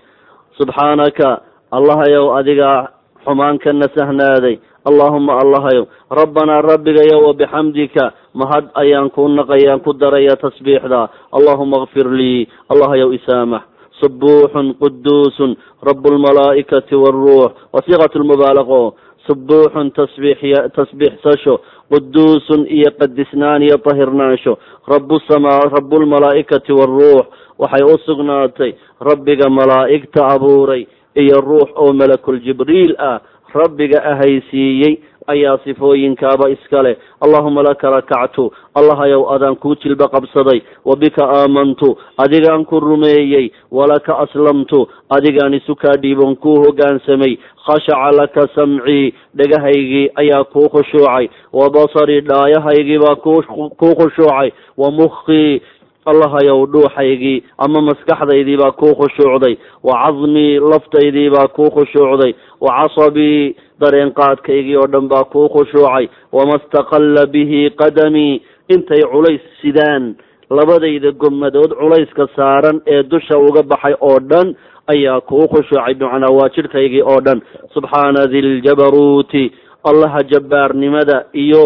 Subxaanaka 0.59 1.41
allahayow 1.77 2.37
adigaa 2.39 2.89
xumaan 3.25 3.59
ka 3.59 3.73
nasahnaaday 3.73 4.59
allahuma 4.85 5.39
allahayow 5.43 5.85
rabbanaa 6.11 6.63
rabbigayo 6.63 7.19
wabixamdika 7.27 8.13
mahad 8.35 8.71
ayaan 8.75 9.11
ku 9.11 9.29
naqayaan 9.29 9.81
ku 9.85 9.93
daraya 9.95 10.37
tasbiixda 10.37 11.09
allahuma 11.33 11.87
kfir 11.87 12.07
lii 12.11 12.49
allahayow 12.73 13.13
isaamax 13.15 13.63
subuuxun 14.01 14.75
quduusun 14.83 15.57
rabu 15.83 16.09
lmalaa'ikati 16.17 16.95
waaruux 16.95 17.53
wasiiqat 17.73 18.13
lmubaalaqo 18.19 18.95
subuuxun 19.27 19.91
tasbiixya 19.95 20.69
tasbiixsasho 20.75 21.55
quduusun 21.93 22.65
iyo 22.73 22.91
qadisnaan 22.97 23.63
iyo 23.63 23.77
tahirnaansho. 23.79 24.57
Rabu 24.89 25.21
samaa 25.29 25.69
rabu 25.69 26.01
lmalaa'ikati 26.01 26.73
waaruux 26.73 27.29
waxay 27.61 27.85
u 27.85 27.97
sugnaatay. 28.07 28.73
Rabbiga 29.01 29.47
malaa'igta 29.53 30.25
abuuray. 30.35 30.89
Iyo 31.15 31.41
ruux 31.45 31.69
oo 31.77 31.93
malakul 31.93 32.41
jibriil 32.41 32.97
ah 32.99 33.21
rabbiga 33.55 34.03
ahaysiiyey 34.13 34.95
ayaa 35.27 35.59
sifooyinkaaba 35.65 36.51
iska 36.51 36.83
leh 36.83 36.97
allahuma 37.21 37.63
laka 37.63 37.91
rakactu. 37.91 38.53
Allahayow 38.75 39.31
adaan 39.35 39.57
kuu 39.57 39.75
jilba 39.75 40.09
qabsaday. 40.09 40.63
Wa 40.85 40.97
bika 40.97 41.25
aamantu. 41.29 41.97
Adigaan 42.19 42.65
ku 42.65 42.81
rumeeyey. 42.81 43.53
Walaka 43.71 44.19
aslamtu. 44.19 44.89
Adigaan 45.11 45.55
isu 45.55 45.77
kaa 45.77 45.97
dhiibon 46.03 46.37
kuu 46.37 46.57
hoggaansamay 46.65 47.39
khashaca 47.67 48.11
laka 48.19 48.49
samcii 48.55 49.15
dhagahaygii 49.37 50.11
ayaa 50.15 50.45
kuu 50.45 50.69
khushuucay. 50.69 51.29
Wa 51.53 51.71
basarii 51.71 52.21
dhaayahaygii 52.21 52.99
baa 52.99 53.15
kuu 53.17 53.95
khushuucay. 53.95 54.51
Wa 54.77 54.91
mukhii 54.91 55.63
allahayow 56.11 56.67
dhuuxaygii 56.73 57.43
ama 57.59 57.81
maskaxdaydii 57.89 58.57
baa 58.63 58.73
kuu 58.81 58.95
khushuucday 59.01 59.55
wa 59.89 59.95
cadmii 60.05 60.59
laftaydii 60.73 61.31
baa 61.37 61.49
kuu 61.57 61.71
khushuucday 61.77 62.33
wa 62.61 62.71
casabii 62.79 63.57
dareenqaadkaygii 63.81 64.77
oo 64.83 64.87
dhan 64.95 65.09
baa 65.09 65.25
kuu 65.25 65.49
khushuucay 65.55 66.09
wama 66.33 66.59
staqalla 66.67 67.27
bihi 67.27 67.71
qadamii 67.83 68.43
intay 68.75 69.03
culays 69.13 69.41
sidaan 69.63 70.15
labadayda 70.51 71.11
gommadood 71.23 71.73
culayska 71.81 72.27
saaran 72.37 72.81
ee 72.87 73.03
dusha 73.03 73.39
uga 73.39 73.63
baxay 73.63 73.95
oo 74.01 74.19
dhan 74.31 74.55
ayaa 74.95 75.21
kuu 75.21 75.47
khushuucay 75.53 75.95
bimacnaa 75.95 76.35
waa 76.39 76.49
jidhkaygii 76.57 77.03
oo 77.03 77.21
dhan. 77.27 77.41
Subxaana 77.75 78.27
diljabaruuti 78.33 79.45
allaha 79.91 80.21
jabbaarnimada 80.33 81.25
iyo 81.45 81.65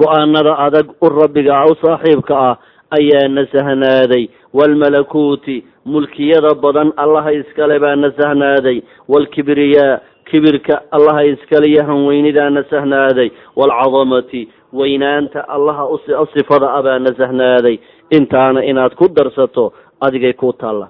go'aanada 0.00 0.58
adag 0.66 0.86
u 1.00 1.08
rabbiga 1.08 1.64
u 1.70 1.74
saaxiibka 1.82 2.34
ah 2.48 2.56
ayaa 2.98 3.28
nasahnaaday 3.28 4.24
waalmalakuuti 4.58 5.56
mulkiyada 5.84 6.54
badan 6.54 6.92
allaha 6.96 7.32
iskale 7.32 7.78
baa 7.84 7.96
nasahnaaday 7.96 8.78
waalkibriyaa 9.08 10.00
kibirka 10.30 10.82
allaha 10.90 11.24
iskale 11.24 11.66
iyo 11.72 11.84
hanweynidaa 11.84 12.50
nasahnaaday 12.50 13.30
waalcadamati 13.56 14.48
weynaanta 14.72 15.48
allaha 15.48 15.88
sifada 16.34 16.74
ah 16.74 16.82
baa 16.82 16.98
nasahnaaday 16.98 17.76
intaana 18.10 18.64
inaad 18.64 18.94
ku 18.94 19.08
darsato 19.08 19.72
adigay 20.00 20.32
ku 20.32 20.52
taalla. 20.52 20.88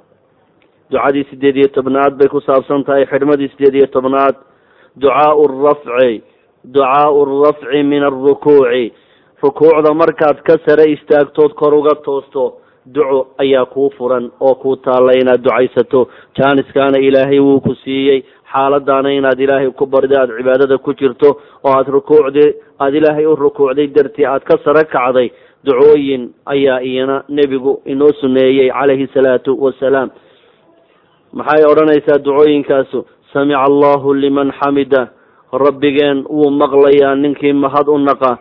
Ducadii 0.91 1.25
sideed 1.31 1.57
iyo 1.57 1.69
tobnaad 1.69 2.15
bay 2.19 2.29
ku 2.29 2.41
saabsan 2.41 2.85
tahay 2.85 3.07
xidhmadii 3.07 3.49
sideed 3.49 3.75
iyo 3.75 3.87
tobnaad. 3.87 4.37
Ducaau 4.97 5.47
rafci 5.65 6.23
ducaau 6.65 7.25
rafci 7.45 7.83
min 7.83 8.03
alrukuuci 8.03 8.93
rukuucda 9.45 9.95
markaad 9.95 10.39
ka 10.47 10.55
sare 10.67 10.85
istaagtood 10.95 11.53
kor 11.61 11.75
uga 11.75 11.95
toosto 12.05 12.45
duco 12.95 13.19
ayaa 13.43 13.65
kuu 13.67 13.91
furan 13.97 14.31
oo 14.41 14.55
kuu 14.55 14.77
taalla 14.77 15.13
inaad 15.21 15.43
ducaysato. 15.45 16.09
Jaaniskaana 16.37 16.99
ilaahay 16.99 17.39
wuu 17.41 17.61
ku 17.61 17.75
siiyey 17.85 18.21
xaaladaana 18.53 19.13
inaad 19.19 19.41
ilaahay 19.41 19.71
ku 19.71 19.87
barida 19.87 20.21
aada 20.21 20.37
cibaadada 20.39 20.79
ku 20.79 20.95
jirto 20.95 21.29
oo 21.65 21.73
aada 21.77 21.93
rukuucdi 21.97 22.45
aada 22.81 22.97
ilaahay 22.99 23.27
u 23.27 23.37
rukuucday 23.37 23.87
dartii 23.97 24.27
aad 24.27 24.45
ka 24.45 24.57
sare 24.65 24.85
kacday. 24.95 25.29
Ducooyin 25.65 26.23
ayaa 26.47 26.81
iyana 26.83 27.25
nebigu 27.29 27.81
inoo 27.85 28.13
suneeyey 28.21 28.69
calayhi 28.71 29.07
salaatu 29.15 29.57
wasalaam. 29.65 30.11
Maxay 31.33 31.65
odhanaysaa 31.65 32.19
ducooyinkaasu? 32.25 33.07
Samica 33.33 33.61
allahu 33.69 34.15
liman 34.15 34.53
xamida. 34.61 35.09
Rabbigeen 35.53 36.25
wuu 36.29 36.51
maqlayaa 36.51 37.15
ninkii 37.15 37.53
mahad 37.53 37.89
u 37.89 37.99
naqa 37.99 38.39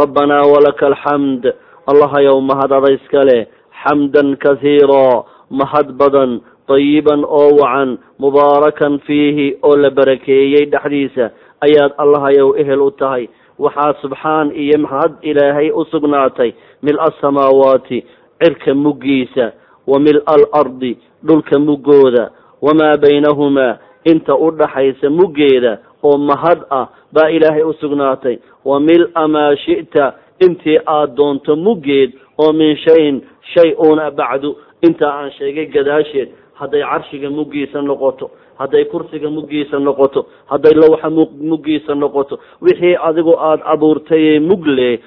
rabbanaa 0.00 0.46
walaka 0.54 0.86
alxamd 0.86 1.44
allahayow 1.86 2.40
mahad 2.40 2.72
ada 2.72 2.92
iska 2.92 3.24
leh 3.24 3.46
xamdan 3.82 4.36
kasiira 4.36 5.24
mahad 5.50 5.92
badan 6.00 6.40
dayiban 6.68 7.24
oo 7.24 7.50
wacan 7.60 7.98
mubaarakan 8.18 8.98
fiihi 9.06 9.46
oo 9.62 9.76
la 9.76 9.90
barakeeyey 9.90 10.64
dhexdiisa 10.72 11.30
ayaad 11.66 11.92
allahayow 11.98 12.56
ehel 12.62 12.80
u 12.80 12.90
tahay 12.90 13.28
waxaa 13.58 13.94
subxaan 14.02 14.50
iyo 14.56 14.78
mahad 14.84 15.12
ilaahay 15.22 15.70
u 15.70 15.84
sugnaatay 15.92 16.50
mil-a 16.82 17.02
asamaawaati 17.12 18.04
cirka 18.42 18.74
muggiisa 18.74 19.52
wa 19.86 20.00
mil-a 20.00 20.24
alardi 20.36 20.98
dhulka 21.26 21.58
muggooda 21.58 22.30
wamaa 22.62 22.96
baynahumaa 22.96 23.78
inta 24.04 24.34
u 24.36 24.50
dhaxaysa 24.50 25.10
muggeeda 25.10 25.78
oo 26.04 26.16
mahad 26.18 26.60
ah 26.70 26.86
baa 27.12 27.28
ilaahay 27.36 27.62
u 27.62 27.72
sugnaatay. 27.80 28.36
Wa 28.64 28.80
mil-a 28.80 29.28
maa 29.28 29.56
shi'ta 29.64 30.12
intii 30.46 30.78
aad 30.86 31.16
doonto 31.16 31.56
muggeed 31.56 32.10
oo 32.38 32.52
min 32.52 32.76
shayin 32.84 33.22
shay 33.52 33.74
uuna 33.84 34.10
bacdu. 34.10 34.56
Intaa 34.86 35.12
aan 35.20 35.30
sheegay 35.38 35.66
gadaasheed 35.74 36.28
hadday 36.60 36.82
carshiga 36.90 37.30
muggiisa 37.30 37.82
noqoto 37.82 38.30
hadday 38.60 38.84
kursiga 38.92 39.30
muggiisa 39.36 39.78
noqoto 39.78 40.20
hadday 40.50 40.74
lawxa 40.82 41.08
muggiisa 41.50 41.94
noqoto 41.94 42.38
wixii 42.64 42.96
adigu 43.08 43.32
aada 43.38 43.64
abuurtayee 43.72 44.40
mugle 44.40 45.00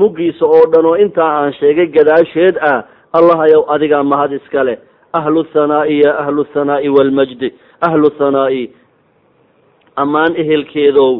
muggiisa 0.00 0.44
oo 0.46 0.64
dhan 0.72 0.86
oo 0.86 0.96
intaa 1.04 1.30
aan 1.40 1.52
sheegay 1.60 1.86
gadaasheed 1.96 2.56
ah 2.70 2.82
allahayow 3.18 3.62
adigaa 3.74 4.02
mahad 4.02 4.32
iska 4.32 4.64
leh. 4.64 4.78
Ahlu 5.12 5.44
thanaa'i 5.52 6.00
ya 6.04 6.12
ahlu 6.22 6.44
thanaa'i 6.54 6.88
waalmajdi 6.96 7.48
ahlu 7.88 8.10
thanaa'i 8.18 8.70
ammaan 10.02 10.32
ehelkeedow 10.42 11.12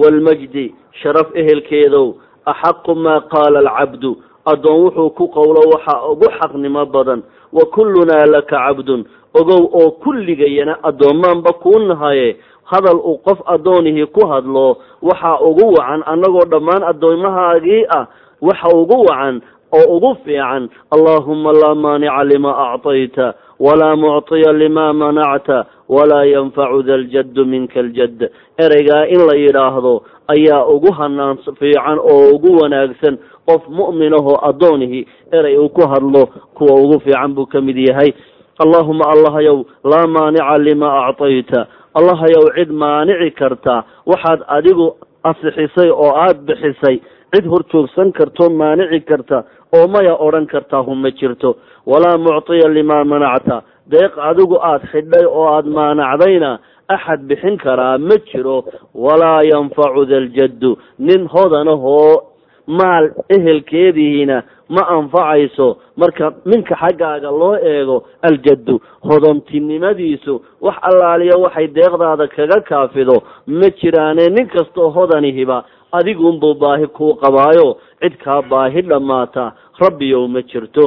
waalmajdi 0.00 0.66
sharaf 1.02 1.28
ehelkeedow 1.42 2.06
axaqu 2.52 2.94
maa 3.04 3.20
qaala 3.32 3.58
alcabdu 3.64 4.10
addoon 4.52 4.80
wuxuu 4.84 5.10
ku 5.18 5.24
qowlo 5.36 5.60
waxaa 5.74 6.00
ugu 6.12 6.28
xaqnimo 6.38 6.86
badan 6.94 7.22
wa 7.52 7.64
kullunaa 7.74 8.26
laka 8.34 8.56
cabdun 8.66 9.04
ogow 9.40 9.62
oo 9.80 9.90
kulligayana 9.90 10.74
addoommaanba 10.88 11.52
kuu 11.62 11.78
nahaye 11.88 12.36
hadal 12.70 12.98
uu 13.10 13.18
qof 13.26 13.38
addoonihii 13.54 14.06
ku 14.06 14.26
hadlo 14.26 14.76
waxaa 15.02 15.38
ugu 15.48 15.66
wacan 15.74 16.02
annagoo 16.12 16.44
dhammaan 16.52 16.82
addoomahaagii 16.90 17.82
ah 17.98 18.06
waxa 18.42 18.68
ugu 18.76 18.98
wacan 19.08 19.40
oo 19.78 19.96
ugu 19.96 20.16
fiican 20.24 20.68
allaahuma 20.94 21.52
laa 21.52 21.74
maanica 21.74 22.24
lima 22.24 22.52
acطayta 22.72 23.34
walaa 23.60 23.96
mucطiya 23.96 24.52
lima 24.52 24.92
manacta 24.92 25.64
walaa 25.88 26.24
yanfacu 26.24 26.82
da 26.82 26.96
ljaddu 26.96 27.44
minka 27.46 27.80
aljadd 27.80 28.20
ereygaa 28.64 29.04
in 29.14 29.20
la 29.28 29.34
yidhaahdo 29.36 30.02
ayaa 30.34 30.66
ugu 30.74 30.92
hanaan 30.92 31.38
fiican 31.58 31.98
oo 31.98 32.34
ugu 32.34 32.50
wanaagsan 32.62 33.18
qof 33.48 33.62
mu'minahoo 33.78 34.38
addoonihii 34.48 35.06
erey 35.32 35.58
uu 35.58 35.68
ku 35.68 35.82
hadlo 35.92 36.26
kuwa 36.54 36.74
ugu 36.82 37.00
fiican 37.00 37.34
buu 37.34 37.46
ka 37.46 37.60
mid 37.60 37.76
yahay. 37.88 38.12
Allahuma 38.58 39.04
allahayow 39.14 39.64
laa 39.84 40.06
maanica 40.06 40.58
lima 40.58 40.88
acطayta 41.06 41.66
allahayow 41.94 42.44
cid 42.56 42.70
maanici 42.72 43.30
karta. 43.30 43.84
Waxaad 44.06 44.40
adigu 44.48 44.86
asixisay 45.22 45.90
oo 45.90 46.10
aada 46.16 46.40
bixisay. 46.48 46.96
Cid 47.34 47.44
horjoogsan 47.52 48.12
karto 48.12 48.50
maanici 48.50 49.00
karta. 49.10 49.44
Oo 49.76 49.86
maya 49.88 50.14
odhan 50.26 50.46
kartaa 50.46 50.82
huma 50.82 51.10
jirto. 51.10 51.56
Walaa 51.86 52.18
mucطiya 52.18 52.68
limaa 52.68 53.04
manacta 53.04 53.62
deeq 53.90 54.12
adigu 54.28 54.56
aada 54.62 54.86
xidhay 54.92 55.24
oo 55.26 55.46
aada 55.54 55.70
maanacdayna 55.78 56.58
axad 56.88 57.20
bixin 57.28 57.56
karaa 57.58 57.98
ma 57.98 58.16
jiro. 58.30 58.64
Walaa 58.94 59.42
yanfacu 59.52 60.04
da 60.10 60.20
ljaddu 60.20 60.78
nin 60.98 61.26
hodanahoo 61.28 62.22
maal 62.66 63.10
ehelkeedihiina 63.36 64.42
ma 64.68 64.82
anfacayso. 64.96 65.68
Marka 65.96 66.32
minka 66.44 66.74
xaggaaga 66.82 67.30
loo 67.30 67.54
eego 67.72 67.96
aljaddu 68.22 68.80
hodontinimadiisu 69.08 70.34
wax 70.60 70.76
allaaliya 70.82 71.36
waxay 71.44 71.66
deeqdaada 71.68 72.26
kaga 72.28 72.60
kaafido. 72.68 73.22
Ma 73.46 73.68
jiraane 73.80 74.28
nin 74.36 74.46
kastoo 74.48 74.90
hodanihiba 74.90 75.64
adigunbuu 75.92 76.54
baahi 76.54 76.86
kuu 76.86 77.14
qabaayo. 77.22 77.76
Cid 78.02 78.14
kaa 78.24 78.42
baahi 78.42 78.82
dhammaata 78.82 79.52
rabbiyow 79.80 80.26
ma 80.28 80.42
jirto. 80.42 80.84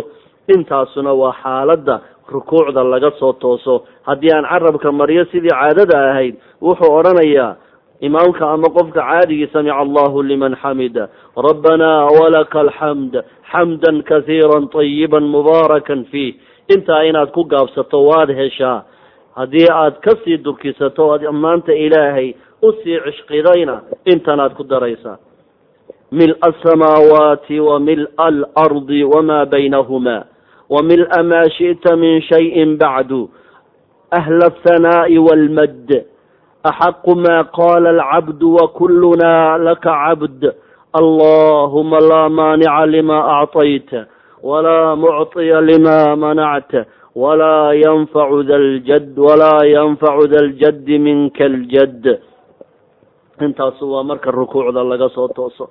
Intaasuna 0.56 1.14
waa 1.14 1.34
xaaladda 1.44 2.02
rukuucda 2.32 2.84
laga 2.84 3.12
soo 3.20 3.34
tooso. 3.34 3.86
Haddii 4.08 4.32
aan 4.34 4.46
carabka 4.46 4.92
maryo 4.92 5.26
sidii 5.26 5.50
caadada 5.50 6.12
ahayd 6.12 6.36
wuxuu 6.62 6.94
odhanayaa 7.00 7.56
imaamka 8.02 8.50
ama 8.52 8.70
qofka 8.70 9.02
caadigii 9.02 9.48
samica 9.54 9.76
allahu 9.76 10.24
liman 10.24 10.56
xamida. 10.56 11.10
Rabbanaa 11.36 12.08
walaka 12.20 12.60
alxamd 12.60 13.14
xamdan 13.52 14.04
kasiira 14.04 14.62
طayiba 14.72 15.20
mubaarakan 15.20 16.06
fiih. 16.12 16.36
Intaa 16.70 17.04
inaad 17.04 17.32
ku 17.32 17.44
gaabsato 17.44 18.06
waad 18.06 18.30
heshaa. 18.30 18.84
Haddii 19.36 19.68
aad 19.72 20.00
ka 20.00 20.12
sii 20.24 20.38
durkisato 20.38 21.12
aad 21.14 21.24
maanta 21.32 21.74
ilaahay 21.74 22.34
u 22.62 22.72
sii 22.84 23.00
cishqidayna 23.06 23.82
intanaad 24.06 24.54
ku 24.54 24.64
daraysaa. 24.64 25.18
Mil-a 26.12 26.50
asamaawaati 26.50 27.60
wa 27.60 27.80
mil-a 27.80 28.26
alardi 28.26 29.04
wamaa 29.04 29.46
baynahuma 29.46 30.26
mil-a 30.70 31.24
maa 31.24 31.50
shi'ta 31.58 31.98
min 31.98 32.22
shayin 32.22 32.78
bacdu 32.78 33.30
ahla 34.14 34.46
athanaa'i 34.54 35.18
waalmadd 35.18 35.90
axaqu 36.70 37.16
maa 37.16 37.44
qaala 37.58 37.90
alcabdu 37.98 38.54
wakulunaa 38.58 39.58
laka 39.58 39.90
cabd 40.06 40.42
allahuma 41.00 42.00
laa 42.10 42.30
maanica 42.30 42.86
lima 42.86 43.18
acطayta 43.42 44.06
walaa 44.44 44.96
mucطiya 44.96 45.62
lima 45.62 46.16
manacta 46.16 46.86
walaa 47.16 47.74
yanfacu 47.74 48.44
da 48.44 48.58
ljad 48.58 49.18
walaa 49.20 49.66
yanfacu 49.66 50.28
da 50.28 50.40
ljaddi 50.48 51.00
minka 51.00 51.46
aljadd 51.46 52.06
intaasu 53.42 53.92
waa 53.92 54.04
marka 54.04 54.32
rukuucda 54.32 54.84
laga 54.84 55.10
soo 55.10 55.28
tooso 55.28 55.70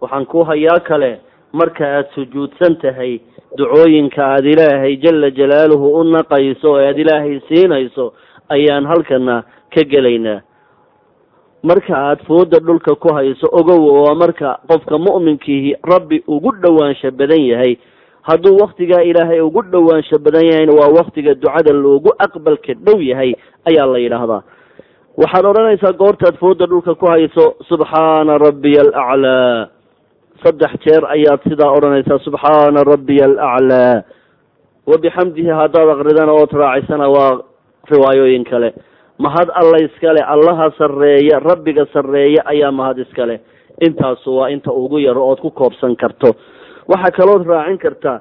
waxaan 0.00 0.26
ku 0.26 0.44
hayaa 0.44 0.80
kale 0.80 1.20
marka 1.52 1.84
aada 1.86 2.08
sujuudsan 2.14 2.76
tahay 2.82 3.20
ducooyinka 3.56 4.24
aada 4.26 4.48
ilaahay 4.48 4.96
jala 4.96 5.30
jalaaluhu 5.30 5.94
u 6.00 6.04
naqayso 6.04 6.80
ee 6.80 6.86
aada 6.88 7.00
ilaahay 7.00 7.40
siinayso 7.48 8.12
ayaan 8.48 8.86
halkana 8.86 9.42
ka 9.74 9.82
gelaynaa. 9.84 10.40
Marka 11.62 11.94
aada 11.96 12.24
fooda 12.24 12.58
dhulka 12.60 12.94
ku 12.94 13.12
hayso 13.14 13.48
ogow 13.52 14.04
waa 14.04 14.14
marka 14.14 14.58
qofka 14.68 14.98
mu'minkiihi 14.98 15.74
rabbi 15.84 16.22
ugu 16.28 16.52
dhowaansha 16.62 17.10
badan 17.10 17.42
yahay. 17.42 17.76
Hadduu 18.22 18.56
waktigaa 18.60 19.02
ilaahay 19.02 19.40
ugu 19.40 19.62
dhowaansho 19.62 20.18
badan 20.18 20.46
yahayna 20.46 20.72
waa 20.72 20.88
waktiga 20.98 21.34
ducada 21.34 21.72
loogu 21.72 22.12
aqbalka 22.18 22.74
dhow 22.74 23.00
yahay 23.02 23.34
ayaa 23.64 23.86
la 23.86 23.98
yidhaahdaa. 23.98 24.42
Waxaad 25.18 25.44
odhanaysaa 25.46 25.92
goortaad 25.98 26.36
fooda 26.38 26.66
dhulka 26.66 26.94
ku 26.94 27.06
hayso 27.10 27.56
subxaana 27.68 28.38
rabbiya 28.38 28.82
alaclaa 28.86 29.68
saddex 30.42 30.72
jeer 30.84 31.02
ayaad 31.16 31.40
sidaa 31.48 31.70
odhanaysaa 31.76 32.18
subxaana 32.26 32.84
rabbiya 32.84 33.24
alaclaa 33.26 34.02
wabixamdihi 34.86 35.50
haddaad 35.60 35.88
akridana 35.94 36.32
ood 36.32 36.52
raacisana 36.52 37.08
waa 37.08 37.40
riwaayooyin 37.90 38.44
kale. 38.44 38.74
Mahad 39.18 39.50
alla 39.60 39.78
iskale 39.82 40.22
allaha 40.22 40.70
sarreeya 40.78 41.40
rabbiga 41.42 41.86
sarreeya 41.92 42.46
ayaa 42.46 42.70
mahad 42.72 42.98
iskale 42.98 43.40
intaasu 43.82 44.36
waa 44.36 44.50
inta 44.54 44.72
ugu 44.72 44.98
yaro 44.98 45.28
ood 45.28 45.40
ku 45.40 45.50
koobsan 45.50 45.96
karto. 45.96 46.34
Waxaa 46.88 47.16
kalood 47.18 47.46
raacin 47.46 47.78
kartaa 47.78 48.20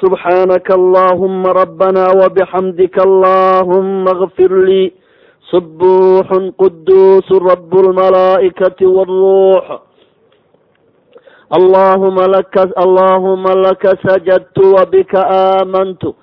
subxaanaka 0.00 0.74
allahuma 0.74 1.52
rabbana 1.52 2.14
wabixamdika 2.20 3.02
allahuma 3.02 4.14
kfir 4.22 4.52
lii. 4.68 4.92
Subuuxun 5.50 6.52
quduusu 6.60 7.40
rabu 7.40 7.82
lmalaa'ikati 7.88 8.84
wاlruux 8.86 9.87
allahuma 11.50 12.26
laka 12.28 12.68
allahuma 12.76 13.54
laka 13.54 13.96
sajadtu 14.06 14.74
wabika 14.74 15.26
aamantu 15.30 16.14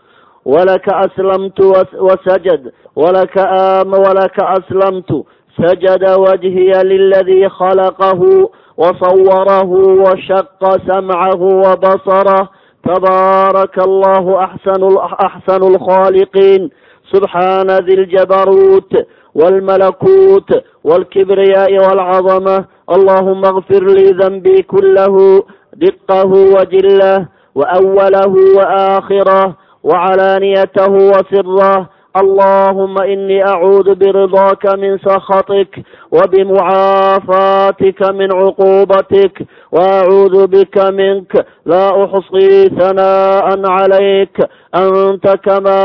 walaka 0.46 0.98
aslamtu 0.98 1.74
wasajad 2.00 2.72
walaka 2.96 3.50
ama 3.82 3.98
walaka 3.98 4.50
aslamtu. 4.50 5.26
Sajada 5.62 6.18
wajhiya 6.18 6.84
liladii 6.84 7.48
khalaqahu 7.50 8.52
wasawarahu 8.78 10.04
washaqa 10.04 10.72
samcahu 10.88 11.64
wabasarah 11.64 12.50
tabaaraka 12.84 13.82
allahu 13.88 14.36
axsanu 14.40 15.00
axsanu 15.00 15.70
lkhaaliqiin 15.80 16.70
subxaana 17.12 17.82
di 17.88 17.96
ljabaruut 18.04 18.92
والملكوت 19.36 20.50
والكبرياء 20.84 21.72
والعظمة 21.74 22.66
اللهم 22.96 23.46
اغفر 23.46 23.84
لي 23.84 24.04
ذنبي 24.22 24.62
كله 24.62 25.44
دقه 25.76 26.28
وجله 26.56 27.28
وأوله 27.56 28.34
وآخره 28.58 29.56
وعلانيته 29.84 30.92
وسره 30.92 31.90
اللهم 32.22 32.98
إني 33.02 33.48
أعوذ 33.48 33.96
برضاك 33.96 34.66
من 34.76 34.98
سخطك 34.98 35.74
وبمعافاتك 36.12 38.02
من 38.12 38.30
عقوبتك 38.34 39.46
وأعوذ 39.72 40.48
بك 40.48 40.78
منك 40.92 41.46
لا 41.66 42.04
أحصي 42.06 42.70
ثناء 42.80 43.72
عليك 43.72 44.38
أنت 44.76 45.28
كما 45.46 45.82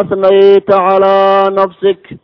أثنيت 0.00 0.72
على 0.72 1.44
نفسك 1.50 2.23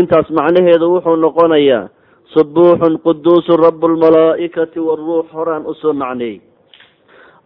intaas 0.00 0.30
macnaheedu 0.30 0.92
wuxuu 0.94 1.16
noqonayaa 1.16 1.88
subuuxun 2.34 2.98
quduusu 3.06 3.56
rabu 3.56 3.88
lmalaa'ikati 3.88 4.80
waruux 4.88 5.26
horaan 5.32 5.66
u 5.66 5.74
soo 5.74 5.92
macneey 5.92 6.40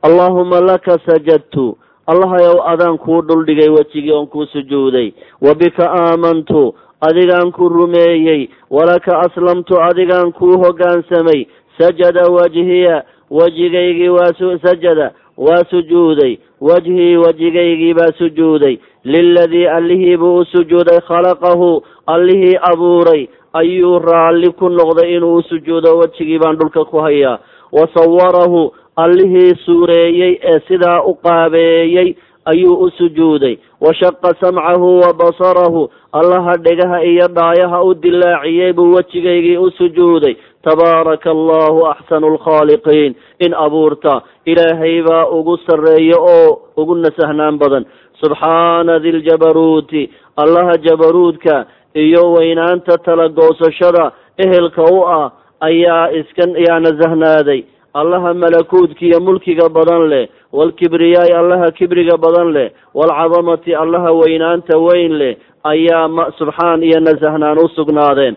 allahuma 0.03 0.61
laka 0.61 0.99
sajadtu 1.07 1.79
allahayow 2.07 2.63
adaan 2.73 2.99
kuu 2.99 3.23
dhuldhigay 3.23 3.69
wejigii 3.69 4.13
oon 4.13 4.27
kuu 4.27 4.47
sujuuday. 4.47 5.13
Wa 5.41 5.55
bika 5.55 5.87
aamantu 5.91 6.75
adigaan 7.01 7.53
ku 7.53 7.69
rumeeyey. 7.69 8.49
Walaka 8.71 9.19
aslamtu 9.21 9.79
adigaan 9.83 10.33
kuu 10.33 10.59
hoggaansamay 10.59 11.47
sajada 11.79 12.27
wajhiya 12.27 13.05
wejigaygii 13.31 14.09
waa 14.09 14.35
sajada 14.63 15.13
waa 15.37 15.65
sujuuday 15.71 16.37
wajhii 16.61 17.17
wejigaygii 17.17 17.95
baa 17.95 18.13
sujuuday 18.19 18.79
liladii 19.05 19.67
allihii 19.67 20.17
buu 20.17 20.37
u 20.39 20.45
sujuuday 20.45 21.01
khalaqahu 21.09 21.83
allihii 22.07 22.57
abuuray 22.73 23.27
ayuu 23.53 23.99
raalli 23.99 24.51
ku 24.53 24.69
noqday 24.69 25.17
inuu 25.17 25.35
u 25.37 25.43
sujuudo 25.43 25.99
wejigii 25.99 26.39
baan 26.39 26.57
dhulka 26.57 26.85
ku 26.85 26.99
hayaa 26.99 27.39
wa 27.73 27.89
sawarahu 27.95 28.73
allihii 28.97 29.55
suureeyey 29.65 30.39
ee 30.43 30.61
sidaa 30.69 31.03
u 31.03 31.15
qaabeeyey 31.15 32.15
ayuu 32.45 32.75
u 32.85 32.91
sujuuday 32.91 33.57
washaqa 33.81 34.35
samcahu 34.41 34.99
wa 35.01 35.13
basarahu 35.15 35.91
allaha 36.13 36.57
dhegaha 36.57 37.05
iyo 37.05 37.29
dhaayaha 37.29 37.83
u 37.83 37.95
dilaaciyey 37.95 38.73
buu 38.73 38.93
wejigaygii 38.95 39.57
u 39.57 39.71
sujuuday 39.71 40.37
tabaaraka 40.67 41.31
allahu 41.31 41.87
axsanu 41.93 42.35
lkhaaliqiin 42.37 43.15
in 43.41 43.53
abuurta 43.55 44.23
ilaahay 44.47 45.03
baa 45.09 45.27
ugu 45.39 45.57
sarreeya 45.67 46.19
oo 46.19 46.63
ugu 46.77 46.95
nasahnaan 46.95 47.59
badan. 47.59 47.85
Subxaana 48.23 48.99
di 49.03 49.13
ljabaruuti 49.13 50.11
allaha 50.37 50.77
jabaruudka 50.87 51.67
iyo 51.95 52.33
weynaanta 52.33 52.99
tala 53.05 53.29
goosashada 53.29 54.13
ehelka 54.39 54.83
u 54.83 55.03
ah 55.07 55.31
ayaa 55.61 56.11
iska 56.21 56.45
yaa 56.67 56.81
nasahnaaday. 56.81 57.65
Allaha 57.95 58.35
malakuudka 58.35 59.03
iyo 59.05 59.21
mulkiga 59.21 59.69
badan 59.69 60.09
leh 60.09 60.29
waalkibriyaai 60.53 61.33
allaha 61.41 61.71
kibriga 61.79 62.17
badan 62.17 62.53
leh 62.57 62.71
waalcadamati 62.95 63.75
allaha 63.75 64.13
weynaanta 64.21 64.79
weyn 64.79 65.13
leh 65.21 65.37
ayaa 65.65 66.09
subxaan 66.39 66.83
iyo 66.83 67.01
nasahnaan 67.01 67.59
u 67.59 67.69
sugnaadeen 67.77 68.37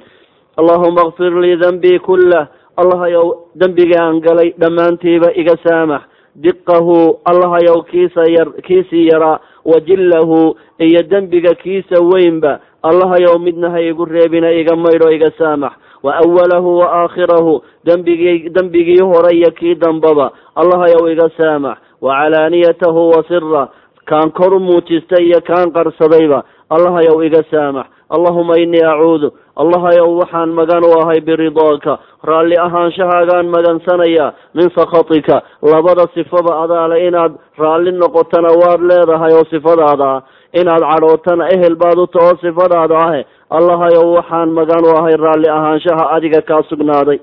allahuma 0.57 1.11
kfir 1.11 1.31
lii 1.41 1.55
danbii 1.61 1.99
kullah 1.99 2.47
allahayow 2.77 3.51
dembigaan 3.55 4.19
galay 4.21 4.53
dhammaantiiba 4.59 5.31
iga 5.35 5.55
saamax. 5.63 6.01
Diqahu 6.35 7.23
allahayow 7.25 7.83
kiisa 7.87 8.23
yar 8.27 8.51
kiisii 8.67 9.07
yaraa 9.07 9.39
wajillahu 9.65 10.55
iyo 10.79 11.03
dembiga 11.03 11.55
kiisa 11.55 12.01
weynba. 12.03 12.59
Allahayow 12.83 13.39
midna 13.39 13.69
ha 13.71 13.79
igu 13.81 14.05
reebina 14.05 14.51
iga 14.51 14.75
maydho 14.75 15.11
iga 15.11 15.31
saamax. 15.37 15.73
Wa 16.03 16.15
awalahu 16.19 16.77
wa 16.77 16.87
aakhirahu. 17.03 17.61
Dembigii 17.85 18.49
dembigii 18.49 18.99
hore 19.01 19.35
iyo 19.35 19.51
kii 19.51 19.75
dambaba 19.75 20.31
allahayow 20.55 21.07
iga 21.11 21.29
saamax. 21.37 21.77
Wa 22.01 22.13
calaaniyatahu 22.19 23.09
wa 23.09 23.23
sira 23.27 23.69
kaan 24.05 24.31
kor 24.31 24.59
muujistay 24.59 25.25
iyo 25.25 25.41
kaan 25.41 25.71
qarsadayba. 25.71 26.43
Allahayow 26.69 27.23
iga 27.23 27.43
saamax 27.51 27.87
allahuma 28.15 28.57
inii 28.63 28.85
acuudu 28.93 29.27
allahayow 29.61 30.09
waxaan 30.21 30.49
magan 30.59 30.83
u 30.83 30.91
ahay 31.01 31.19
biridaaka 31.27 31.99
raalli 32.23 32.57
ahaanshahaagaan 32.65 33.47
magansanayaa 33.55 34.33
min 34.57 34.67
sakhatika. 34.77 35.41
Labada 35.61 36.05
sifaba 36.15 36.63
adaale 36.63 37.07
inaad 37.07 37.33
raalli 37.57 37.91
noqotana 37.91 38.49
waad 38.61 38.81
leedahay 38.89 39.33
oo 39.33 39.45
sifadaada. 39.53 40.05
Ah 40.15 40.21
inaad 40.61 40.83
cadhootana 40.91 41.49
ehel 41.55 41.75
baad 41.75 41.97
u 42.03 42.07
taho 42.07 42.31
sifadaada 42.43 42.97
ahe. 43.05 43.21
Allahayow 43.57 44.05
waxaan 44.17 44.49
magan 44.59 44.85
u 44.89 44.91
ahay 44.99 45.15
raalli 45.25 45.49
ahaanshaha 45.57 46.09
adiga 46.15 46.41
kaa 46.41 46.61
sugnaaday. 46.69 47.19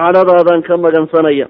Cadhadaadan 0.00 0.62
ka 0.62 0.76
magansanaya 0.76 1.46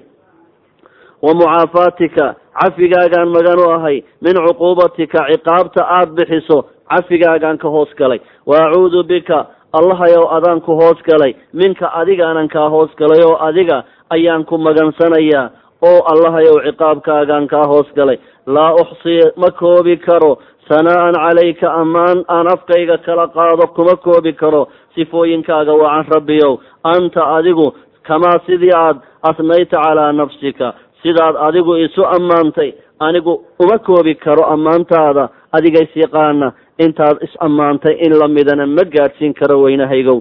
wa 1.21 1.33
mucaafaatika 1.33 2.35
cafigaagaan 2.59 3.29
magan 3.37 3.59
u 3.59 3.69
ahay. 3.77 4.03
Min 4.21 4.35
cuquubatika 4.45 5.27
ciqaabta 5.31 5.81
aada 5.97 6.11
bixiso 6.17 6.57
cafigaagaan 6.89 7.57
ka 7.57 7.69
hoos 7.69 7.89
galay. 7.99 8.19
Wa 8.45 8.57
acuudu 8.65 9.03
bika 9.03 9.47
allahayow 9.73 10.25
adaan 10.37 10.61
ku 10.61 10.71
hoos 10.81 10.99
galay. 11.07 11.35
Minka 11.53 11.87
adigaanan 12.01 12.47
kaa 12.49 12.69
hoos 12.69 12.89
galay 12.99 13.21
oo 13.25 13.37
adiga 13.47 13.83
ayaan 14.09 14.45
ku 14.45 14.57
magansanayaa 14.57 15.49
oo 15.89 15.99
allahayow 16.11 16.57
ciqaabkaagaan 16.65 17.47
kaa 17.47 17.65
hoos 17.71 17.87
galay. 17.95 18.17
Laa 18.47 18.73
uxsii 18.81 19.21
ma 19.37 19.51
koobi 19.51 19.97
karo. 19.97 20.37
Sanaa-an 20.69 21.15
calayka 21.17 21.67
ammaan 21.81 22.25
aan 22.27 22.47
afkayga 22.53 22.97
kala 23.05 23.27
qaado 23.27 23.67
kuma 23.75 23.95
koobi 24.05 24.33
karo. 24.33 24.67
Sifooyinkaaga 24.95 25.73
wacan 25.73 26.05
rabbiyow. 26.13 26.53
Anta 26.83 27.21
adigu 27.37 27.73
kamaa 28.07 28.39
sidii 28.45 28.73
aad 28.75 28.97
asnayta 29.29 29.77
calaa 29.83 30.11
nafsika. 30.11 30.73
Sidaad 31.01 31.35
adigu 31.47 31.77
isu 31.77 32.05
ammaantay 32.05 32.73
anigu 32.99 33.33
uma 33.59 33.77
koobi 33.79 34.15
karo 34.15 34.43
ammaantaada 34.53 35.29
adigays 35.51 35.95
yaqaana 35.95 36.51
intaad 36.85 37.17
is 37.27 37.33
ammaantay 37.47 37.95
in 38.05 38.13
lamidana 38.21 38.65
ma 38.67 38.83
gaadhsiin 38.95 39.33
karo 39.39 39.61
weynahaygow. 39.63 40.19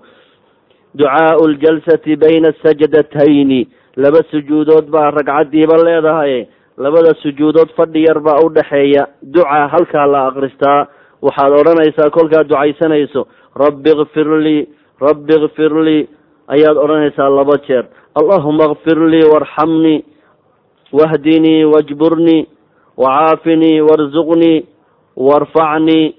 Ducaau 0.99 1.47
ljalsati 1.55 2.17
bayna 2.17 2.53
sajdatayni 2.63 3.61
laba 3.97 4.23
sujuudood 4.31 4.91
baa 4.91 5.11
ragcaddiiba 5.11 5.77
leedahay. 5.87 6.47
Labada 6.79 7.15
sujuudood 7.23 7.71
fadhi 7.77 8.05
yar 8.07 8.21
baa 8.21 8.39
u 8.45 8.49
dhexeeya 8.57 9.07
ducaa 9.23 9.69
halkaa 9.73 10.07
la 10.07 10.27
akristaa 10.31 10.87
waxaad 11.23 11.53
odhanaysaa 11.61 12.11
kolkaad 12.11 12.49
ducaysanayso. 12.49 13.27
Rabbi 13.57 13.91
kfir 14.01 14.29
lii 14.47 14.67
rabbi 15.01 15.35
kfir 15.45 15.73
lii 15.87 16.09
ayaad 16.55 16.77
odhanaysaa 16.85 17.29
laba 17.39 17.57
jeer. 17.67 17.85
Allahuma 18.21 18.75
kfir 18.75 18.99
lii 19.13 19.27
waarxamnii 19.33 19.99
wahdinii 20.93 21.65
wajburnii 21.65 22.47
wacaafinii 22.97 23.81
warzuqnii 23.89 24.65
warfacnii 25.17 26.15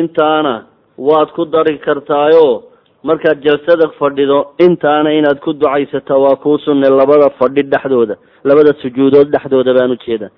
intaana 0.00 0.54
waad 0.98 1.28
ku 1.36 1.44
dari 1.54 1.78
kartaayoo 1.78 2.62
markaad 3.08 3.38
jalsada 3.46 3.88
fadhido 3.98 4.38
intaana 4.66 5.12
inaad 5.18 5.38
ku 5.44 5.52
ducaysato 5.52 6.22
waa 6.24 6.36
kuu 6.42 6.58
sunne 6.58 6.88
labada 7.00 7.30
fadhi 7.38 7.62
dhexdooda 7.72 8.16
labada 8.44 8.72
sujuudood 8.82 9.28
dhexdooda 9.34 9.74
baan 9.78 9.90
ujeeda 9.96 10.28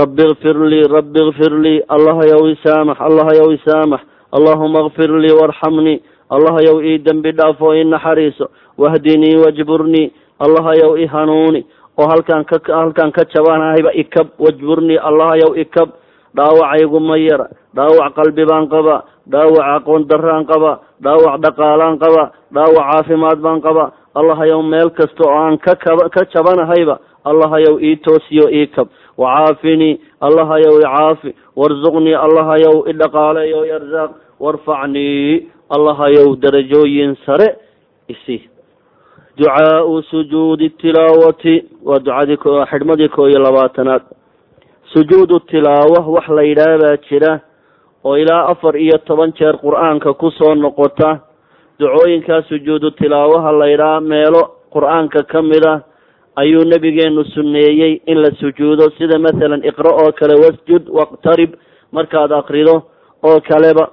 rabbi 0.00 0.22
ikfir 0.32 0.56
lii 0.72 0.84
rabbi 0.96 1.20
ikfir 1.28 1.52
lii 1.64 1.82
allahayow 1.96 2.42
isaamax 2.54 2.98
allahayow 3.08 3.48
isaamax 3.58 4.00
allahuma 4.36 4.86
ikfir 4.86 5.10
lii 5.24 5.34
warxamnii 5.40 5.98
allahayow 6.36 6.76
ii 6.84 6.98
dembi 7.06 7.32
dhaaf 7.32 7.60
oo 7.62 7.74
ii 7.74 7.84
naxariiso 7.84 8.46
wahdinii 8.78 9.36
wajburnii 9.44 10.06
allahayow 10.44 10.96
i 10.98 11.06
hanuuni 11.06 11.62
oo 11.98 12.08
halkaan 12.12 12.44
ka 12.44 12.58
halkaan 12.80 13.12
ka 13.12 13.24
jabanahayba 13.34 13.92
ikab 14.02 14.28
wajburnii 14.38 14.98
allahayow 15.08 15.56
ikab 15.64 15.88
dhaawacaygu 16.36 17.00
ma 17.08 17.16
yara 17.18 17.46
dhaawac 17.76 18.14
qalbi 18.18 18.44
baan 18.50 18.68
qabaa 18.74 19.00
dhaawac 19.32 19.66
aqoon 19.76 20.02
daraan 20.10 20.44
qabaa 20.52 20.76
dhaawac 21.04 21.40
dhaqaalaan 21.44 21.98
qabaa 22.04 22.28
dhaawac 22.56 22.86
caafimaad 22.92 23.38
baan 23.46 23.60
qabaa 23.66 23.88
allahayow 24.20 24.62
meel 24.62 24.90
kasta 24.98 25.24
oo 25.28 25.34
aan 25.44 25.58
ka 25.58 25.74
kaba 25.84 26.08
ka 26.14 26.24
jabanahayba 26.34 26.96
allahayow 27.30 27.74
ii 27.82 27.96
toosiyo 28.06 28.46
ii 28.58 28.66
kab. 28.74 28.88
Wacaafinii 29.18 30.00
allahayow 30.26 30.74
icaafi 30.80 31.30
warzuqnii 31.56 32.14
allahayow 32.26 32.76
i 32.86 32.92
dhaqaaleeyo 33.00 33.60
arzaaq 33.78 34.10
warfacnii 34.40 35.48
allahayow 35.76 36.36
darajooyin 36.42 37.16
sare 37.26 37.48
isi. 38.08 38.38
Ducaau 39.38 40.02
sujuudi 40.02 40.70
tilaawati. 40.80 41.54
Waa 41.84 41.98
ducadii 41.98 42.36
xidhmadii 42.70 43.08
koo 43.08 43.26
iyo 43.28 43.38
labaatanaad 43.46 44.02
sujuudu 44.96 45.40
tilaawa 45.40 46.00
wax 46.08 46.28
la 46.28 46.42
yidhaah 46.42 46.78
baa 46.80 46.96
jira 47.08 47.40
oo 48.04 48.16
ilaa 48.16 48.46
afar 48.48 48.76
iyo 48.76 48.98
toban 49.04 49.32
jeer 49.38 49.56
qur'aanka 49.60 50.14
ku 50.14 50.30
soo 50.30 50.54
noqota 50.54 51.20
ducooyinkaa 51.78 52.42
sujuudu 52.48 52.90
tilaawaha 52.90 53.52
la 53.52 53.66
yidhaah 53.68 54.00
meelo 54.00 54.42
qur'aanka 54.72 55.22
ka 55.32 55.42
mid 55.42 55.66
ah 55.66 55.80
ayuu 56.36 56.64
nabigeenu 56.64 57.24
sunneeyey 57.24 58.00
in 58.06 58.18
la 58.22 58.30
sujuudo. 58.40 58.90
Sida 58.98 59.18
mathalan 59.18 59.64
iqra 59.64 59.90
oo 59.92 60.12
kale 60.12 60.34
wasjud 60.44 60.88
waqtarib 60.88 61.50
markaad 61.92 62.32
akrido 62.32 62.82
oo 63.22 63.40
kaleba 63.40 63.90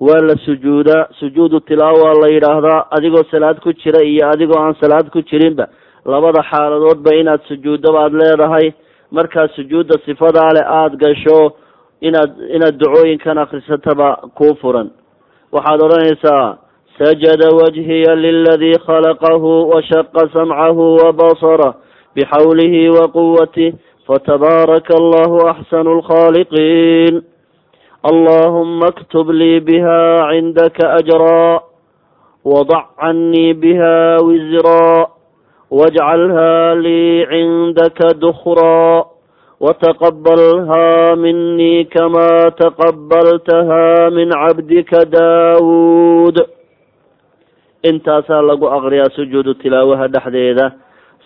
waa 0.00 0.20
la 0.22 0.36
sujuudaa. 0.46 1.08
Sujuudu 1.18 1.60
tilaawa 1.60 2.14
la 2.22 2.28
yidhaahdaa 2.34 2.86
adigoo 2.90 3.24
salaad 3.30 3.58
ku 3.60 3.72
jira 3.72 4.02
iyo 4.04 4.30
adigoo 4.30 4.58
aan 4.58 4.74
salaad 4.80 5.10
ku 5.10 5.22
jirinba 5.22 5.66
labada 6.06 6.42
xaaladoodba 6.50 7.10
inaad 7.14 7.42
sujuuddo 7.48 7.92
baad 7.92 8.12
leedahay 8.12 8.72
markaad 9.18 9.50
sujuudda 9.56 9.98
sifadaa 10.06 10.50
leh 10.56 10.66
aada 10.78 10.96
gasho 10.96 11.38
inaad 12.00 12.32
inaad 12.56 12.76
ducooyinkan 12.82 13.38
akrisataba 13.38 14.08
kuu 14.34 14.54
furan. 14.60 14.90
Waxaad 15.54 15.80
odhanaysaa 15.86 16.58
sajada 16.98 17.48
wajhiya 17.58 18.14
liladii 18.14 18.78
khalaqahu 18.86 19.70
washaqa 19.72 20.28
samcahu 20.34 20.84
wabasarah 21.02 21.74
bixawlihi 22.14 22.88
waquwatih 22.96 23.74
fatabaaraka 24.06 24.94
allahu 24.94 25.42
axsanu 25.48 25.98
lkhaaliqiin 25.98 27.22
allahuma 28.10 28.92
اktub 28.94 29.30
lii 29.30 29.60
biha 29.60 30.28
cindaka 30.30 30.92
ajraa 31.02 31.60
wadac 32.44 32.94
canii 33.00 33.54
biha 33.58 34.22
wisraa 34.22 35.13
wاjcalha 35.78 36.74
lii 36.84 37.26
cindaka 37.30 38.14
dukraa 38.14 39.04
wataqabalha 39.60 41.16
minii 41.16 41.84
kama 41.84 42.50
taqabaltaha 42.60 44.10
min 44.16 44.30
cabdika 44.30 45.04
daawuud 45.14 46.38
intaasaa 47.90 48.42
lagu 48.42 48.70
aqriyaa 48.76 49.10
sujuudu 49.16 49.54
tilaawaha 49.54 50.08
dhexdeeda 50.08 50.72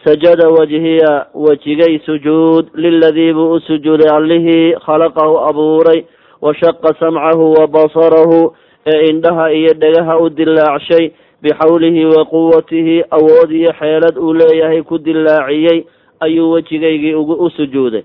sajada 0.05 0.49
wajhiya 0.49 1.27
wejigay 1.35 1.99
sujuud 2.09 2.67
liladii 2.75 3.33
buu 3.33 3.53
u 3.53 3.61
sujuuday 3.61 4.11
allihii 4.17 4.75
khalaqahu 4.87 5.39
abuuray 5.49 6.05
washaqa 6.41 6.95
samcahu 7.01 7.53
wa 7.59 7.67
basarahu 7.67 8.55
ee 8.87 9.07
indhaha 9.11 9.53
iyo 9.53 9.73
dhegaha 9.75 10.19
u 10.19 10.29
dilaacshay 10.31 11.11
bixawlihi 11.43 12.05
wa 12.05 12.25
quwatihi 12.25 13.05
awood 13.11 13.51
iyo 13.51 13.73
xeelad 13.79 14.19
uu 14.19 14.33
leeyahay 14.35 14.83
ku 14.83 14.99
dilaaciyey 14.99 15.85
ayuu 16.21 16.51
wejigaygii 16.53 17.15
ugu 17.15 17.33
u 17.33 17.51
sujuuday. 17.51 18.03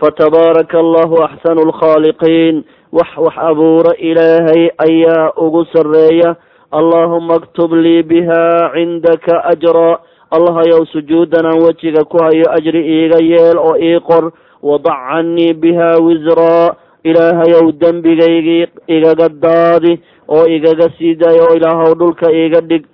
Fatabaaraka 0.00 0.78
allahu 0.78 1.22
axsanu 1.22 1.62
lkhaaliqiin 1.70 2.64
wax 2.92 3.10
wax 3.16 3.36
abuuro 3.38 3.94
ilaahay 3.98 4.70
ayaa 4.78 5.32
ugu 5.36 5.64
sarreeya. 5.72 6.36
Allahuma 6.72 7.34
aktub 7.34 7.72
lii 7.72 8.02
biha 8.02 8.70
cindaka 8.74 9.44
ajraa 9.44 9.98
allahayow 10.30 10.84
sujuudan 10.92 11.46
aan 11.46 11.62
wejiga 11.62 12.04
ku 12.04 12.16
hayo 12.18 12.48
ajri 12.50 12.80
iiga 12.82 13.18
yeel 13.22 13.58
oo 13.58 13.76
ii 13.78 14.00
qor. 14.00 14.32
Wadac 14.62 14.98
canii 15.10 15.52
biha 15.54 15.98
wisraa 16.02 16.74
ilaahayow 17.04 17.72
dembigaygii 17.72 18.66
igaga 18.88 19.28
daadi 19.28 20.00
oo 20.36 20.46
igaga 20.56 20.88
sii 20.98 21.14
daayo 21.20 21.44
oo 21.50 21.56
ilaahow 21.56 21.94
dhulka 22.00 22.30
iga 22.44 22.60
dhig. 22.60 22.84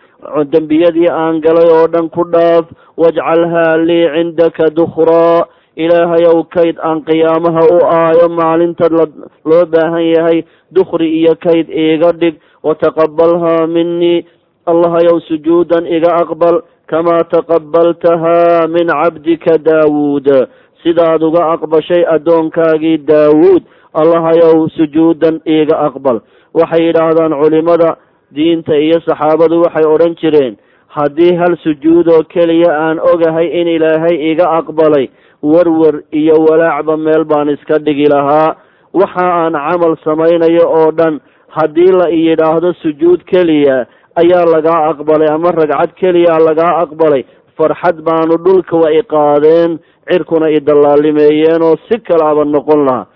Dembiyadii 0.53 1.09
aan 1.11 1.39
galay 1.41 1.71
oo 1.71 1.87
dhan 1.93 2.09
ku 2.11 2.25
dhaaf 2.33 2.67
wajcalhaa 2.99 3.77
lii 3.89 4.07
cindaka 4.15 4.67
dukhraa 4.79 5.47
ilaahayow 5.79 6.43
kayd 6.55 6.77
aan 6.83 7.03
qiyaamaha 7.07 7.63
u 7.71 7.79
aayo 7.87 8.27
maalinta 8.39 8.89
loo 8.91 9.65
baahan 9.75 10.03
yahay 10.15 10.43
dukhri 10.75 11.07
iyo 11.23 11.35
kayd 11.39 11.71
iiga 11.71 12.11
dhig. 12.13 12.35
Wataqabalhaa 12.67 13.67
minii 13.71 14.27
allahayow 14.67 15.21
sujuudan 15.31 15.87
iga 15.87 16.11
aqbal. 16.23 16.63
Kamaa 16.91 17.23
taqabaltahaa 17.31 18.67
min 18.69 18.89
cabdika 18.91 19.59
daawuud. 19.59 20.27
Sidaad 20.83 21.23
uga 21.23 21.47
aqbashay 21.55 22.03
addoonkaagii 22.15 22.99
daawuud. 23.07 23.63
Allahayow 23.95 24.67
sujuudan 24.77 25.41
iiga 25.47 25.79
aqbal 25.87 26.21
waxay 26.55 26.87
yidhaahdaan 26.87 27.33
culimada 27.43 27.97
diinta 28.37 28.77
iyo 28.77 29.01
saxaabadu 29.09 29.63
waxay 29.65 29.87
odhan 29.95 30.15
jireen 30.21 30.57
haddii 30.97 31.35
hal 31.41 31.57
sujuudoo 31.65 32.23
keliya 32.35 32.71
aan 32.85 32.99
ogahay 33.13 33.49
in 33.61 33.69
ilaahay 33.69 34.17
iga 34.33 34.47
aqbalay 34.59 35.09
werwer 35.43 36.03
iyo 36.13 36.35
walaacba 36.49 36.97
meel 36.97 37.25
baan 37.25 37.49
iska 37.49 37.79
dhigi 37.79 38.09
lahaa. 38.15 38.57
Waxa 38.93 39.25
aan 39.45 39.53
camal 39.53 39.97
samaynayo 40.05 40.65
oo 40.79 40.91
dhan 40.99 41.21
haddii 41.57 41.93
la 42.01 42.09
yidhaahdo 42.09 42.73
sujuud 42.83 43.21
keliya 43.31 43.87
ayaa 44.17 44.45
lagaa 44.55 44.89
aqbalay 44.91 45.29
ama 45.35 45.51
ragcad 45.53 45.93
keliya 46.01 46.39
lagaa 46.49 46.83
aqbalay. 46.85 47.23
Farxad 47.57 48.01
baanu 48.07 48.39
dhulka 48.45 48.77
wa 48.77 48.91
i 48.93 49.03
qaadeen 49.03 49.79
cirkuna 50.11 50.49
i 50.51 50.61
dallaalimeeyeen 50.61 51.63
oo 51.63 51.77
si 51.89 51.99
kalaaba 52.09 52.45
noqon 52.45 52.85
lahaa 52.89 53.07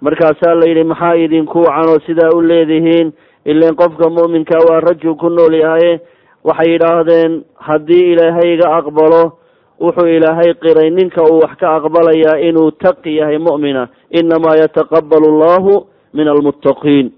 markaasaa 0.00 0.54
la 0.54 0.66
yidhi 0.68 0.84
maxaa 0.84 1.14
idinku 1.16 1.58
wacan 1.66 1.88
oo 1.88 1.98
sidaa 2.06 2.30
u 2.36 2.40
leedihiin? 2.42 3.12
Ileen 3.44 3.74
qofka 3.76 4.10
mu'minka 4.10 4.58
waa 4.68 4.80
rajul 4.80 5.14
ku 5.16 5.28
nool 5.28 5.54
yahaye 5.54 6.00
waxay 6.44 6.72
yidhaahdeen 6.72 7.44
haddii 7.66 8.12
ilaahay 8.12 8.54
iga 8.54 8.68
aqbalo 8.78 9.22
wuxuu 9.80 10.06
ilaahay 10.16 10.54
qiray 10.62 10.90
ninka 10.90 11.22
uu 11.22 11.40
wax 11.42 11.56
ka 11.60 11.76
aqbalayaa 11.76 12.38
inuu 12.48 12.70
taqi 12.70 13.16
yahay 13.16 13.38
mu'mina. 13.38 13.88
Inamaa 14.10 14.56
yataqabalu 14.62 15.26
allahu 15.32 15.86
min 16.14 16.28
almuttaqiin. 16.28 17.12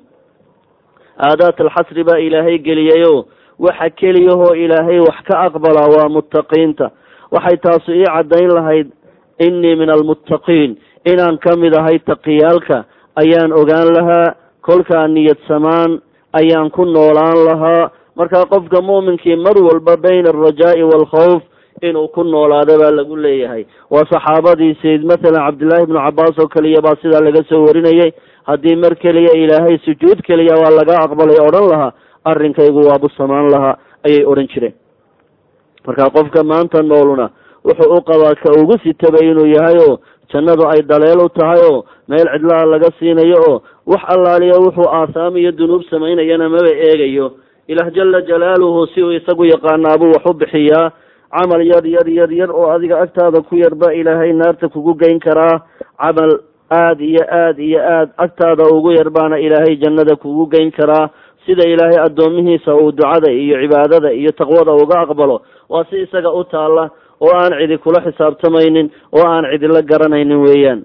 Aadaat 1.18 1.60
alxasri 1.60 2.04
baa 2.04 2.18
ilaahay 2.18 2.58
geliyayo 2.58 3.26
waxa 3.58 3.90
keliyahoo 3.90 4.54
ilaahay 4.54 4.98
wax 5.00 5.18
ka 5.28 5.38
aqbalaa 5.46 5.88
waa 5.96 6.08
muttaqiinta. 6.08 6.90
Waxay 7.32 7.56
taasu 7.56 7.92
ii 7.92 8.04
caddayn 8.04 8.50
lahayd 8.54 8.88
innii 9.38 9.76
min 9.76 9.90
almuttaqiin 9.90 10.76
inaan 11.04 11.38
ka 11.38 11.56
mid 11.56 11.74
ahay 11.74 11.98
taqiyaalka 11.98 12.84
ayaan 13.16 13.52
ogaan 13.52 13.88
lahaa 13.96 14.34
kolkaa 14.60 15.06
niyad 15.08 15.38
samaan 15.48 16.00
ayaan 16.32 16.70
ku 16.70 16.84
noolaan 16.84 17.44
lahaa. 17.48 17.90
Markaa 18.16 18.44
qofka 18.46 18.82
mu'minkii 18.82 19.36
mar 19.36 19.56
walba 19.56 19.96
bayna 19.96 20.30
alrajaa'i 20.30 20.82
waalkhawf 20.82 21.42
inuu 21.82 22.08
ku 22.08 22.22
noolaado 22.24 22.78
baa 22.78 22.90
lagu 22.90 23.16
leeyahay. 23.16 23.64
Waa 23.90 24.04
saxaabadii 24.12 24.74
sayd 24.82 25.04
mathalan 25.04 25.40
cabdillaahi 25.46 25.82
ibnu 25.88 25.98
cabbaas 26.06 26.38
oo 26.38 26.48
keliya 26.48 26.82
baa 26.82 26.96
sidaa 27.02 27.24
laga 27.24 27.42
soo 27.48 27.64
warinayay. 27.66 28.12
Haddii 28.44 28.76
mar 28.76 28.94
keliya 28.96 29.32
ilaahay 29.42 29.78
sujuud 29.84 30.20
keliya 30.26 30.54
waa 30.62 30.70
laga 30.78 30.98
aqbalay 31.06 31.40
odhan 31.40 31.66
lahaa 31.72 31.92
arrinkaygu 32.24 32.80
waabu 32.88 33.08
samaan 33.16 33.48
lahaa 33.50 33.78
ayay 34.06 34.24
odhan 34.26 34.48
jireen. 34.52 34.74
Marka 35.86 36.10
qofka 36.10 36.44
maanta 36.44 36.82
nooluna 36.82 37.30
wuxuu 37.64 37.96
u 37.96 38.00
qabaa 38.02 38.34
ka 38.42 38.52
ugu 38.60 38.76
sitaba 38.84 39.18
inuu 39.24 39.46
yahay 39.56 39.78
oo 39.88 39.98
jannadu 40.32 40.66
ay 40.72 40.82
daleel 40.82 41.20
u 41.24 41.28
tahay 41.28 41.60
oo 41.70 41.84
meel 42.08 42.28
cidlaa 42.34 42.64
laga 42.72 42.90
siinayo 42.98 43.38
oo 43.48 43.62
wax 43.86 44.02
allaaliya 44.14 44.58
wuxuu 44.64 44.88
aasaam 44.98 45.36
iyo 45.36 45.52
dunuub 45.52 45.82
samaynayana 45.90 46.48
maba 46.48 46.70
eegayo. 46.70 47.32
Ilaah 47.68 47.90
jala 47.94 48.20
jalaaluhu 48.22 48.86
si 48.94 49.02
uu 49.02 49.12
isagu 49.12 49.44
yaqaanaabuu 49.44 50.12
wax 50.14 50.24
u 50.26 50.34
bixiyaa. 50.34 50.90
Camal 51.30 51.62
yar 51.66 51.86
yar 51.86 52.08
yar 52.08 52.30
yar 52.32 52.50
oo 52.50 52.66
adiga 52.74 52.98
agtaada 53.00 53.42
ku 53.42 53.54
yarba 53.56 53.94
ilaahay 53.94 54.32
naarta 54.32 54.68
kugu 54.68 54.94
geyn 54.98 55.20
karaa. 55.20 55.60
Camal 56.02 56.32
aada 56.70 57.02
iyo 57.04 57.22
aada 57.30 57.62
iyo 57.62 57.78
aada 57.78 58.12
agtaada 58.18 58.64
ugu 58.74 58.92
yar 58.92 59.10
baana 59.10 59.38
ilaahay 59.38 59.76
jannada 59.76 60.16
kugu 60.16 60.46
geyn 60.50 60.70
karaa. 60.72 61.10
Sida 61.46 61.62
ilaahay 61.68 61.98
addoomihiisa 62.06 62.74
uu 62.74 62.92
ducada 62.92 63.30
iyo 63.32 63.56
cibaadada 63.62 64.12
iyo 64.12 64.30
taqwada 64.32 64.72
uga 64.74 65.00
aqbalo 65.06 65.42
waa 65.68 65.84
si 65.90 66.02
isaga 66.02 66.30
u 66.32 66.44
taalla 66.44 66.90
oo 67.20 67.32
aan 67.36 67.52
cidi 67.60 67.78
kula 67.78 68.00
xisaabtamaynin 68.06 68.90
oo 69.12 69.24
aan 69.28 69.44
cidila 69.52 69.82
garanaynin 69.82 70.40
weeyaan. 70.46 70.80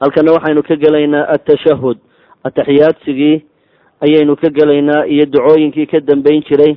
Halkana 0.00 0.32
waxaynu 0.36 0.62
ka 0.68 0.76
gelaynaa 0.76 1.26
atashahud 1.34 1.98
ataxiyaadsigii 2.44 3.36
ayaynu 4.04 4.36
ka 4.36 4.48
gelaynaa 4.58 5.04
iyo 5.06 5.26
ducooyinkii 5.26 5.86
ka 5.86 6.00
dambeyn 6.00 6.42
jiray 6.48 6.76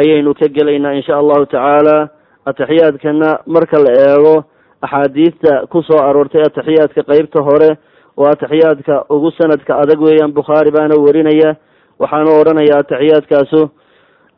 ayaynu 0.00 0.34
ka 0.34 0.48
gelaynaa 0.48 0.92
insha 0.98 1.16
allahu 1.18 1.46
tacaala. 1.46 2.08
Ataxiyaadkana 2.46 3.38
marka 3.46 3.78
la 3.78 3.92
eego 4.06 4.44
axaadiista 4.82 5.66
ku 5.70 5.82
soo 5.82 5.98
aroortay 5.98 6.42
ataxiyaadka 6.42 7.02
qeybta 7.02 7.42
hore 7.48 7.70
waa 8.16 8.30
ataxiyaadka 8.32 9.04
ugu 9.10 9.30
sanadka 9.30 9.76
adag 9.82 10.00
weeyaan 10.00 10.32
bukhaari 10.32 10.70
baana 10.76 10.94
werinaya 11.04 11.56
waxaanu 12.00 12.30
odhanaya 12.40 12.78
ataxiyaadkaasu 12.82 13.60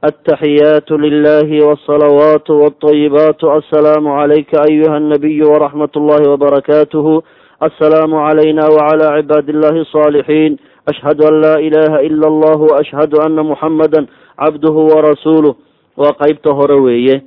altaxiyaatu 0.03 0.99
lilahi 0.99 1.61
waalsalawaatu 1.63 2.59
walطayibaatu 2.63 3.51
assalaamu 3.55 4.11
calayka 4.19 4.63
ayuha 4.67 4.97
annabiyu 4.99 5.47
waraxmat 5.53 5.97
ullahi 5.97 6.27
wabarakaatuhu 6.27 7.23
assalaamu 7.63 8.19
calayna 8.19 8.67
wacala 8.67 9.23
cibaadi 9.23 9.53
illahi 9.55 9.81
asaalixiin 9.87 10.59
ashhadu 10.91 11.27
an 11.31 11.39
laa 11.45 11.63
ilaha 11.63 12.03
ila 12.03 12.27
allah 12.27 12.59
waashhadu 12.71 13.23
ana 13.23 13.47
muxamada 13.47 14.03
cabduhu 14.43 14.91
warasuuluh 14.91 15.55
waa 15.97 16.19
qeybta 16.19 16.51
hore 16.51 16.75
weeye 16.75 17.23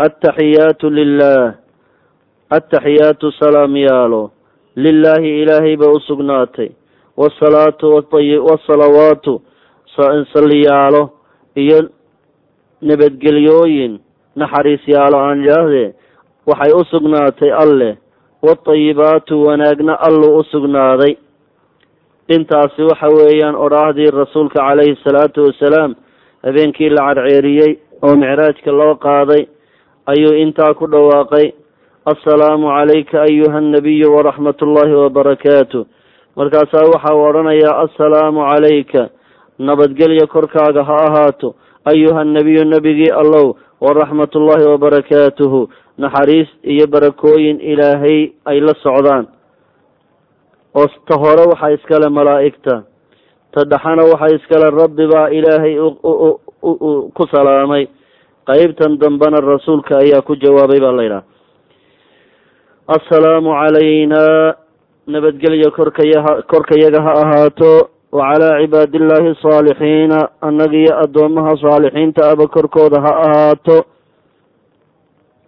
altaxiyaatu 0.00 0.88
lilah 0.90 1.54
altaxiyaatu 2.50 3.32
salaam 3.36 3.76
yaalo 3.76 4.32
lilaahi 4.76 5.42
ilaahay 5.44 5.76
bay 5.76 5.92
u 5.92 6.00
iyo 11.56 11.78
nabadgelyooyin 12.82 14.00
naxariis 14.36 14.84
yaalo 14.88 15.18
aan 15.18 15.44
idhaahdee 15.44 15.88
waxay 16.46 16.72
u 16.80 16.84
sugnaatay 16.92 17.52
alleh 17.64 17.96
watayibaatu 18.42 19.44
wanaagna 19.46 19.94
alluu 20.08 20.36
u 20.38 20.44
sugnaaday. 20.52 21.14
Intaasi 22.28 22.82
waxa 22.82 23.08
weeyaan 23.18 23.56
odhaahdii 23.56 24.10
rasuulka 24.10 24.60
calayhi 24.68 24.96
salaatu 25.04 25.44
wasalaam 25.46 25.94
habeenkii 26.46 26.90
la 26.90 27.02
cadceeriyey 27.14 27.72
oo 28.02 28.16
micraajka 28.16 28.72
loo 28.72 28.94
qaaday 28.94 29.42
ayuu 30.06 30.34
intaa 30.42 30.74
ku 30.74 30.86
dhawaaqay 30.86 31.46
assalaamu 32.12 32.66
calayka 32.76 33.22
ayuha 33.22 33.58
annabiyu 33.58 34.14
waraxmat 34.16 34.62
ullahi 34.62 34.94
wabarakaatu 35.02 35.86
markaasaa 36.36 36.86
waxa 36.94 37.14
uu 37.14 37.24
odhanayaa 37.30 37.76
assalaamu 37.84 38.40
calayka 38.50 39.02
nabadgelya 39.68 40.26
korkaaga 40.26 40.82
ha 40.88 40.96
ahaato 41.08 41.48
ayuha 41.84 42.20
annabiyu 42.24 42.64
nebigii 42.64 43.12
allow 43.22 43.46
waraxmat 43.80 44.32
ullahi 44.40 44.64
wabarakaatuhu 44.72 45.60
naxariis 45.98 46.48
iyo 46.64 46.86
barakooyin 46.88 47.60
ilaahay 47.60 48.32
ay 48.48 48.60
la 48.60 48.74
socdaan. 48.82 49.26
Oo 50.74 50.86
ta 51.08 51.14
hore 51.22 51.44
waxaa 51.52 51.72
iskale 51.76 52.08
malaa'igta 52.08 52.74
ta 53.52 53.60
dhexana 53.70 54.02
waxaa 54.10 54.34
iskale 54.36 54.68
rabbi 54.80 55.04
baa 55.12 55.28
ilaahay 55.28 55.74
ku 57.16 57.24
salaamay. 57.32 57.84
Qeybtan 58.48 58.96
dambena 59.00 59.40
rasuulka 59.40 59.98
ayaa 60.00 60.22
ku 60.24 60.36
jawaabay 60.36 60.80
baa 60.80 60.92
la 60.96 61.02
yidhaha. 61.02 61.24
Assalaamu 62.88 63.50
calayna 63.60 64.22
nabadgelya 65.06 65.70
korkaya 65.70 66.42
korkayaga 66.50 67.00
ha 67.02 67.12
ahaato 67.22 67.90
wacalaa 68.12 68.58
cibaadillaahi 68.60 69.28
asaalixiina 69.36 70.28
annagiyo 70.40 70.98
addoomaha 71.02 71.56
saalixiinta 71.62 72.30
aba 72.30 72.46
korkooda 72.46 73.00
ha 73.00 73.12
ahaato 73.26 73.84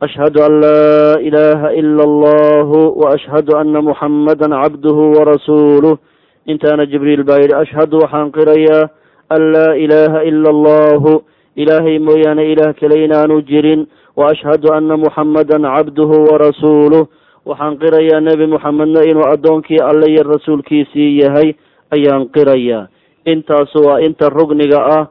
ashhadu 0.01 0.45
an 0.47 0.61
laa 0.65 1.19
ilaaha 1.29 1.73
ila 1.81 2.03
allahu 2.11 2.81
waashhadu 3.03 3.57
ana 3.59 3.83
muxamada 3.83 4.49
cabduhu 4.49 5.11
warasuuluh 5.19 5.99
intaana 6.47 6.87
jibriil 6.87 7.25
baa 7.25 7.39
yidhi 7.43 7.55
ashhadu 7.63 7.99
waxaan 8.03 8.31
qirayaa 8.37 8.89
an 9.31 9.43
laa 9.55 9.75
ilaaha 9.85 10.23
ila 10.31 10.49
allahu 10.55 11.23
ilaahay 11.57 11.99
mooyaane 11.99 12.47
ilaah 12.53 12.75
kale 12.81 13.05
inaanu 13.05 13.43
jirin 13.43 13.87
waashhadu 14.17 14.71
ana 14.75 14.97
muxamadan 14.97 15.67
cabduhu 15.67 16.31
warasuuluh 16.31 17.07
waxaan 17.47 17.75
qirayaa 17.83 18.23
nebi 18.23 18.47
muxamedna 18.55 19.03
inuu 19.11 19.27
addoonkii 19.35 19.83
alle 19.91 20.07
iyo 20.15 20.23
rasuulkiisii 20.31 21.19
yahay 21.27 21.55
ayaan 21.95 22.29
qirayaa 22.35 22.89
intaasu 23.33 23.79
waa 23.87 24.01
inta 24.07 24.29
rugniga 24.29 24.81
ah 24.97 25.05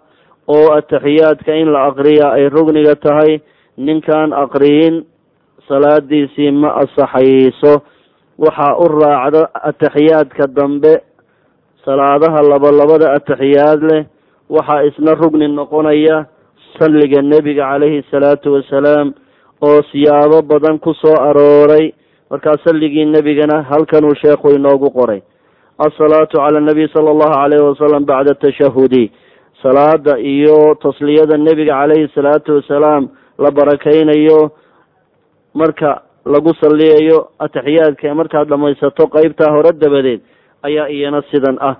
oo 0.47 0.67
ataxiyaadka 0.77 1.55
in 1.61 1.69
la 1.71 1.88
aqriyaa 1.89 2.34
ay 2.38 2.49
rugniga 2.49 2.95
tahay. 2.95 3.39
Ninkaan 3.77 4.34
aqriyin 4.34 5.05
salaadiisii 5.67 6.51
ma 6.51 6.69
asaxayso. 6.84 7.73
Waxaa 8.38 8.75
u 8.84 8.88
raacda 8.99 9.47
ataxiyaadka 9.69 10.47
dambe 10.57 10.93
salaadaha 11.86 12.41
labalabada 12.51 13.13
ataxiyaad 13.17 13.82
leh 13.91 14.03
waxaa 14.49 14.84
isna 14.89 15.13
rugni 15.15 15.47
noqonaya 15.47 16.25
salliga 16.79 17.21
nebiga 17.21 17.63
calayhi 17.71 18.03
salaatu 18.11 18.53
wasalaam 18.59 19.13
oo 19.61 19.79
siyaabo 19.91 20.41
badan 20.41 20.79
ku 20.79 20.93
soo 20.93 21.15
arooray. 21.15 21.93
Markaa 22.32 22.57
salligii 22.63 23.05
nebigana 23.05 23.63
halkanuu 23.63 24.15
sheekhu 24.15 24.55
inoogu 24.55 24.89
qoray 24.91 25.21
asalaatu 25.88 26.38
cala 26.38 26.57
anabiy 26.63 26.88
sala 26.93 27.09
allahu 27.15 27.34
calayhi 27.34 27.65
wasalam 27.69 28.05
bacda 28.05 28.34
tashahudi 28.36 29.11
salaada 29.63 30.19
iyo 30.19 30.75
tasliyada 30.82 31.38
nebiga 31.38 31.73
calayhi 31.82 32.11
salaatu 32.15 32.55
wasalaam 32.59 33.09
la 33.38 33.51
barakaynayo 33.51 34.51
marka 35.53 36.01
lagu 36.25 36.53
salliyayo 36.61 37.34
ataxiyaadka 37.39 38.15
markaad 38.15 38.47
dhamaysato 38.49 39.07
qeybtaa 39.07 39.51
hore 39.55 39.71
dabadeed 39.73 40.21
ayaa 40.63 40.89
iyana 40.89 41.21
sidan 41.32 41.57
ah. 41.59 41.75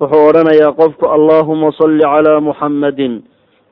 Wuxuu 0.00 0.26
odhanayaa 0.30 0.74
qofku 0.78 1.06
allahuma 1.06 1.74
salli 1.78 2.02
calaa 2.02 2.40
muxammadin 2.40 3.22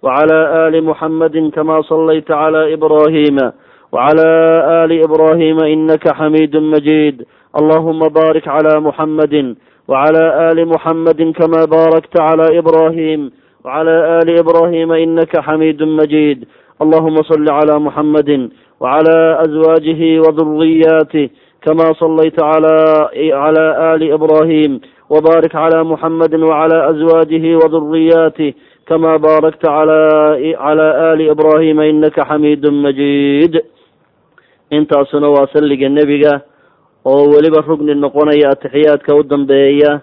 wacalaa 0.02 0.66
aali 0.66 0.80
muxammadin 0.80 1.50
kamaa 1.50 1.82
sallayta 1.88 2.34
calaa 2.34 2.70
ibraahiima 2.74 3.52
wacalaa 3.92 4.82
aali 4.82 5.02
ibraahiima 5.02 5.68
inaka 5.68 6.14
xamiidun 6.14 6.70
majiid 6.70 7.26
allahuma 7.58 8.10
baarik 8.10 8.44
calaa 8.44 8.80
muxammadin 8.80 9.56
wacalaa 9.88 10.50
aali 10.50 10.64
muxammadin 10.64 11.32
kamaa 11.34 11.66
baarakta 11.66 12.18
calaa 12.28 12.54
ibraahim 12.54 13.30
wacalaa 13.64 14.22
aali 14.22 14.38
ibraahiima 14.42 14.98
inaka 14.98 15.42
xamiidun 15.42 15.96
majiid 16.00 16.46
allahuma 16.82 17.26
salli 17.30 17.50
calaa 17.50 17.82
muxammadin 17.86 18.50
wacalaa 18.80 19.42
aswaajihi 19.44 20.18
waduriyaatih 20.24 21.30
kamaa 21.66 21.94
sallayta 21.98 22.46
calaa 22.46 23.70
aali 23.90 24.14
ibraahim 24.14 24.80
wbaarik 25.10 25.52
calaa 25.52 25.84
muxamadi 25.84 26.36
wacalaa 26.38 26.86
aswaajihi 26.94 27.54
waduriyaatih 27.62 28.54
kamaa 28.88 29.18
baarakta 29.18 29.68
calaa 29.68 30.38
aali 31.10 31.26
ibraahima 31.34 31.86
inaka 31.86 32.24
xamiidun 32.30 32.78
majiid 32.86 33.58
intaasuna 34.70 35.28
waa 35.34 35.50
salliga 35.52 35.88
nebiga 35.88 36.40
oo 37.04 37.24
weliba 37.32 37.60
rugni 37.68 37.94
noqonaya 37.94 38.50
atixiyaadka 38.54 39.14
u 39.16 39.22
dambeeya 39.22 40.00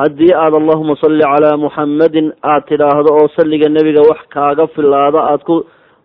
haddii 0.00 0.32
aada 0.34 0.56
allahuma 0.56 0.96
salli 1.02 1.22
calaa 1.22 1.56
muxammadin 1.56 2.32
aada 2.42 2.66
tidhaahdo 2.68 3.10
oo 3.20 3.28
salliga 3.36 3.68
nebiga 3.68 4.00
wax 4.10 4.20
kaaga 4.34 4.66
filaado 4.74 5.18
aada 5.18 5.44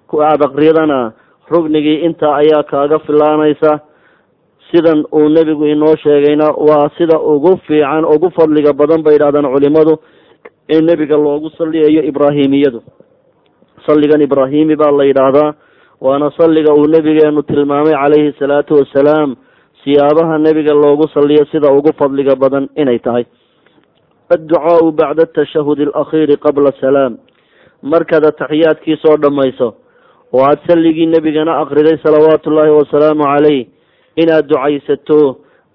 ku 0.07 0.15
aada 0.21 0.45
aqriyadana 0.49 1.13
rugnigii 1.51 2.03
intaa 2.07 2.35
ayaa 2.41 2.63
kaaga 2.63 2.99
filaanaysa 2.99 3.79
sidan 4.71 5.03
uu 5.11 5.29
nebigu 5.29 5.65
inoo 5.65 5.95
sheegayna 6.03 6.47
waa 6.67 6.89
sida 6.97 7.19
ugu 7.19 7.57
fiican 7.67 8.05
ugu 8.05 8.29
fadliga 8.37 8.73
badan 8.73 9.03
bay 9.03 9.13
yidhahdaan 9.13 9.51
culimadu 9.53 9.93
in 10.67 10.85
nebiga 10.85 11.17
loogu 11.17 11.49
salliyayo 11.57 12.03
ibraahimiyadu. 12.11 12.79
Salligan 13.85 14.21
ibraahimi 14.21 14.75
baa 14.75 14.91
la 14.91 15.03
yidhaahdaa 15.03 15.53
waana 16.01 16.31
salliga 16.37 16.73
uu 16.73 16.87
nebigeenu 16.95 17.41
tilmaamay 17.49 17.93
calayhi 18.01 18.33
salaatu 18.39 18.73
wasalaam 18.79 19.35
siyaabaha 19.83 20.37
nebiga 20.37 20.73
loogu 20.73 21.07
salliyo 21.13 21.45
sida 21.51 21.71
ugu 21.77 21.91
fadliga 21.99 22.35
badan 22.35 22.69
inay 22.75 22.99
tahay. 22.99 23.25
Adducaau 24.33 24.91
bacda 24.99 25.23
atashahudi 25.27 25.83
alakhiiri 25.89 26.37
qabla 26.45 26.71
salaam. 26.81 27.17
Markaad 27.83 28.25
ataxiyaadkii 28.31 28.97
soo 29.03 29.17
dhammayso 29.23 29.67
oo 30.33 30.43
aada 30.47 30.61
salligii 30.67 31.05
nebigana 31.13 31.57
aqriday 31.61 31.97
salawaatu 32.05 32.49
ullaahi 32.49 32.71
wasalaamu 32.79 33.23
caleyh 33.31 33.67
inaad 34.21 34.45
ducaysato 34.51 35.19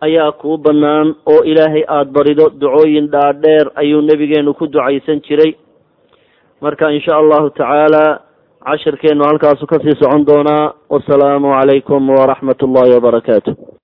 ayaa 0.07 0.33
kuu 0.41 0.57
bannaan 0.59 1.15
oo 1.33 1.41
ilaahay 1.51 1.85
aada 1.89 2.11
barido 2.17 2.47
ducooyin 2.61 3.11
dhaadheer 3.15 3.67
ayuu 3.75 4.01
nebigeenu 4.03 4.55
ku 4.55 4.67
ducaysan 4.67 5.21
jiray. 5.27 5.53
Marka 6.63 6.91
insha 6.97 7.17
allahu 7.23 7.51
tacaala 7.51 8.05
cashirkeenu 8.67 9.25
halkaasu 9.29 9.67
ka 9.67 9.79
sii 9.83 9.95
socon 10.01 10.25
doonaa 10.27 10.73
wasalaamu 10.91 11.53
calaykum 11.55 12.11
waraxmat 12.19 12.63
ullahi 12.63 12.95
wabarakaatu 12.97 13.51